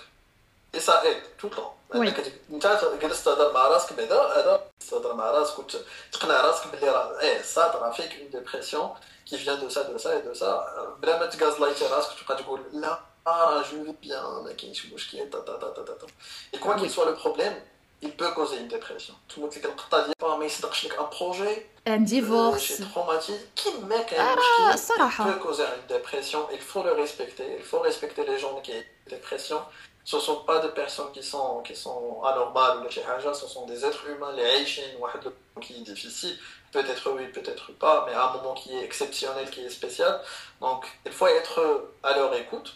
Et 0.76 0.80
ça 0.80 1.04
aide 1.06 1.24
tout 1.38 1.50
le 1.50 1.56
temps. 1.56 1.74
Oui. 1.94 2.08
انك 2.08 2.34
انت 2.52 2.86
جلست 3.02 3.26
تهضر 3.26 3.54
مع 3.54 3.68
راسك 3.68 3.94
بعدا 3.94 4.22
هذا 4.22 4.62
تهضر 4.90 5.14
مع 5.14 5.32
راسك 5.32 5.60
وتقنع 5.60 6.42
راسك 6.42 6.68
باللي 6.68 6.90
راه 6.90 7.20
ايه 7.20 7.42
صاد 7.42 7.76
راه 7.76 7.92
فيك 7.92 8.12
اون 8.20 8.30
ديبرسيون 8.30 8.90
كي 9.30 9.38
فيان 9.38 9.60
دو 9.60 9.70
سا 9.70 9.82
دو 9.82 9.98
سا 9.98 10.20
دو 10.20 10.34
سا 10.34 10.96
بلا 11.02 11.20
ما 11.20 11.26
تغازلايتي 11.26 11.86
راسك 11.86 12.10
تبقى 12.20 12.44
تقول 12.44 12.62
لا 12.74 13.00
راه 13.28 13.62
جو 13.62 13.84
في 13.84 13.94
بيان 14.02 14.44
ما 14.44 14.54
كاينش 14.54 14.86
مشكل 14.86 15.30
تا 15.30 15.40
تا 15.40 15.58
تا 15.58 15.70
تا 15.70 15.84
تا 15.84 15.94
تا 15.94 16.08
اي 16.54 16.60
كوا 16.60 16.76
كيل 16.76 16.92
سوا 16.92 17.06
لو 17.06 17.16
بروبليم 17.16 17.62
il 18.04 18.12
peut 18.12 18.34
causer 18.36 18.58
une 18.58 18.68
dépression 18.68 19.14
تموت 19.36 19.58
لك 19.58 19.66
القطه 19.66 20.06
ديال 20.06 20.40
ما 20.40 20.46
يصدقش 20.46 20.86
لك 20.86 21.00
ان 21.00 21.06
بروجي 21.20 21.62
ان 21.88 22.06
ديفورس 22.06 22.62
شي 22.62 22.86
تروماتيك 22.94 23.40
كيما 23.56 24.02
كاين 24.02 24.22
آه، 24.22 24.36
مشكل 24.36 24.74
الصراحة. 24.74 25.32
peut 25.32 25.44
causer 25.44 25.64
une 25.64 25.98
dépression 25.98 26.40
il 26.52 26.62
faut 26.62 26.84
le 26.84 26.92
respecter 27.02 27.58
il 27.60 27.66
faut 27.72 27.80
respecter 27.80 28.26
les 28.26 28.40
gens 28.40 28.62
qui 28.64 28.72
ont 28.72 28.76
une 28.76 29.18
dépression 29.18 29.60
ce 30.09 30.17
ne 30.17 30.23
sont 30.23 30.37
pas 30.37 30.59
des 30.61 30.71
personnes 30.71 31.13
qui 31.13 31.23
sont, 31.23 31.61
qui 31.63 31.77
sont 31.77 32.23
anormales. 32.25 32.79
Ou 32.79 32.91
ce 33.35 33.47
sont 33.47 33.67
des 33.67 33.85
êtres 33.85 34.09
humains, 34.09 34.33
les 34.33 34.65
qui 34.65 35.75
est 35.75 35.81
difficile, 35.81 36.35
peut-être 36.73 37.11
oui, 37.11 37.27
peut-être 37.27 37.73
pas, 37.73 38.07
mais 38.07 38.15
à 38.15 38.31
un 38.31 38.33
moment 38.39 38.55
qui 38.55 38.75
est 38.75 38.83
exceptionnel, 38.83 39.51
qui 39.51 39.61
est 39.67 39.69
spécial. 39.69 40.19
Donc, 40.63 40.87
il 41.05 41.13
faut 41.13 41.27
être 41.27 41.91
à 42.03 42.17
leur 42.17 42.35
écoute, 42.35 42.75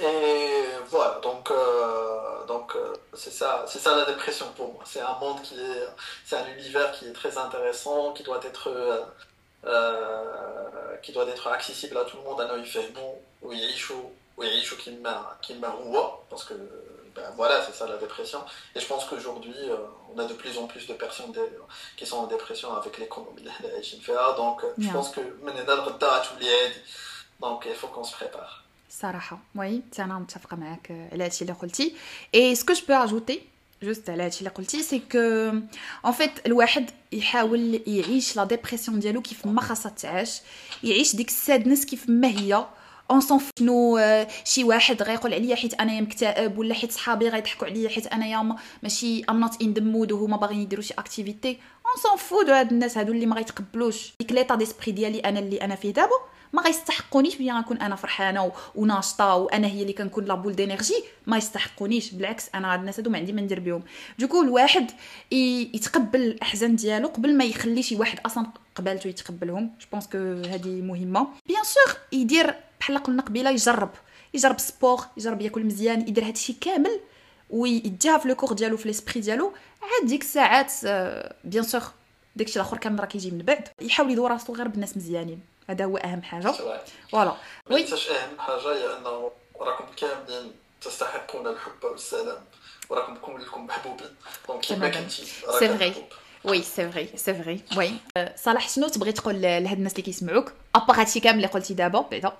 et 0.00 0.64
voilà, 0.88 1.20
donc 1.22 1.48
euh, 1.52 2.44
donc 2.46 2.74
euh, 2.74 2.94
c'est 3.12 3.30
ça, 3.30 3.64
c'est 3.68 3.78
ça 3.78 3.96
la 3.96 4.04
dépression 4.04 4.46
pour 4.56 4.72
moi. 4.72 4.82
C'est 4.84 5.00
un 5.00 5.16
monde 5.20 5.40
qui 5.42 5.54
est, 5.60 5.88
c'est 6.26 6.34
un 6.36 6.46
univers 6.48 6.90
qui 6.90 7.06
est 7.06 7.12
très 7.12 7.38
intéressant, 7.38 8.12
qui 8.12 8.24
doit 8.24 8.40
être 8.42 8.70
euh, 8.70 9.04
qui 11.03 11.11
doit 11.15 11.27
être 11.35 11.47
accessible 11.57 11.97
à 11.97 12.03
tout 12.05 12.17
le 12.17 12.23
monde 12.23 12.41
أنه 12.41 12.53
يفهموا 12.63 13.15
ويعيشوا 13.41 14.03
ويعيشوا 14.37 14.77
كيما 14.77 15.35
كيما 15.47 15.67
هو 15.67 16.19
parce 16.31 16.43
que 16.43 16.53
ben 17.15 17.29
voilà 17.39 17.55
c'est 17.65 17.75
ça 17.79 17.85
la 17.93 17.97
dépression 18.05 18.41
et 18.75 18.79
je 18.83 18.87
pense 18.91 19.03
qu'aujourd'hui 19.07 19.55
euh, 19.73 19.77
on 20.13 20.17
a 20.19 20.25
de 20.31 20.35
plus 20.41 20.55
en 20.57 20.65
plus 20.71 20.85
de 20.87 20.93
personnes 21.05 21.31
dé- 21.37 21.57
qui 21.97 22.05
sont 22.05 22.17
en 22.25 22.27
dépression 22.35 22.69
avec 22.79 22.93
l'économie 22.99 23.37
اللي 23.39 23.51
حنا 23.51 23.69
عايشين 23.73 23.99
فيها 23.99 24.35
donc 24.37 24.61
je 24.77 24.83
Yeah. 24.87 24.93
pense 24.93 25.09
que 25.15 25.19
من 25.43 25.53
هنا 25.53 25.71
لغدا 25.71 26.07
غتولي 26.07 26.49
عادي 26.49 26.81
donc 27.43 27.65
il 27.65 27.75
faut 27.81 27.87
qu'on 27.95 28.03
se 28.03 28.13
prépare 28.15 28.61
صراحة 28.89 29.39
وي 29.55 29.81
حتى 29.91 30.03
انا 30.03 30.19
متفقة 30.19 30.57
معاك 30.57 30.91
على 31.11 31.23
هادشي 31.23 31.41
اللي 31.41 31.53
قلتي 31.53 31.95
اي 32.35 32.55
سكو 32.55 32.73
جو 32.73 32.85
بو 32.87 32.93
اجوتي 32.93 33.41
juste 33.84 34.10
على 34.10 34.22
هادشي 34.22 34.38
اللي 34.38 34.50
قلتي 34.50 34.82
c'est 34.82 35.02
que 35.12 35.18
en 36.04 36.12
fait 36.12 36.30
الواحد 36.46 36.90
يحاول 37.12 37.80
يعيش 37.86 38.36
la 38.36 38.44
dépression 38.44 39.00
ديالو 39.00 39.22
كيف 39.22 39.46
ما 39.46 39.60
خاصها 39.60 39.90
تعاش 39.90 40.40
يعيش 40.82 41.16
ديك 41.16 41.28
ال 41.28 41.35
sadness 41.35 41.84
كيف 41.84 42.08
ما 42.08 42.28
هي 42.28 42.66
on 43.10 43.20
s'en 43.20 43.40
شنو 43.58 44.00
شي 44.44 44.64
واحد 44.64 45.02
غيقول 45.02 45.34
عليا 45.34 45.56
حيت 45.56 45.74
انايا 45.74 46.00
مكتئب 46.00 46.58
ولا 46.58 46.74
حيت 46.74 46.92
صحابي 46.92 47.28
غيضحكوا 47.28 47.66
عليا 47.66 47.88
حيت 47.88 48.06
انايا 48.06 48.42
ما- 48.42 48.56
ماشي 48.82 49.24
I'm 49.30 49.40
not 49.40 49.62
in 49.62 49.72
the 49.72 49.82
mood 49.82 50.12
وهما 50.12 50.36
باغيين 50.36 50.60
يديروا 50.60 50.84
شي 50.84 50.94
activité 50.98 51.48
on 51.50 52.02
s'en 52.02 52.16
fout 52.16 52.42
de 52.42 52.52
هاد 52.52 52.72
الناس 52.72 52.98
هادو 52.98 53.12
اللي 53.12 53.26
ما 53.26 53.36
غيتقبلوش 53.36 54.12
ديك 54.20 54.32
l'état 54.32 54.54
d'esprit 54.54 54.92
ديالي 54.92 55.18
أنا 55.20 55.38
اللي 55.38 55.60
أنا 55.60 55.74
فيه 55.74 55.90
دابا 55.90 56.33
ما 56.54 56.62
غيستحقونيش 56.62 57.36
بلي 57.36 57.52
غنكون 57.52 57.76
أنا 57.80 57.96
فرحانة 57.96 58.52
وناشطة 58.74 59.34
وأنا 59.34 59.66
هي 59.66 59.82
اللي 59.82 59.92
كنكون 59.92 60.24
la 60.24 60.34
boule 60.34 60.56
d'énergie 60.56 61.04
ما 61.26 61.36
يستحقونيش 61.36 62.10
بالعكس 62.10 62.50
أنا 62.54 62.72
هاد 62.72 62.78
الناس 62.78 62.98
هادو 62.98 63.10
ما 63.10 63.18
عندي 63.18 63.32
ما 63.32 63.40
ندير 63.40 63.60
بهم 63.60 63.82
donc 64.18 64.42
الواحد 64.42 64.90
يتقبل 65.32 66.20
الأحزان 66.20 66.76
ديالو 66.76 67.08
قبل 67.08 67.36
ما 67.36 67.44
يخلي 67.44 67.82
شي 67.82 67.96
واحد 67.96 68.18
أصلا 68.26 68.46
قبالته 68.74 69.08
يتقبلهم. 69.08 69.70
je 69.80 69.86
pense 69.92 70.06
que 70.06 70.18
هادي 70.18 70.82
مهمة. 70.82 71.28
bien 71.46 71.64
sûr 71.64 71.96
يدير 72.12 72.54
بحال 72.80 72.98
قلنا 72.98 73.22
قبيلة 73.22 73.50
يجرب. 73.50 73.90
يجرب 74.34 74.58
sport 74.58 75.00
يجرب 75.16 75.40
ياكل 75.40 75.64
مزيان 75.64 76.00
يدير 76.00 76.24
هادشي 76.24 76.52
كامل 76.52 77.00
ويديها 77.50 78.18
في 78.18 78.28
le 78.28 78.34
corps 78.34 78.52
ديالو 78.52 78.76
في 78.76 78.88
l'esprit 78.88 79.20
ديالو. 79.20 79.52
عاد 79.82 80.08
ديك 80.08 80.22
الساعات 80.22 80.72
آه، 80.84 81.34
bien 81.44 81.64
sûr 81.64 81.82
داكشي 82.36 82.56
الآخر 82.60 82.78
كان 82.78 82.96
راه 82.96 83.06
كيجي 83.06 83.30
من 83.30 83.38
بعد. 83.38 83.68
يحاول 83.80 84.10
يدور 84.10 84.30
راسو 84.30 84.54
غير 84.54 84.68
بالناس 84.68 84.96
مزيانين. 84.96 85.40
هذا 85.70 85.84
هو 85.84 85.96
أهم 85.96 86.22
حاجة. 86.22 86.52
voilà. 87.12 87.36
oui 87.70 87.84
أهم 87.84 88.38
حاجة 88.38 88.74
هي 88.74 88.98
أنه 88.98 89.30
راكم 89.60 89.84
كاملين 89.96 90.52
تستحقون 90.80 91.46
الحب 91.46 91.84
والسلام 91.84 92.44
وراكم 92.90 93.16
كلكم 93.16 93.66
محبوبين. 93.66 94.16
donc 94.48 94.64
تماماً. 94.64 94.90
كنتي 94.90 95.24
c'est 95.58 95.68
vrai. 95.68 95.94
oui 96.44 96.62
c'est 96.62 96.90
vrai 96.90 97.08
c'est 97.16 97.34
vrai 97.34 97.60
oui 97.76 97.92
صلاح 98.36 98.68
شنو 98.68 98.88
تبغي 98.88 99.12
تقول 99.12 99.42
لهاد 99.42 99.76
الناس 99.76 99.92
اللي 99.92 100.02
كيسمعوك 100.02 100.52
à 100.74 100.79
part 100.79 101.00
هادشي 101.00 101.20
كامل 101.20 101.36
اللي 101.36 101.46
قلتي 101.46 101.74
دابا 101.74 102.00
بعدا 102.00 102.32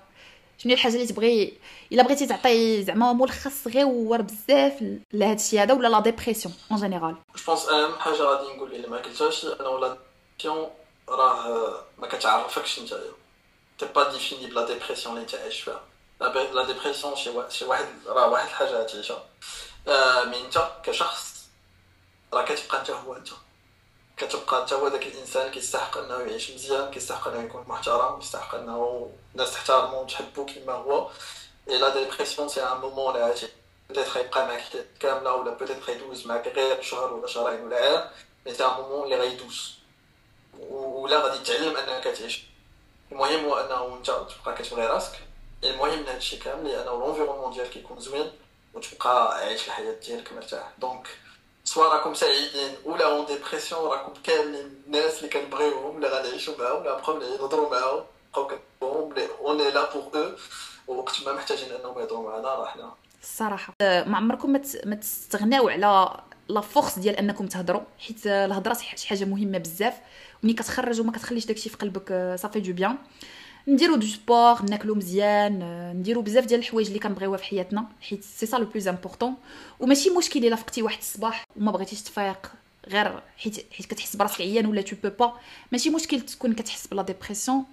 شنو 0.57 0.69
هي 0.71 0.73
الحاجة 0.73 0.93
اللي 0.93 1.07
تبغي 1.07 1.53
الا 1.91 2.03
بغيتي 2.03 2.25
تعطي 2.27 2.83
زعما 2.83 3.13
ملخص 3.13 3.67
غير 3.67 3.85
ور 3.85 4.21
بزاف 4.21 4.83
لهاد 5.13 5.39
الشيء 5.39 5.61
هذا 5.61 5.73
ولا 5.73 5.87
la 5.87 5.99
dépression 5.99 6.53
en 6.71 6.79
général 6.79 7.15
je 7.35 7.43
pense 7.47 7.69
اهم 7.69 7.99
حاجة 7.99 8.21
غادي 8.21 8.55
نقول 8.55 8.75
اللي 8.75 8.87
ما 8.87 8.97
قلتهاش 8.97 9.45
انه 9.45 9.79
la 9.79 9.97
dépression 10.39 10.69
راه 11.09 11.83
ما 11.97 12.07
كتعرفكش 12.07 12.79
نتايا 12.79 13.11
t'es 13.79 13.85
pas 13.85 14.11
défini 14.11 14.47
par 14.47 14.58
la 14.58 14.65
dépression 14.65 15.13
اللي 15.15 15.23
انت 15.25 15.35
عايش 15.35 15.61
فيها 15.61 15.81
la 16.21 16.63
dépression 16.65 17.15
شي 17.15 17.31
شي 17.49 17.65
واحد 17.65 17.85
راه 18.07 18.27
واحد 18.29 18.47
الحاجة 18.47 18.83
تعيشها 18.83 19.23
آه 19.87 20.23
mais 20.23 20.41
انت 20.45 20.69
كشخص 20.83 21.35
راه 22.33 22.45
كتبقى 22.45 22.79
انت 22.79 22.89
هو 22.89 23.15
انت 23.15 23.29
كتبقى 24.17 24.61
انت 24.61 24.73
هو 24.73 24.87
ذاك 24.87 25.07
الانسان 25.07 25.51
كيستحق 25.51 25.97
انه 25.97 26.19
يعيش 26.19 26.51
مزيان 26.51 26.91
كيستحق 26.91 27.27
انه 27.27 27.43
يكون 27.43 27.63
محترم 27.67 28.19
كيستحق 28.19 28.55
انه 28.55 29.11
الناس 29.33 29.53
تحترمه 29.53 29.93
وتحبه 29.99 30.45
كما 30.45 30.73
هو 30.73 31.09
et 31.69 31.77
la 31.77 31.89
dépression 31.89 32.49
c'est 32.49 32.63
un 32.63 32.77
moment 32.77 33.15
اللي 33.15 33.27
غادي 33.27 33.47
peut-être 33.89 34.19
يبقى 34.19 34.47
معك 34.47 34.59
حياتك 34.61 34.87
كامله 34.99 35.33
ولا 35.33 35.51
peut-être 35.53 35.91
يدوز 35.91 36.27
معك 36.27 36.47
غير 36.47 36.81
شهر 36.81 37.13
ولا 37.13 37.27
شهرين 37.27 37.63
ولا 37.65 37.77
عام 37.77 38.09
mais 38.45 38.53
c'est 38.53 38.65
un 38.65 38.69
moment 38.71 39.03
اللي 39.03 39.15
غيدوز 39.15 39.75
ولا 40.69 41.19
غادي 41.19 41.43
تعلم 41.43 41.77
انك 41.77 42.03
تعيش 42.03 42.43
المهم 43.11 43.45
هو 43.45 43.55
أنه 43.55 43.97
أنت 43.97 44.05
تبقى 44.07 44.57
كتبغي 44.57 44.87
راسك. 44.87 45.19
المهم 45.63 45.99
من 45.99 46.07
هادشي 46.07 46.37
كامل 46.37 46.67
هي 46.67 46.81
أنه 46.81 46.91
l'environnement 46.91 47.53
ديالك 47.53 47.75
يكون 47.75 47.99
زوين 47.99 48.31
وتبقى 48.73 49.37
عايش 49.37 49.67
الحياة 49.67 49.95
ديالك 50.05 50.33
مرتاح. 50.33 50.71
donc 50.77 51.07
سواء 51.63 51.87
راكم 51.93 52.13
سعيدين 52.13 52.75
ولا 52.85 53.05
en 53.05 53.25
dépression 53.25 53.81
راكم 53.91 54.13
كاملين 54.23 54.83
الناس 54.87 55.17
اللي 55.17 55.29
كنبغيوهم 55.29 55.95
اللي 55.95 56.07
غنعيشوا 56.07 56.53
معاهم 56.59 56.77
اللي 56.77 56.91
غنبقاو 56.91 57.19
نهضروا 57.19 57.69
معاهم 57.69 58.03
نبقاو 58.29 58.47
كنبغيوهم 58.47 59.11
اللي 59.11 59.27
on 59.39 59.57
est 59.57 59.79
là 59.79 59.93
pour 59.93 60.35
eux 60.89 60.95
وقت 60.95 61.23
ما 61.25 61.33
محتاجين 61.33 61.71
أنهم 61.71 61.99
يهضروا 61.99 62.31
معنا 62.31 62.47
راه 62.47 62.65
حنا. 62.65 62.93
الصراحة. 63.21 63.73
أه، 63.81 64.03
ما 64.03 64.17
عمركم 64.17 64.61
ما 64.85 64.95
تستغناو 64.95 65.69
على 65.69 66.19
la 66.47 66.61
force 66.61 66.99
ديال 66.99 67.15
أنكم 67.15 67.47
تهضروا 67.47 67.81
حيت 67.99 68.27
أه، 68.27 68.45
الهضرة 68.45 68.73
شي 68.73 69.07
حاجة 69.07 69.25
مهمة 69.25 69.57
بزاف. 69.57 69.93
ملي 70.45 70.53
كتخرج 70.53 70.99
وما 71.01 71.11
كتخليش 71.11 71.45
داكشي 71.45 71.69
في 71.69 71.77
قلبك 71.77 72.35
صافي 72.39 72.59
tout 72.59 72.73
bien 72.73 72.97
نديرو 73.67 73.95
du 73.95 74.07
sport 74.07 74.61
ناكلو 74.61 74.95
مزيان 74.95 75.61
أه، 75.61 75.93
نديرو 75.93 76.21
بزاف 76.21 76.45
ديال 76.45 76.59
الحوايج 76.59 76.87
اللي 76.87 76.99
كنبغيوها 76.99 77.37
في 77.37 77.43
حياتنا 77.43 77.85
حيت 78.01 78.23
c'est 78.23 78.45
ça 78.45 78.57
le 78.57 78.65
plus 78.65 78.87
important 78.87 79.33
وماشي 79.79 80.09
مشكل 80.09 80.45
إلا 80.45 80.55
فقتي 80.55 80.81
واحد 80.81 80.97
الصباح 80.97 81.43
وما 81.57 81.71
بغيتيش 81.71 82.01
تفيق 82.01 82.51
غير 82.87 83.21
حيت 83.37 83.73
حيت 83.73 83.85
كتحس 83.85 84.15
براسك 84.15 84.41
عيان 84.41 84.65
ولا 84.65 84.81
tu 84.81 84.95
peux 85.03 85.09
pas 85.19 85.33
ماشي 85.71 85.89
مشكل 85.89 86.21
تكون 86.21 86.53
كتحس 86.53 86.87
ب 86.87 86.92
la 86.92 87.01
dépression 87.01 87.63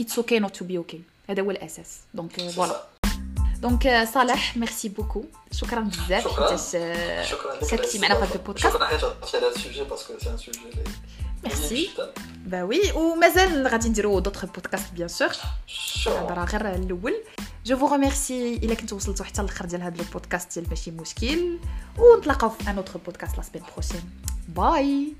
it's 0.00 0.18
okay 0.18 0.38
not 0.38 0.56
to 0.56 0.64
be 0.64 0.78
okay 0.78 1.00
هذا 1.30 1.42
هو 1.42 1.50
الأساس. 1.50 1.98
donc 2.14 2.40
voilà. 2.40 2.84
donc 3.58 3.86
آه، 3.86 4.04
صالح 4.04 4.56
merci 4.56 4.88
beaucoup 4.88 5.24
شكرا 5.52 5.80
بزاف. 5.80 6.24
شكراً. 6.24 6.58
آه، 6.74 7.24
شكرا. 7.24 7.68
شاركتي 7.70 7.98
معنا 7.98 8.14
في 8.14 8.24
هذا 8.24 8.34
البودكاست. 8.34 8.74
شكرا. 8.74 8.86
حيت 8.86 9.04
هضرتي 9.04 9.36
على 9.36 9.46
هذا 9.46 9.54
ال 9.56 9.61
sujet 9.61 9.84
parce 9.84 10.05
que 10.05 10.18
c'est 10.18 10.30
un 10.30 10.36
sujet 10.36 10.60
اللي 10.60 10.84
merci. 11.44 11.90
bah 12.46 12.62
oui 12.62 12.92
ومازال 12.92 13.66
غادي 13.66 13.88
نديرو 13.88 14.18
d'autres 14.18 14.44
podcasts 14.44 14.92
bien 14.92 15.08
sûr 15.08 15.32
شكرا 15.66 16.20
هضره 16.20 16.44
غير 16.44 16.74
الأول 16.74 17.14
je 17.66 17.76
vous 17.76 17.92
remercie 17.92 18.54
الا 18.56 18.74
كنتو 18.74 18.96
وصلتوا 18.96 19.24
حتى 19.24 19.40
الآخر 19.40 19.66
ديال 19.66 19.82
هذا 19.82 20.02
البودكاست 20.02 20.58
ديال 20.58 20.70
ماشي 20.70 20.90
مشكل 20.90 21.58
ونتلاقاو 21.98 22.50
في 22.50 22.70
un 22.70 22.76
autre 22.76 22.98
podcast 22.98 23.36
la 23.36 23.42
semaine 23.42 23.66
prochaine 23.72 24.10
bye 24.48 25.12